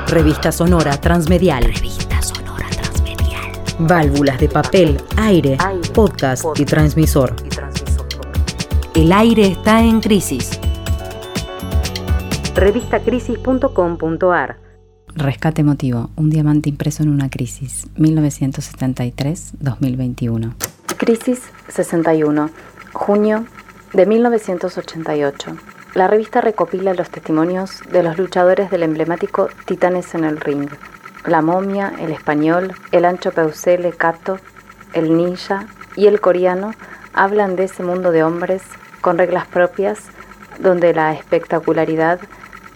Revista 0.07 0.53
sonora 0.53 0.95
transmedial. 0.95 1.65
Revista 1.65 2.21
sonora 2.21 2.69
transmedial. 2.69 3.51
Válvulas 3.79 4.39
de 4.39 4.47
papel, 4.47 4.97
aire, 5.17 5.57
podcast, 5.93 6.45
y 6.57 6.63
transmisor. 6.63 7.35
El 8.95 9.11
aire 9.11 9.47
está 9.47 9.83
en 9.83 9.99
crisis. 9.99 10.57
Revistacrisis.com.ar 12.55 14.57
Rescate 15.15 15.59
emotivo, 15.59 16.11
un 16.15 16.29
diamante 16.29 16.69
impreso 16.69 17.03
en 17.03 17.09
una 17.09 17.29
crisis, 17.29 17.89
1973-2021. 17.97 20.53
Crisis 21.03 21.41
61, 21.67 22.49
junio 22.93 23.45
de 23.91 24.05
1988. 24.05 25.57
La 25.95 26.07
revista 26.07 26.39
recopila 26.39 26.93
los 26.93 27.09
testimonios 27.09 27.81
de 27.91 28.03
los 28.03 28.17
luchadores 28.17 28.71
del 28.71 28.83
emblemático 28.83 29.49
Titanes 29.65 30.15
en 30.15 30.23
el 30.23 30.39
Ring. 30.39 30.69
La 31.25 31.41
momia, 31.41 31.91
el 31.99 32.13
español, 32.13 32.73
el 32.93 33.03
ancho 33.03 33.33
Peusele 33.33 33.91
Cato, 33.91 34.39
el 34.93 35.17
ninja 35.17 35.67
y 35.97 36.07
el 36.07 36.21
coreano 36.21 36.71
hablan 37.13 37.57
de 37.57 37.65
ese 37.65 37.83
mundo 37.83 38.11
de 38.11 38.23
hombres 38.23 38.61
con 39.01 39.17
reglas 39.17 39.45
propias 39.45 39.99
donde 40.59 40.93
la 40.93 41.11
espectacularidad, 41.11 42.21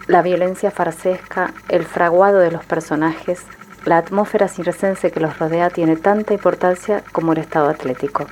la 0.08 0.22
violencia 0.22 0.70
farsesca, 0.70 1.54
el 1.70 1.86
fraguado 1.86 2.40
de 2.40 2.52
los 2.52 2.66
personajes, 2.66 3.46
la 3.86 3.98
atmósfera 3.98 4.48
circense 4.48 5.12
que 5.12 5.20
los 5.20 5.38
rodea 5.40 5.70
tiene 5.70 5.96
tanta 5.96 6.34
importancia 6.34 7.04
como 7.12 7.34
el 7.34 7.40
estado 7.40 7.70
atlético. 7.70 8.28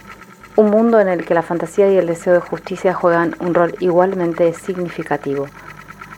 Un 0.55 0.69
mundo 0.69 0.99
en 0.99 1.07
el 1.07 1.25
que 1.25 1.33
la 1.33 1.41
fantasía 1.41 1.91
y 1.91 1.97
el 1.97 2.07
deseo 2.07 2.33
de 2.33 2.39
justicia 2.39 2.93
juegan 2.93 3.35
un 3.39 3.53
rol 3.53 3.75
igualmente 3.79 4.53
significativo. 4.53 5.47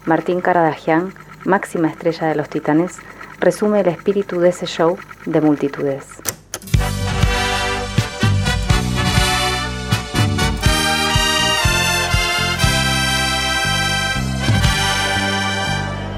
Martín 0.06 0.40
Caradagian, 0.40 1.12
máxima 1.44 1.88
estrella 1.88 2.28
de 2.28 2.34
los 2.34 2.48
Titanes, 2.48 2.98
resume 3.40 3.80
el 3.80 3.88
espíritu 3.88 4.40
de 4.40 4.50
ese 4.50 4.66
show 4.66 4.96
de 5.26 5.40
multitudes. 5.40 6.04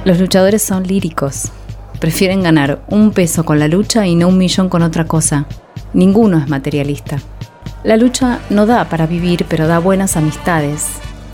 Los 0.05 0.19
luchadores 0.19 0.63
son 0.63 0.85
líricos. 0.85 1.53
Prefieren 2.01 2.43
ganar 2.43 2.81
un 2.89 3.13
peso 3.13 3.45
con 3.45 3.59
la 3.59 3.69
lucha 3.69 4.07
y 4.07 4.15
no 4.15 4.29
un 4.29 4.39
millón 4.39 4.71
con 4.71 4.83
otra 4.83 5.05
cosa. 5.05 5.45
Ninguno 5.93 6.39
es 6.39 6.49
materialista. 6.49 7.19
La 7.85 7.99
lucha 7.99 8.41
no 8.49 8.65
da 8.65 8.89
para 8.89 9.07
vivir, 9.07 9.45
pero 9.47 9.67
da 9.67 9.79
buenas 9.79 10.17
amistades. 10.17 10.87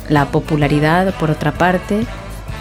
La 0.09 0.27
popularidad, 0.27 1.15
por 1.15 1.31
otra 1.31 1.53
parte, 1.53 2.05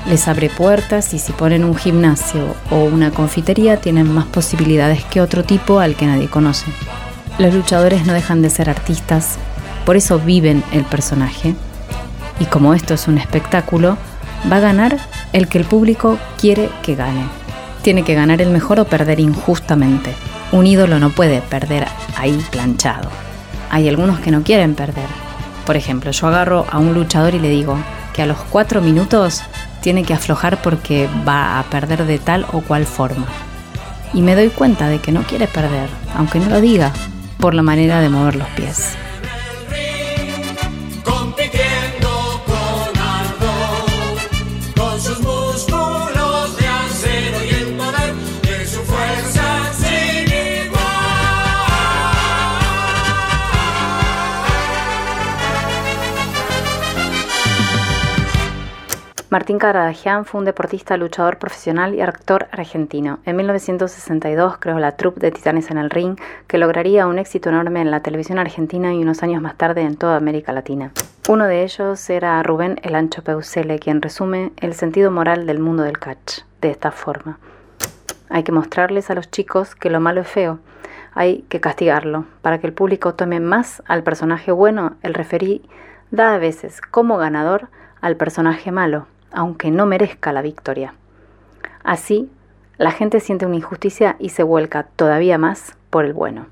les 0.07 0.27
abre 0.27 0.49
puertas 0.49 1.15
y 1.15 1.19
si 1.19 1.33
ponen 1.33 1.63
un 1.63 1.75
gimnasio 1.75 2.55
o 2.69 2.83
una 2.83 3.09
confitería 3.09 3.77
tienen 3.77 4.13
más 4.13 4.25
posibilidades 4.25 5.03
que 5.05 5.19
otro 5.19 5.43
tipo 5.43 5.79
al 5.79 5.95
que 5.95 6.05
nadie 6.05 6.29
conoce. 6.29 6.67
Los 7.39 7.55
luchadores 7.55 8.05
no 8.05 8.13
dejan 8.13 8.43
de 8.43 8.51
ser 8.51 8.69
artistas, 8.69 9.37
por 9.83 9.95
eso 9.97 10.19
viven 10.19 10.63
el 10.71 10.83
personaje. 10.83 11.55
Y 12.39 12.45
como 12.45 12.75
esto 12.75 12.93
es 12.93 13.07
un 13.07 13.17
espectáculo, 13.17 13.97
va 14.51 14.57
a 14.57 14.61
ganar 14.61 14.99
el 15.33 15.47
que 15.47 15.57
el 15.57 15.65
público 15.65 16.19
quiere 16.39 16.69
que 16.83 16.95
gane. 16.95 17.44
Tiene 17.85 18.03
que 18.03 18.15
ganar 18.15 18.41
el 18.41 18.49
mejor 18.49 18.81
o 18.81 18.85
perder 18.85 19.21
injustamente. 19.21 20.13
Un 20.51 20.67
ídolo 20.67 20.99
no 20.99 21.11
puede 21.11 21.39
perder 21.41 21.87
ahí 22.17 22.45
planchado 22.51 23.09
hay 23.75 23.89
algunos 23.89 24.19
que 24.19 24.31
no 24.31 24.41
quieren 24.41 24.73
perder. 24.73 25.07
Por 25.65 25.75
ejemplo, 25.75 26.11
yo 26.11 26.27
agarro 26.27 26.65
a 26.71 26.79
un 26.79 26.93
luchador 26.93 27.35
y 27.35 27.39
le 27.39 27.49
digo 27.49 27.77
que 28.13 28.21
a 28.21 28.25
los 28.25 28.37
cuatro 28.37 28.81
minutos 28.81 29.41
tiene 29.81 30.03
que 30.03 30.13
aflojar 30.13 30.61
porque 30.61 31.09
va 31.27 31.59
a 31.59 31.63
perder 31.63 32.05
de 32.05 32.17
tal 32.17 32.45
o 32.53 32.61
cual 32.61 32.85
forma. 32.85 33.25
Y 34.13 34.21
me 34.21 34.35
doy 34.35 34.47
cuenta 34.47 34.87
de 34.87 34.99
que 34.99 35.11
no 35.11 35.23
quiere 35.23 35.47
perder, 35.47 35.89
aunque 36.15 36.39
no 36.39 36.49
lo 36.49 36.61
diga, 36.61 36.93
por 37.37 37.53
la 37.53 37.63
manera 37.63 37.99
de 37.99 38.07
mover 38.07 38.37
los 38.37 38.47
pies. 38.49 38.95
Martín 59.35 59.59
Caradagian 59.59 60.23
fue 60.23 60.39
un 60.39 60.45
deportista, 60.45 60.95
luchador 60.95 61.39
profesional 61.39 61.93
y 61.93 61.99
actor 61.99 62.47
argentino. 62.53 63.19
En 63.25 63.35
1962 63.35 64.59
creó 64.59 64.79
la 64.79 64.95
troupe 64.95 65.19
de 65.19 65.29
Titanes 65.29 65.69
en 65.71 65.77
el 65.77 65.89
Ring, 65.89 66.17
que 66.47 66.57
lograría 66.57 67.05
un 67.05 67.19
éxito 67.19 67.49
enorme 67.49 67.81
en 67.81 67.91
la 67.91 67.99
televisión 67.99 68.39
argentina 68.39 68.93
y 68.93 69.01
unos 69.01 69.23
años 69.23 69.41
más 69.41 69.57
tarde 69.57 69.81
en 69.81 69.97
toda 69.97 70.15
América 70.15 70.53
Latina. 70.53 70.93
Uno 71.27 71.47
de 71.47 71.63
ellos 71.63 72.09
era 72.09 72.41
Rubén 72.43 72.79
El 72.81 72.95
Ancho 72.95 73.25
Peusele, 73.25 73.77
quien 73.77 74.01
resume 74.01 74.53
el 74.55 74.73
sentido 74.73 75.11
moral 75.11 75.45
del 75.45 75.59
mundo 75.59 75.83
del 75.83 75.99
catch 75.99 76.43
de 76.61 76.69
esta 76.69 76.91
forma. 76.91 77.37
Hay 78.29 78.43
que 78.43 78.53
mostrarles 78.53 79.09
a 79.09 79.15
los 79.15 79.29
chicos 79.31 79.75
que 79.75 79.89
lo 79.89 79.99
malo 79.99 80.21
es 80.21 80.29
feo. 80.29 80.59
Hay 81.13 81.41
que 81.49 81.59
castigarlo. 81.59 82.23
Para 82.41 82.59
que 82.59 82.67
el 82.67 82.73
público 82.73 83.15
tome 83.15 83.41
más 83.41 83.83
al 83.85 84.01
personaje 84.01 84.53
bueno, 84.53 84.95
el 85.01 85.13
referí 85.13 85.61
da 86.09 86.35
a 86.35 86.37
veces 86.37 86.79
como 86.79 87.17
ganador 87.17 87.67
al 87.99 88.15
personaje 88.15 88.71
malo 88.71 89.07
aunque 89.35 89.71
no 89.71 89.85
merezca 89.85 90.33
la 90.33 90.41
victoria. 90.41 90.95
Así, 91.83 92.29
la 92.77 92.91
gente 92.91 93.19
siente 93.19 93.45
una 93.45 93.55
injusticia 93.55 94.15
y 94.19 94.29
se 94.29 94.43
vuelca 94.43 94.87
todavía 94.95 95.37
más 95.37 95.75
por 95.89 96.05
el 96.05 96.13
bueno. 96.13 96.47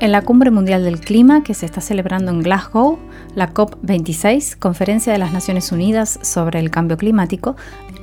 En 0.00 0.12
la 0.12 0.22
Cumbre 0.22 0.50
Mundial 0.50 0.84
del 0.84 1.00
Clima 1.00 1.42
que 1.42 1.52
se 1.52 1.66
está 1.66 1.82
celebrando 1.82 2.30
en 2.30 2.42
Glasgow, 2.42 2.98
la 3.34 3.52
COP26, 3.52 4.56
Conferencia 4.58 5.12
de 5.12 5.18
las 5.18 5.32
Naciones 5.32 5.72
Unidas 5.72 6.18
sobre 6.22 6.58
el 6.58 6.70
Cambio 6.70 6.96
Climático, 6.96 7.56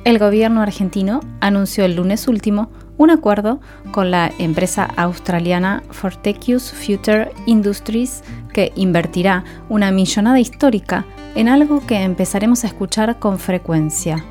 el 0.04 0.20
gobierno 0.20 0.62
argentino 0.62 1.20
anunció 1.40 1.84
el 1.84 1.96
lunes 1.96 2.28
último 2.28 2.70
un 2.98 3.10
acuerdo 3.10 3.60
con 3.92 4.10
la 4.10 4.30
empresa 4.38 4.84
australiana 4.96 5.82
Fortecus 5.90 6.72
Future 6.72 7.30
Industries 7.46 8.22
que 8.52 8.72
invertirá 8.74 9.44
una 9.68 9.90
millonada 9.92 10.40
histórica 10.40 11.06
en 11.34 11.48
algo 11.48 11.86
que 11.86 12.02
empezaremos 12.02 12.64
a 12.64 12.66
escuchar 12.66 13.18
con 13.18 13.38
frecuencia, 13.38 14.24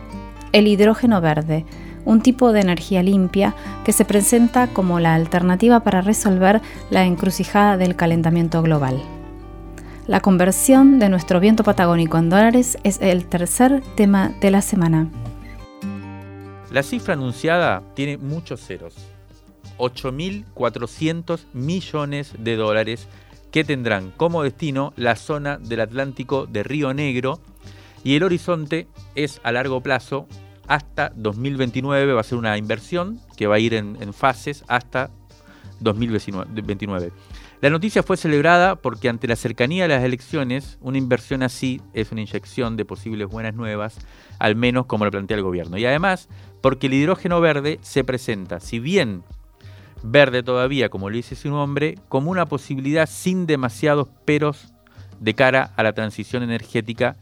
el 0.51 0.68
hidrógeno 0.68 1.22
verde, 1.22 1.65
un 2.05 2.22
tipo 2.22 2.51
de 2.51 2.61
energía 2.61 3.03
limpia 3.03 3.55
que 3.84 3.93
se 3.93 4.05
presenta 4.05 4.68
como 4.68 4.99
la 4.99 5.15
alternativa 5.15 5.80
para 5.82 6.01
resolver 6.01 6.61
la 6.89 7.05
encrucijada 7.05 7.78
del 7.78 7.95
calentamiento 7.95 8.61
global. 8.61 9.01
La 10.07 10.22
conversión 10.22 10.99
de 10.99 11.09
nuestro 11.09 11.41
viento 11.41 11.63
patagónico 11.63 12.18
en 12.18 12.30
dólares 12.30 12.78
es 12.84 13.01
el 13.01 13.26
tercer 13.26 13.82
tema 13.95 14.32
de 14.39 14.51
la 14.51 14.61
semana. 14.61 15.09
La 16.72 16.84
cifra 16.84 17.13
anunciada 17.13 17.82
tiene 17.95 18.18
muchos 18.18 18.59
ceros. 18.59 18.95
8.400 19.78 21.45
millones 21.53 22.34
de 22.39 22.55
dólares 22.55 23.07
que 23.51 23.63
tendrán 23.63 24.11
como 24.11 24.43
destino 24.43 24.93
la 24.97 25.15
zona 25.15 25.57
del 25.57 25.82
Atlántico 25.82 26.45
de 26.45 26.63
Río 26.63 26.93
Negro 26.93 27.39
y 28.03 28.15
el 28.15 28.24
horizonte 28.24 28.88
es 29.15 29.39
a 29.43 29.51
largo 29.51 29.82
plazo 29.82 30.28
hasta 30.68 31.11
2029, 31.15 32.13
va 32.13 32.22
a 32.22 32.24
ser 32.24 32.38
una 32.38 32.57
inversión 32.57 33.20
que 33.38 33.47
va 33.47 33.55
a 33.55 33.59
ir 33.59 33.74
en, 33.74 34.13
fases 34.13 34.63
hasta 34.68 35.09
2029. 35.80 37.11
La 37.60 37.72
noticia 37.72 38.03
fue 38.03 38.18
celebrada 38.18 38.76
porque 38.76 39.10
ante 39.10 39.28
la 39.28 39.36
cercanía 39.36 39.84
de 39.84 39.89
las 39.89 40.03
elecciones, 40.03 40.78
una 40.80 40.99
inversión 40.99 41.41
así 41.41 41.82
es 41.93 42.12
una 42.12 42.22
inyección 42.22 42.78
de 42.78 42.86
posibles 42.86 43.28
buenas 43.28 43.55
nuevas, 43.55 43.97
al 44.38 44.55
menos 44.55 44.86
como 44.86 45.05
lo 45.05 45.12
plantea 45.12 45.38
el 45.38 45.43
gobierno. 45.43 45.78
Y 45.80 45.86
además, 45.86 46.30
porque 46.62 46.86
el 46.86 46.93
hidrógeno 46.93 47.41
verde 47.41 47.80
se 47.82 48.03
presenta, 48.03 48.60
si 48.60 48.80
bien 48.80 49.24
verde 50.03 50.43
todavía, 50.43 50.89
como 50.89 51.10
lo 51.10 51.16
dice 51.16 51.36
su 51.36 51.49
nombre, 51.49 51.95
como 52.10 52.30
una 52.30 52.45
posibilidad 52.45 53.10
sin 53.10 53.47
demasiados 53.47 54.08
peros 54.24 54.72
de 55.20 55.34
cara 55.34 55.74
a 55.76 55.82
la 55.82 55.93
transición 55.93 56.43
energética 56.43 57.16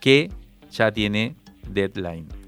que 0.00 0.30
ya 0.70 0.92
tiene 0.92 1.34
deadline. 1.68 2.39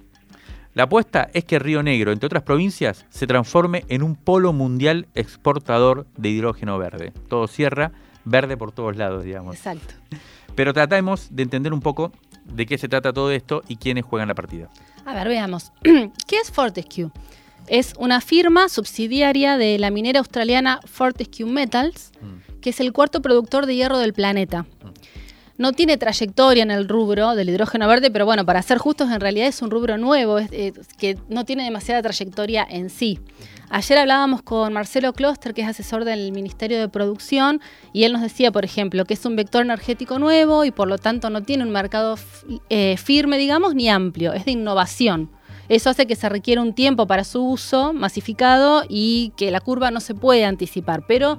La 0.74 0.84
apuesta 0.84 1.28
es 1.34 1.44
que 1.44 1.58
Río 1.58 1.82
Negro, 1.82 2.12
entre 2.12 2.26
otras 2.26 2.42
provincias, 2.42 3.04
se 3.10 3.26
transforme 3.26 3.84
en 3.88 4.02
un 4.02 4.16
polo 4.16 4.52
mundial 4.52 5.06
exportador 5.14 6.06
de 6.16 6.30
hidrógeno 6.30 6.78
verde. 6.78 7.12
Todo 7.28 7.46
cierra, 7.46 7.92
verde 8.24 8.56
por 8.56 8.72
todos 8.72 8.96
lados, 8.96 9.24
digamos. 9.24 9.56
Exacto. 9.56 9.94
Pero 10.54 10.72
tratemos 10.72 11.28
de 11.30 11.42
entender 11.42 11.72
un 11.74 11.80
poco 11.80 12.12
de 12.44 12.64
qué 12.66 12.78
se 12.78 12.88
trata 12.88 13.12
todo 13.12 13.30
esto 13.30 13.62
y 13.68 13.76
quiénes 13.76 14.04
juegan 14.04 14.28
la 14.28 14.34
partida. 14.34 14.70
A 15.04 15.14
ver, 15.14 15.28
veamos. 15.28 15.72
¿Qué 15.82 16.36
es 16.42 16.50
Fortescue? 16.50 17.10
Es 17.68 17.92
una 17.98 18.20
firma 18.20 18.68
subsidiaria 18.68 19.56
de 19.56 19.78
la 19.78 19.90
minera 19.90 20.18
australiana 20.20 20.80
Fortescue 20.84 21.46
Metals, 21.46 22.12
Mm. 22.22 22.60
que 22.60 22.70
es 22.70 22.78
el 22.80 22.92
cuarto 22.92 23.20
productor 23.20 23.66
de 23.66 23.74
hierro 23.74 23.98
del 23.98 24.12
planeta. 24.12 24.64
No 25.62 25.72
tiene 25.72 25.96
trayectoria 25.96 26.64
en 26.64 26.72
el 26.72 26.88
rubro 26.88 27.36
del 27.36 27.48
hidrógeno 27.48 27.86
verde, 27.86 28.10
pero 28.10 28.24
bueno, 28.24 28.44
para 28.44 28.60
ser 28.62 28.78
justos, 28.78 29.12
en 29.12 29.20
realidad 29.20 29.46
es 29.46 29.62
un 29.62 29.70
rubro 29.70 29.96
nuevo, 29.96 30.38
es- 30.38 30.50
eh, 30.50 30.72
que 30.98 31.16
no 31.28 31.44
tiene 31.44 31.62
demasiada 31.62 32.02
trayectoria 32.02 32.66
en 32.68 32.90
sí. 32.90 33.20
Ayer 33.70 33.96
hablábamos 33.98 34.42
con 34.42 34.72
Marcelo 34.72 35.12
Kloster, 35.12 35.54
que 35.54 35.62
es 35.62 35.68
asesor 35.68 36.04
del 36.04 36.32
Ministerio 36.32 36.80
de 36.80 36.88
Producción, 36.88 37.60
y 37.92 38.02
él 38.02 38.12
nos 38.12 38.22
decía, 38.22 38.50
por 38.50 38.64
ejemplo, 38.64 39.04
que 39.04 39.14
es 39.14 39.24
un 39.24 39.36
vector 39.36 39.62
energético 39.62 40.18
nuevo 40.18 40.64
y 40.64 40.72
por 40.72 40.88
lo 40.88 40.98
tanto 40.98 41.30
no 41.30 41.42
tiene 41.44 41.62
un 41.62 41.70
mercado 41.70 42.16
eh, 42.68 42.96
firme, 42.96 43.38
digamos, 43.38 43.76
ni 43.76 43.88
amplio, 43.88 44.32
es 44.32 44.44
de 44.44 44.50
innovación. 44.50 45.30
Eso 45.68 45.90
hace 45.90 46.08
que 46.08 46.16
se 46.16 46.28
requiera 46.28 46.60
un 46.60 46.74
tiempo 46.74 47.06
para 47.06 47.22
su 47.22 47.40
uso 47.40 47.92
masificado 47.92 48.82
y 48.88 49.32
que 49.36 49.52
la 49.52 49.60
curva 49.60 49.92
no 49.92 50.00
se 50.00 50.16
puede 50.16 50.44
anticipar, 50.44 51.04
pero 51.06 51.38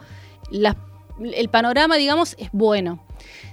la- 0.50 0.78
el 1.20 1.50
panorama, 1.50 1.98
digamos, 1.98 2.36
es 2.40 2.48
bueno. 2.54 3.04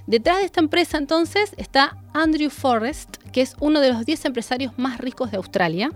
Detrás 0.07 0.39
de 0.39 0.45
esta 0.45 0.59
empresa 0.59 0.97
entonces 0.97 1.53
está 1.57 1.97
Andrew 2.13 2.49
Forrest, 2.49 3.17
que 3.31 3.41
es 3.41 3.55
uno 3.59 3.79
de 3.79 3.93
los 3.93 4.05
10 4.05 4.25
empresarios 4.25 4.73
más 4.77 4.99
ricos 4.99 5.31
de 5.31 5.37
Australia. 5.37 5.91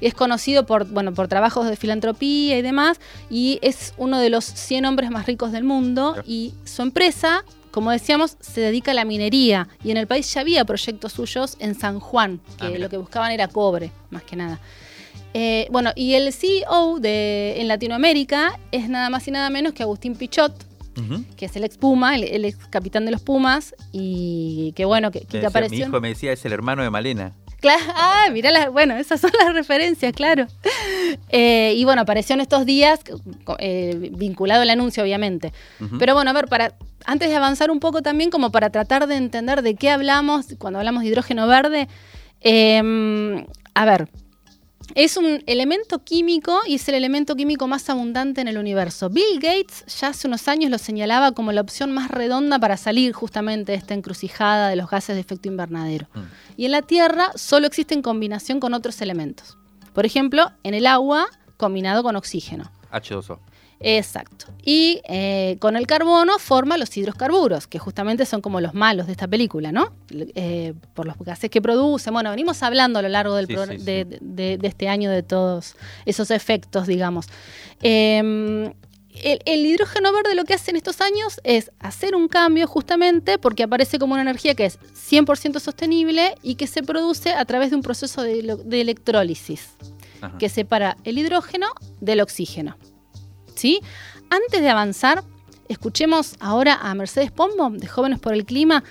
Es 0.00 0.14
conocido 0.14 0.66
por, 0.66 0.86
bueno, 0.86 1.14
por 1.14 1.28
trabajos 1.28 1.68
de 1.68 1.76
filantropía 1.76 2.58
y 2.58 2.62
demás, 2.62 3.00
y 3.30 3.58
es 3.62 3.94
uno 3.96 4.18
de 4.18 4.28
los 4.28 4.44
100 4.44 4.84
hombres 4.84 5.10
más 5.10 5.26
ricos 5.26 5.52
del 5.52 5.64
mundo. 5.64 6.16
Y 6.26 6.52
su 6.64 6.82
empresa, 6.82 7.44
como 7.70 7.90
decíamos, 7.90 8.36
se 8.40 8.60
dedica 8.60 8.90
a 8.90 8.94
la 8.94 9.04
minería. 9.04 9.68
Y 9.82 9.90
en 9.90 9.96
el 9.96 10.06
país 10.06 10.32
ya 10.32 10.42
había 10.42 10.64
proyectos 10.64 11.12
suyos 11.12 11.56
en 11.58 11.74
San 11.74 12.00
Juan, 12.00 12.40
que 12.58 12.66
Ah, 12.66 12.78
lo 12.78 12.88
que 12.90 12.98
buscaban 12.98 13.30
era 13.30 13.48
cobre, 13.48 13.92
más 14.10 14.24
que 14.24 14.36
nada. 14.36 14.60
Eh, 15.32 15.66
bueno, 15.70 15.90
y 15.96 16.14
el 16.14 16.32
CEO 16.32 17.00
de, 17.00 17.60
en 17.60 17.66
Latinoamérica 17.66 18.58
es 18.70 18.88
nada 18.88 19.10
más 19.10 19.26
y 19.26 19.32
nada 19.32 19.50
menos 19.50 19.72
que 19.72 19.82
Agustín 19.82 20.14
Pichot, 20.14 20.52
Que 21.36 21.46
es 21.46 21.56
el 21.56 21.64
ex 21.64 21.76
Puma, 21.76 22.14
el, 22.14 22.24
el 22.24 22.44
ex 22.44 22.56
capitán 22.68 23.04
de 23.04 23.10
los 23.12 23.22
Pumas, 23.22 23.74
y 23.92 24.72
que 24.76 24.84
bueno, 24.84 25.10
que, 25.10 25.26
apareció. 25.44 25.78
Mi 25.78 25.90
hijo 25.90 26.00
me 26.00 26.08
decía, 26.08 26.32
es 26.32 26.44
el 26.44 26.52
hermano 26.52 26.82
de 26.82 26.90
Malena. 26.90 27.32
Cla- 27.60 27.78
ah, 27.96 28.26
mirá, 28.32 28.50
las- 28.50 28.70
bueno, 28.70 28.96
esas 28.96 29.20
son 29.20 29.30
las 29.44 29.52
referencias, 29.54 30.12
claro. 30.12 30.46
Eh, 31.28 31.74
y 31.76 31.84
bueno, 31.84 32.02
apareció 32.02 32.34
en 32.34 32.40
estos 32.40 32.64
días, 32.66 33.00
eh, 33.58 34.10
vinculado 34.16 34.62
al 34.62 34.70
anuncio, 34.70 35.02
obviamente. 35.02 35.52
Pero 35.98 36.14
bueno, 36.14 36.30
a 36.30 36.32
ver, 36.34 36.46
para, 36.48 36.74
antes 37.04 37.28
de 37.28 37.36
avanzar 37.36 37.70
un 37.70 37.78
poco 37.80 38.02
también, 38.02 38.30
como 38.30 38.50
para 38.50 38.70
tratar 38.70 39.06
de 39.06 39.16
entender 39.16 39.62
de 39.62 39.74
qué 39.74 39.90
hablamos 39.90 40.54
cuando 40.58 40.78
hablamos 40.78 41.02
de 41.02 41.08
hidrógeno 41.10 41.46
verde, 41.46 41.88
eh, 42.40 43.44
a 43.74 43.84
ver, 43.84 44.08
es 44.94 45.16
un 45.16 45.42
elemento 45.46 46.04
químico 46.04 46.60
y 46.66 46.76
es 46.76 46.88
el 46.88 46.94
elemento 46.94 47.36
químico 47.36 47.66
más 47.66 47.88
abundante 47.90 48.40
en 48.40 48.48
el 48.48 48.58
universo. 48.58 49.10
Bill 49.10 49.40
Gates 49.40 49.84
ya 50.00 50.08
hace 50.08 50.28
unos 50.28 50.48
años 50.48 50.70
lo 50.70 50.78
señalaba 50.78 51.32
como 51.32 51.52
la 51.52 51.60
opción 51.60 51.92
más 51.92 52.10
redonda 52.10 52.58
para 52.58 52.76
salir 52.76 53.12
justamente 53.12 53.72
de 53.72 53.78
esta 53.78 53.94
encrucijada 53.94 54.68
de 54.68 54.76
los 54.76 54.90
gases 54.90 55.16
de 55.16 55.20
efecto 55.20 55.48
invernadero. 55.48 56.06
Mm. 56.14 56.20
Y 56.56 56.64
en 56.66 56.72
la 56.72 56.82
Tierra 56.82 57.30
solo 57.34 57.66
existe 57.66 57.94
en 57.94 58.02
combinación 58.02 58.60
con 58.60 58.74
otros 58.74 59.00
elementos. 59.00 59.56
Por 59.92 60.06
ejemplo, 60.06 60.50
en 60.62 60.74
el 60.74 60.86
agua 60.86 61.26
combinado 61.56 62.02
con 62.02 62.16
oxígeno. 62.16 62.70
H2O. 62.92 63.38
Exacto. 63.86 64.46
Y 64.64 65.00
eh, 65.08 65.56
con 65.60 65.76
el 65.76 65.86
carbono 65.86 66.38
forma 66.38 66.78
los 66.78 66.96
hidrocarburos, 66.96 67.66
que 67.66 67.78
justamente 67.78 68.24
son 68.24 68.40
como 68.40 68.60
los 68.60 68.72
malos 68.74 69.06
de 69.06 69.12
esta 69.12 69.28
película, 69.28 69.72
¿no? 69.72 69.92
Eh, 70.10 70.72
por 70.94 71.06
los 71.06 71.16
gases 71.18 71.50
que 71.50 71.60
producen. 71.60 72.14
Bueno, 72.14 72.30
venimos 72.30 72.62
hablando 72.62 72.98
a 72.98 73.02
lo 73.02 73.08
largo 73.10 73.34
del 73.36 73.46
Sí, 73.46 73.52
progr- 73.54 73.78
sí, 73.78 73.84
de, 73.84 74.18
de- 74.22 74.56
de 74.58 74.68
este 74.68 74.88
año 74.88 75.10
de 75.10 75.22
todos 75.22 75.76
esos 76.06 76.30
efectos, 76.30 76.86
digamos. 76.86 77.26
Eh, 77.82 78.72
el, 79.22 79.38
el 79.44 79.64
hidrógeno 79.66 80.12
verde 80.12 80.34
lo 80.34 80.44
que 80.44 80.54
hace 80.54 80.72
en 80.72 80.76
estos 80.76 81.00
años 81.00 81.40
es 81.44 81.70
hacer 81.78 82.16
un 82.16 82.26
cambio 82.26 82.66
justamente 82.66 83.38
porque 83.38 83.62
aparece 83.62 83.98
como 84.00 84.14
una 84.14 84.22
energía 84.22 84.54
que 84.56 84.64
es 84.64 84.78
100% 84.80 85.60
sostenible 85.60 86.34
y 86.42 86.56
que 86.56 86.66
se 86.66 86.82
produce 86.82 87.32
a 87.32 87.44
través 87.44 87.70
de 87.70 87.76
un 87.76 87.82
proceso 87.82 88.22
de, 88.22 88.40
electrólisis 88.80 89.68
Ajá. 90.20 90.36
que 90.38 90.48
separa 90.48 90.96
el 91.04 91.18
hidrógeno 91.18 91.66
del 92.00 92.22
oxígeno. 92.22 92.76
¿Sí? 93.54 93.80
Antes 94.30 94.60
de 94.60 94.68
avanzar, 94.68 95.22
escuchemos 95.68 96.36
ahora 96.40 96.74
a 96.74 96.94
Mercedes 96.94 97.30
Pombo, 97.30 97.70
de 97.70 97.86
Jóvenes 97.86 98.18
por 98.18 98.34
el 98.34 98.44
Clima. 98.44 98.84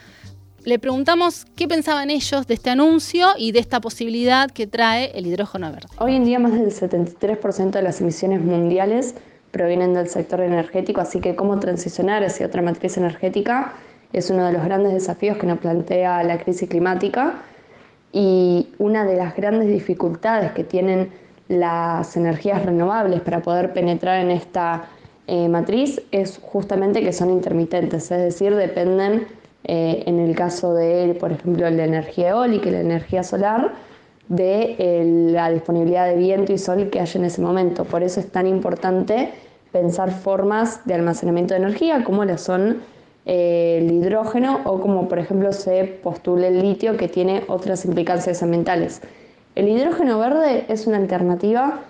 Le 0.63 0.79
preguntamos 0.79 1.45
qué 1.57 1.67
pensaban 1.67 2.09
ellos 2.09 2.47
de 2.47 2.53
este 2.53 2.69
anuncio 2.69 3.29
y 3.37 3.51
de 3.51 3.59
esta 3.59 3.81
posibilidad 3.81 4.49
que 4.49 4.65
trae 4.65 5.11
el 5.17 5.27
hidrógeno 5.27 5.71
verde. 5.71 5.87
Hoy 5.97 6.15
en 6.15 6.23
día 6.23 6.39
más 6.39 6.53
del 6.53 6.71
73% 6.71 7.71
de 7.71 7.81
las 7.81 7.99
emisiones 7.99 8.41
mundiales 8.41 9.15
provienen 9.51 9.93
del 9.93 10.07
sector 10.07 10.39
energético, 10.39 11.01
así 11.01 11.19
que 11.19 11.35
cómo 11.35 11.59
transicionar 11.59 12.23
hacia 12.23 12.47
otra 12.47 12.61
matriz 12.61 12.97
energética 12.97 13.73
es 14.13 14.29
uno 14.29 14.45
de 14.45 14.53
los 14.53 14.63
grandes 14.63 14.93
desafíos 14.93 15.37
que 15.37 15.47
nos 15.47 15.59
plantea 15.59 16.23
la 16.23 16.37
crisis 16.37 16.69
climática 16.69 17.41
y 18.11 18.69
una 18.77 19.03
de 19.05 19.17
las 19.17 19.35
grandes 19.35 19.67
dificultades 19.67 20.51
que 20.53 20.63
tienen 20.63 21.09
las 21.47 22.15
energías 22.15 22.65
renovables 22.65 23.21
para 23.21 23.41
poder 23.41 23.73
penetrar 23.73 24.21
en 24.21 24.31
esta 24.31 24.85
eh, 25.27 25.47
matriz 25.47 26.01
es 26.11 26.39
justamente 26.41 27.01
que 27.01 27.13
son 27.13 27.29
intermitentes, 27.29 28.11
es 28.11 28.21
decir, 28.21 28.55
dependen 28.55 29.27
eh, 29.63 30.03
en 30.05 30.19
el 30.19 30.35
caso 30.35 30.73
de, 30.73 31.15
por 31.19 31.31
ejemplo, 31.31 31.69
la 31.69 31.85
energía 31.85 32.29
eólica 32.29 32.67
y 32.67 32.71
la 32.71 32.81
energía 32.81 33.23
solar, 33.23 33.71
de 34.27 34.75
eh, 34.79 35.03
la 35.31 35.49
disponibilidad 35.49 36.07
de 36.07 36.15
viento 36.15 36.53
y 36.53 36.57
sol 36.57 36.89
que 36.89 36.99
hay 36.99 37.09
en 37.15 37.25
ese 37.25 37.41
momento. 37.41 37.85
Por 37.85 38.03
eso 38.03 38.19
es 38.19 38.31
tan 38.31 38.47
importante 38.47 39.29
pensar 39.71 40.11
formas 40.11 40.85
de 40.85 40.93
almacenamiento 40.93 41.53
de 41.53 41.61
energía 41.61 42.03
como 42.03 42.23
lo 42.25 42.37
son 42.37 42.81
el 43.25 43.89
hidrógeno 43.89 44.59
o 44.65 44.81
como 44.81 45.07
por 45.07 45.17
ejemplo 45.17 45.53
se 45.53 45.85
postula 45.85 46.47
el 46.47 46.61
litio 46.61 46.97
que 46.97 47.07
tiene 47.07 47.43
otras 47.47 47.85
implicancias 47.85 48.43
ambientales. 48.43 49.01
El 49.55 49.69
hidrógeno 49.69 50.17
verde 50.19 50.65
es 50.67 50.87
una 50.87 50.97
alternativa 50.97 51.81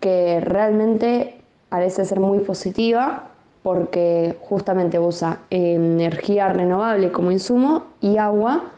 que 0.00 0.40
realmente 0.40 1.36
parece 1.68 2.04
ser 2.04 2.20
muy 2.20 2.40
positiva 2.40 3.28
porque 3.62 4.36
justamente 4.40 4.98
usa 4.98 5.40
energía 5.50 6.48
renovable 6.48 7.12
como 7.12 7.30
insumo 7.30 7.84
y 8.00 8.16
agua 8.16 8.70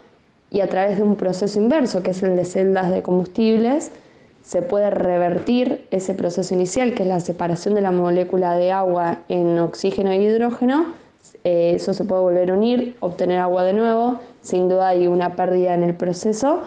y 0.50 0.60
a 0.60 0.68
través 0.68 0.96
de 0.96 1.04
un 1.04 1.16
proceso 1.16 1.60
inverso 1.60 2.02
que 2.02 2.10
es 2.10 2.22
el 2.22 2.34
de 2.34 2.44
celdas 2.44 2.90
de 2.90 3.02
combustibles 3.02 3.92
se 4.42 4.60
puede 4.60 4.90
revertir 4.90 5.86
ese 5.90 6.14
proceso 6.14 6.52
inicial 6.54 6.94
que 6.94 7.04
es 7.04 7.08
la 7.08 7.20
separación 7.20 7.74
de 7.74 7.80
la 7.80 7.92
molécula 7.92 8.56
de 8.56 8.72
agua 8.72 9.18
en 9.28 9.58
oxígeno 9.58 10.10
e 10.10 10.16
hidrógeno. 10.16 10.94
Eh, 11.44 11.74
eso 11.76 11.94
se 11.94 12.04
puede 12.04 12.22
volver 12.22 12.50
a 12.50 12.54
unir, 12.54 12.96
obtener 13.00 13.38
agua 13.38 13.64
de 13.64 13.72
nuevo, 13.72 14.20
sin 14.42 14.68
duda 14.68 14.88
hay 14.88 15.06
una 15.06 15.36
pérdida 15.36 15.74
en 15.74 15.84
el 15.84 15.94
proceso, 15.94 16.62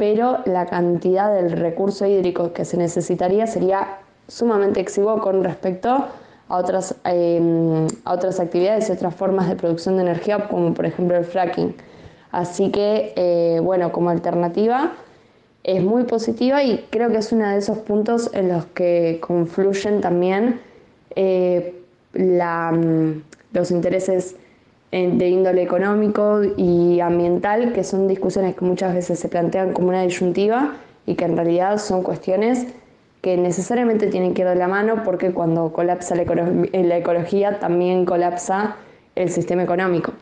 pero 0.00 0.38
la 0.46 0.64
cantidad 0.64 1.30
del 1.34 1.52
recurso 1.52 2.06
hídrico 2.06 2.54
que 2.54 2.64
se 2.64 2.78
necesitaría 2.78 3.46
sería 3.46 3.98
sumamente 4.28 4.80
exiguo 4.80 5.20
con 5.20 5.44
respecto 5.44 6.06
a 6.48 6.56
otras, 6.56 6.94
eh, 7.04 7.86
a 8.06 8.14
otras 8.14 8.40
actividades 8.40 8.88
y 8.88 8.92
otras 8.92 9.14
formas 9.14 9.46
de 9.50 9.56
producción 9.56 9.96
de 9.96 10.04
energía, 10.04 10.48
como 10.48 10.72
por 10.72 10.86
ejemplo 10.86 11.18
el 11.18 11.26
fracking. 11.26 11.74
Así 12.32 12.70
que, 12.70 13.12
eh, 13.14 13.60
bueno, 13.62 13.92
como 13.92 14.08
alternativa 14.08 14.92
es 15.64 15.84
muy 15.84 16.04
positiva 16.04 16.62
y 16.62 16.86
creo 16.88 17.10
que 17.10 17.18
es 17.18 17.30
uno 17.30 17.46
de 17.46 17.58
esos 17.58 17.76
puntos 17.76 18.30
en 18.32 18.48
los 18.48 18.64
que 18.64 19.18
confluyen 19.20 20.00
también 20.00 20.62
eh, 21.14 21.78
mm, 22.14 23.10
los 23.52 23.70
intereses 23.70 24.34
de 24.90 25.28
índole 25.28 25.62
económico 25.62 26.42
y 26.56 27.00
ambiental, 27.00 27.72
que 27.72 27.84
son 27.84 28.08
discusiones 28.08 28.56
que 28.56 28.64
muchas 28.64 28.94
veces 28.94 29.18
se 29.18 29.28
plantean 29.28 29.72
como 29.72 29.88
una 29.88 30.02
disyuntiva 30.02 30.74
y 31.06 31.14
que 31.14 31.24
en 31.24 31.36
realidad 31.36 31.78
son 31.78 32.02
cuestiones 32.02 32.66
que 33.20 33.36
necesariamente 33.36 34.06
tienen 34.06 34.34
que 34.34 34.42
ir 34.42 34.48
de 34.48 34.54
la 34.56 34.68
mano 34.68 35.02
porque 35.04 35.32
cuando 35.32 35.72
colapsa 35.72 36.14
la, 36.16 36.24
la 36.24 36.96
ecología 36.96 37.58
también 37.58 38.04
colapsa 38.04 38.76
el 39.14 39.30
sistema 39.30 39.62
económico. 39.62 40.12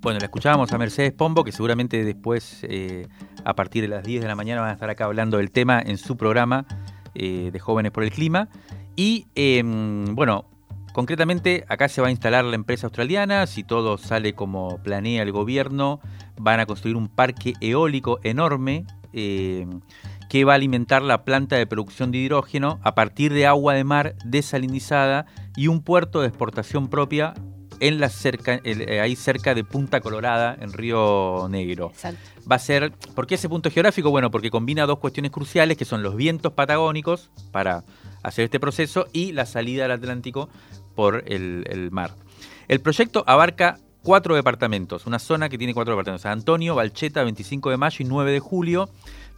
Bueno, 0.00 0.18
la 0.18 0.24
escuchábamos 0.24 0.72
a 0.72 0.78
Mercedes 0.78 1.12
Pombo, 1.12 1.44
que 1.44 1.52
seguramente 1.52 2.02
después, 2.04 2.64
eh, 2.68 3.06
a 3.44 3.54
partir 3.54 3.82
de 3.82 3.88
las 3.88 4.02
10 4.02 4.22
de 4.22 4.28
la 4.28 4.34
mañana, 4.34 4.60
van 4.60 4.70
a 4.70 4.72
estar 4.72 4.90
acá 4.90 5.04
hablando 5.04 5.36
del 5.36 5.52
tema 5.52 5.80
en 5.80 5.96
su 5.96 6.16
programa 6.16 6.66
eh, 7.14 7.50
de 7.52 7.58
Jóvenes 7.60 7.92
por 7.92 8.02
el 8.02 8.10
Clima. 8.10 8.48
Y 8.96 9.26
eh, 9.36 9.62
bueno, 9.64 10.46
concretamente 10.92 11.64
acá 11.68 11.88
se 11.88 12.00
va 12.00 12.08
a 12.08 12.10
instalar 12.10 12.44
la 12.44 12.54
empresa 12.54 12.86
australiana, 12.86 13.46
si 13.46 13.64
todo 13.64 13.98
sale 13.98 14.34
como 14.34 14.78
planea 14.82 15.22
el 15.22 15.32
gobierno, 15.32 16.00
van 16.38 16.60
a 16.60 16.66
construir 16.66 16.96
un 16.96 17.08
parque 17.08 17.54
eólico 17.60 18.20
enorme 18.22 18.84
eh, 19.12 19.66
que 20.28 20.44
va 20.44 20.52
a 20.52 20.56
alimentar 20.56 21.02
la 21.02 21.24
planta 21.24 21.56
de 21.56 21.66
producción 21.66 22.10
de 22.10 22.18
hidrógeno 22.18 22.80
a 22.82 22.94
partir 22.94 23.32
de 23.32 23.46
agua 23.46 23.74
de 23.74 23.84
mar 23.84 24.14
desalinizada 24.24 25.26
y 25.56 25.68
un 25.68 25.82
puerto 25.82 26.22
de 26.22 26.28
exportación 26.28 26.88
propia 26.88 27.34
en 27.80 27.98
la 27.98 28.08
cerca, 28.08 28.60
eh, 28.62 29.00
ahí 29.00 29.16
cerca 29.16 29.54
de 29.54 29.64
Punta 29.64 30.00
Colorada, 30.00 30.56
en 30.60 30.72
Río 30.72 31.48
Negro. 31.50 31.88
Exacto. 31.88 32.20
Va 32.50 32.56
a 32.56 32.58
ser, 32.60 32.92
¿por 33.14 33.26
qué 33.26 33.34
ese 33.34 33.48
punto 33.48 33.70
geográfico? 33.70 34.10
Bueno, 34.10 34.30
porque 34.30 34.50
combina 34.50 34.86
dos 34.86 35.00
cuestiones 35.00 35.32
cruciales, 35.32 35.76
que 35.76 35.84
son 35.84 36.02
los 36.02 36.14
vientos 36.14 36.52
patagónicos 36.52 37.30
para 37.50 37.84
hacer 38.22 38.44
este 38.44 38.60
proceso 38.60 39.08
y 39.12 39.32
la 39.32 39.46
salida 39.46 39.86
al 39.86 39.90
Atlántico 39.90 40.48
por 40.94 41.24
el, 41.26 41.88
mar. 41.90 42.14
El 42.68 42.80
proyecto 42.80 43.24
abarca 43.26 43.78
cuatro 44.02 44.34
departamentos, 44.34 45.06
una 45.06 45.18
zona 45.18 45.48
que 45.48 45.58
tiene 45.58 45.74
cuatro 45.74 45.92
departamentos, 45.92 46.26
Antonio, 46.26 46.74
Valcheta, 46.74 47.22
25 47.22 47.70
de 47.70 47.76
mayo 47.76 47.96
y 48.00 48.04
9 48.04 48.32
de 48.32 48.40
julio, 48.40 48.88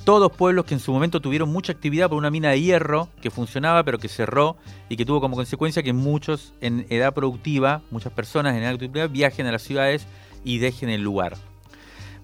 todos 0.04 0.32
pueblos 0.32 0.64
que 0.64 0.74
en 0.74 0.80
su 0.80 0.92
momento 0.92 1.20
tuvieron 1.20 1.50
mucha 1.50 1.72
actividad 1.72 2.08
por 2.08 2.18
una 2.18 2.30
mina 2.30 2.50
de 2.50 2.60
hierro 2.60 3.08
que 3.22 3.30
funcionaba 3.30 3.84
pero 3.84 3.98
que 3.98 4.08
cerró 4.08 4.56
y 4.88 4.96
que 4.96 5.04
tuvo 5.04 5.20
como 5.20 5.36
consecuencia 5.36 5.82
que 5.82 5.92
muchos 5.92 6.54
en 6.60 6.86
edad 6.90 7.14
productiva, 7.14 7.82
muchas 7.90 8.12
personas 8.12 8.56
en 8.56 8.62
edad 8.62 8.76
productiva 8.76 9.06
viajen 9.06 9.46
a 9.46 9.52
las 9.52 9.62
ciudades 9.62 10.06
y 10.44 10.58
dejen 10.58 10.88
el 10.90 11.02
lugar. 11.02 11.36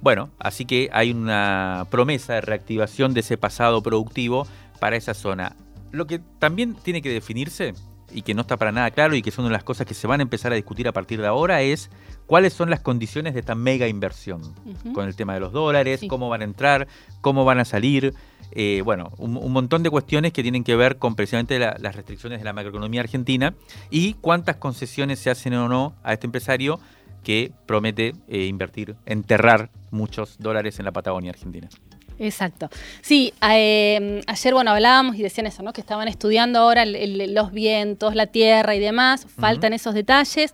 Bueno, 0.03 0.31
así 0.39 0.65
que 0.65 0.89
hay 0.93 1.11
una 1.11 1.87
promesa 1.91 2.35
de 2.35 2.41
reactivación 2.41 3.13
de 3.13 3.21
ese 3.21 3.37
pasado 3.37 3.83
productivo 3.83 4.47
para 4.79 4.97
esa 4.97 5.13
zona. 5.13 5.57
Lo 5.93 6.07
que 6.07 6.21
también 6.39 6.75
tiene 6.75 7.03
que 7.03 7.11
definirse 7.11 7.75
y 8.13 8.23
que 8.23 8.35
no 8.35 8.43
está 8.43 8.57
para 8.57 8.73
nada 8.73 8.91
claro 8.91 9.15
y 9.15 9.23
que 9.23 9.31
son 9.31 9.45
una 9.45 9.51
de 9.53 9.59
las 9.59 9.65
cosas 9.65 9.87
que 9.87 9.95
se 9.95 10.07
van 10.07 10.21
a 10.21 10.23
empezar 10.23 10.53
a 10.53 10.55
discutir 10.57 10.87
a 10.89 10.93
partir 10.93 11.21
de 11.21 11.27
ahora 11.27 11.63
es 11.63 11.91
cuáles 12.27 12.53
son 12.53 12.71
las 12.71 12.81
condiciones 12.81 13.35
de 13.35 13.41
esta 13.41 13.55
mega 13.55 13.89
inversión 13.89 14.43
con 14.95 15.07
el 15.07 15.17
tema 15.17 15.35
de 15.35 15.41
los 15.41 15.53
dólares, 15.53 16.01
Sí. 16.01 16.09
cómo 16.09 16.29
van 16.29 16.41
a 16.43 16.45
entrar, 16.45 16.87
cómo 17.21 17.45
van 17.45 17.59
a 17.59 17.65
salir. 17.65 18.15
eh, 18.53 18.83
bueno, 18.85 19.13
un, 19.19 19.37
un 19.37 19.53
montón 19.53 19.85
de 19.85 19.91
cuestiones 19.91 20.33
que 20.33 20.43
tienen 20.43 20.65
que 20.65 20.75
ver 20.75 20.97
con 20.99 21.15
precisamente 21.15 21.57
la- 21.61 21.77
las 21.79 21.95
restricciones 21.95 22.41
de 22.41 22.45
la 22.45 22.53
macroeconomía 22.53 23.01
argentina 23.01 23.55
y 23.91 24.15
cuántas 24.15 24.57
concesiones 24.57 25.21
se 25.21 25.31
hacen 25.31 25.55
o 25.55 25.69
no 25.69 25.95
a 26.03 26.15
este 26.15 26.27
empresario 26.27 26.81
que 27.23 27.53
promete 27.67 28.13
eh, 28.27 28.47
invertir, 28.47 28.97
enterrar 29.07 29.71
muchos 29.93 30.37
dólares 30.41 30.81
en 30.81 30.85
la 30.85 30.91
Patagonia 30.91 31.31
Argentina. 31.31 31.69
Exacto. 32.21 32.69
Sí, 33.01 33.33
eh, 33.51 34.21
ayer, 34.27 34.53
bueno, 34.55 34.71
hablábamos 34.73 35.17
y 35.17 35.23
decían 35.23 35.47
eso, 35.47 35.63
¿no? 35.63 35.73
Que 35.73 35.81
estaban 35.81 36.07
estudiando 36.07 36.59
ahora 36.61 36.83
el- 36.83 36.95
el- 36.95 37.35
los 37.35 37.51
vientos, 37.51 38.15
la 38.15 38.27
tierra 38.27 38.75
y 38.75 38.79
demás, 38.79 39.27
faltan 39.41 39.73
esos 39.73 39.95
detalles. 39.95 40.53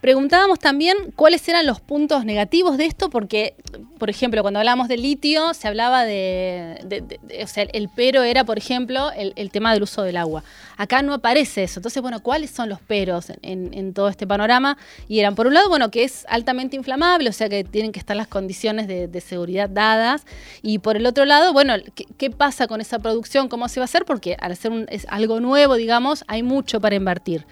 Preguntábamos 0.00 0.58
también 0.58 0.96
cuáles 1.14 1.46
eran 1.48 1.66
los 1.66 1.80
puntos 1.80 2.24
negativos 2.24 2.78
de 2.78 2.86
esto, 2.86 3.10
porque, 3.10 3.54
por 3.98 4.08
ejemplo, 4.08 4.40
cuando 4.40 4.58
hablábamos 4.58 4.88
del 4.88 5.02
litio, 5.02 5.52
se 5.52 5.68
hablaba 5.68 6.04
de, 6.06 6.78
de- 6.84 7.02
de- 7.02 7.20
de- 7.22 7.44
o 7.44 7.46
sea, 7.46 7.64
el 7.70 7.90
pero 7.94 8.22
era, 8.22 8.44
por 8.44 8.56
ejemplo, 8.56 9.10
el, 9.12 9.50
tema 9.50 9.74
del 9.74 9.82
uso 9.82 10.02
del 10.02 10.16
agua. 10.16 10.42
Acá 10.78 11.02
no 11.02 11.12
aparece 11.12 11.64
eso. 11.64 11.80
Entonces, 11.80 12.00
bueno, 12.00 12.22
¿cuáles 12.22 12.50
son 12.50 12.70
los 12.70 12.80
peros 12.80 13.26
en, 13.42 13.92
todo 13.92 14.08
este 14.08 14.26
panorama? 14.26 14.78
Y 15.06 15.18
eran, 15.20 15.34
por 15.34 15.46
un 15.46 15.52
lado, 15.52 15.68
bueno, 15.68 15.90
que 15.90 16.04
es 16.04 16.24
altamente 16.30 16.76
inflamable, 16.76 17.28
o 17.28 17.32
sea 17.34 17.50
que 17.50 17.62
tienen 17.64 17.92
que 17.92 17.98
estar 17.98 18.16
las 18.16 18.28
condiciones 18.28 18.88
de, 18.88 19.06
de 19.06 19.20
seguridad 19.20 19.68
dadas. 19.68 20.24
Y 20.62 20.78
por 20.78 20.96
el 20.96 21.04
otro 21.04 21.26
lado, 21.26 21.52
bueno, 21.52 21.74
¿qué, 22.16 22.30
pasa 22.30 22.66
con 22.68 22.80
esa 22.80 23.00
producción? 23.00 23.48
¿Cómo 23.48 23.68
se 23.68 23.80
va 23.80 23.84
a 23.84 23.86
hacer? 23.86 24.06
Porque 24.06 24.36
al 24.40 24.56
ser 24.56 24.70
un- 24.72 24.86
es 24.88 25.06
algo 25.10 25.40
nuevo, 25.40 25.74
digamos, 25.74 26.24
hay 26.26 26.42
mucho 26.42 26.80
para 26.80 26.94
invertir. 26.96 27.44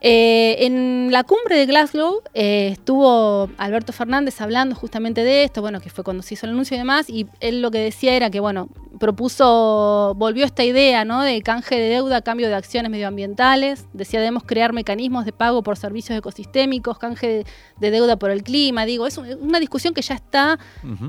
Eh, 0.00 0.64
en 0.66 1.08
la 1.10 1.24
cumbre 1.24 1.56
de 1.56 1.66
Glasgow 1.66 2.22
eh, 2.34 2.68
estuvo 2.72 3.50
Alberto 3.58 3.92
Fernández 3.92 4.40
hablando 4.40 4.74
justamente 4.76 5.24
de 5.24 5.44
esto, 5.44 5.60
bueno, 5.60 5.80
que 5.80 5.90
fue 5.90 6.04
cuando 6.04 6.22
se 6.22 6.34
hizo 6.34 6.46
el 6.46 6.52
anuncio 6.52 6.76
y 6.76 6.78
demás, 6.78 7.10
y 7.10 7.26
él 7.40 7.62
lo 7.62 7.70
que 7.70 7.78
decía 7.78 8.14
era 8.14 8.30
que, 8.30 8.40
bueno, 8.40 8.68
propuso, 8.98 10.14
volvió 10.16 10.44
esta 10.44 10.64
idea, 10.64 11.04
¿no? 11.04 11.22
De 11.22 11.40
canje 11.42 11.76
de 11.76 11.88
deuda 11.88 12.18
a 12.18 12.22
cambio 12.22 12.48
de 12.48 12.54
acciones 12.54 12.90
medioambientales, 12.90 13.86
decía 13.92 14.20
debemos 14.20 14.42
crear 14.44 14.72
mecanismos 14.72 15.24
de 15.24 15.32
pago 15.32 15.62
por 15.62 15.76
servicios 15.76 16.18
ecosistémicos, 16.18 16.98
canje 16.98 17.26
de, 17.28 17.46
de 17.78 17.90
deuda 17.90 18.16
por 18.16 18.30
el 18.30 18.42
clima, 18.42 18.84
digo, 18.86 19.06
es 19.06 19.18
un- 19.18 19.28
una 19.40 19.60
discusión 19.60 19.94
que 19.94 20.02
ya 20.02 20.14
está 20.14 20.58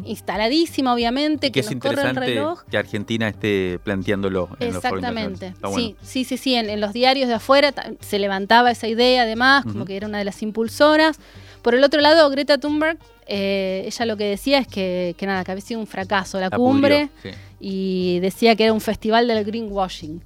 instaladísima, 0.06 0.94
obviamente, 0.94 1.48
Y 1.48 1.52
que, 1.52 1.62
que 1.62 1.68
es 1.68 1.72
nos 1.72 1.80
corre 1.82 1.94
el 1.94 2.00
interesante 2.10 2.34
reloj. 2.34 2.64
que 2.70 2.78
Argentina 2.78 3.28
esté 3.28 3.80
planteándolo 3.84 4.50
en 4.60 4.74
los 4.74 4.84
Exactamente. 4.84 5.54
bueno. 5.62 5.76
Sí, 5.78 5.96
sí, 6.02 6.24
sí, 6.24 6.38
sí. 6.38 6.56
En, 6.56 6.70
en 6.70 6.82
los 6.82 6.94
diarios 6.94 7.28
de 7.28 7.36
afuera 7.36 7.74
se 8.00 8.20
levantaba 8.20 8.72
esa 8.80 8.88
idea, 8.88 9.24
además, 9.24 9.66
como 9.66 9.86
que 9.86 9.96
era 9.98 10.08
una 10.08 10.18
de 10.18 10.24
las 10.26 10.42
impulsoras. 10.42 11.20
Por 11.62 11.76
el 11.76 11.84
otro 11.84 12.00
lado, 12.00 12.30
Greta 12.30 12.58
Thunberg, 12.58 12.98
eh, 13.28 13.84
ella 13.86 14.06
lo 14.06 14.16
que 14.16 14.24
decía 14.24 14.60
es 14.60 14.68
que, 14.68 15.16
que 15.18 15.26
nada, 15.26 15.44
que 15.44 15.52
había 15.52 15.62
sido 15.62 15.80
un 15.82 15.88
fracaso 15.88 16.40
la 16.40 16.50
La 16.50 16.58
cumbre 16.58 17.10
pudrió, 17.22 17.34
sí. 17.34 17.40
y 17.60 18.20
decía 18.22 18.56
que 18.56 18.64
era 18.64 18.74
un 18.74 18.80
festival 18.82 19.28
del 19.28 19.44
greenwashing. 19.44 20.22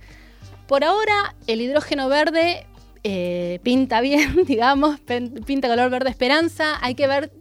Por 0.67 0.83
ahora, 0.83 1.35
el 1.47 1.61
hidrógeno 1.61 2.07
verde 2.07 2.67
eh, 3.03 3.59
pinta 3.63 4.01
bien, 4.01 4.43
digamos, 4.47 4.99
pinta 5.45 5.67
color 5.67 5.89
verde 5.89 6.09
esperanza. 6.09 6.77
Hay 6.81 6.95
que 6.95 7.07
ver, 7.07 7.31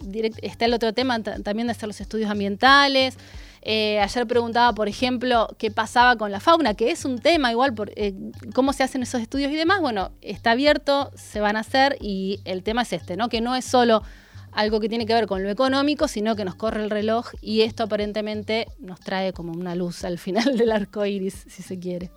está 0.43 0.65
el 0.65 0.75
otro 0.75 0.93
tema 0.93 1.23
ta- 1.23 1.39
también 1.43 1.67
de 1.69 1.73
hacer 1.73 1.87
los 1.89 2.01
estudios 2.01 2.31
ambientales. 2.31 3.17
Eh, 3.65 4.01
ayer 4.01 4.27
preguntaba, 4.27 4.73
por 4.75 4.89
ejemplo, 4.89 5.47
qué 5.57 5.71
pasaba 5.71 6.17
con 6.17 6.33
la 6.33 6.41
fauna, 6.41 6.75
que 6.75 6.91
es 6.91 7.05
un 7.05 7.21
tema 7.21 7.53
igual, 7.53 7.73
por, 7.75 7.93
eh, 7.95 8.13
cómo 8.55 8.73
se 8.73 8.83
hacen 8.83 9.03
esos 9.05 9.21
estudios 9.21 9.53
y 9.53 9.57
demás. 9.57 9.81
Bueno, 9.81 10.11
está 10.21 10.51
abierto, 10.51 11.13
se 11.15 11.41
van 11.41 11.55
a 11.57 11.61
hacer 11.61 11.97
y 12.01 12.41
el 12.45 12.65
tema 12.65 12.83
es 12.83 12.93
este, 12.93 13.17
¿no? 13.17 13.29
Que 13.29 13.41
no 13.41 13.55
es 13.55 13.65
solo 13.65 14.03
algo 14.51 14.81
que 14.81 14.89
tiene 14.89 15.07
que 15.07 15.15
ver 15.15 15.27
con 15.29 15.45
lo 15.45 15.49
económico, 15.49 16.09
sino 16.09 16.35
que 16.35 16.45
nos 16.45 16.57
corre 16.57 16.83
el 16.83 16.91
reloj 16.91 17.29
y 17.41 17.61
esto 17.63 17.85
aparentemente 17.85 18.67
nos 18.81 18.99
trae 18.99 19.33
como 19.33 19.53
una 19.53 19.77
luz 19.77 20.05
al 20.05 20.19
final 20.19 20.59
del 20.59 20.73
arco 20.73 21.07
iris, 21.07 21.45
si 21.49 21.63
se 21.63 21.79
quiere. 21.79 22.11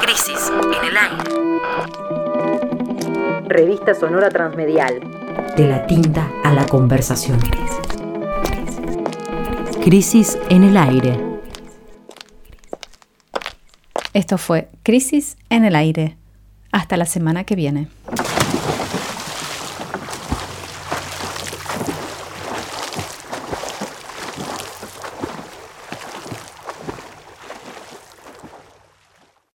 Crisis 0.00 0.50
en 0.50 0.84
el 0.84 0.96
aire. 0.96 1.24
Revista 3.48 3.94
Sonora 3.94 4.28
Transmedial. 4.30 5.00
De 5.56 5.68
la 5.68 5.86
tinta 5.86 6.30
a 6.42 6.52
la 6.52 6.66
conversación. 6.66 7.38
Crisis 9.82 10.38
en 10.48 10.64
el 10.64 10.76
aire. 10.76 11.18
Esto 14.12 14.38
fue 14.38 14.68
Crisis 14.82 15.36
en 15.50 15.64
el 15.64 15.76
aire. 15.76 16.16
Hasta 16.72 16.96
la 16.96 17.06
semana 17.06 17.44
que 17.44 17.54
viene. 17.56 17.88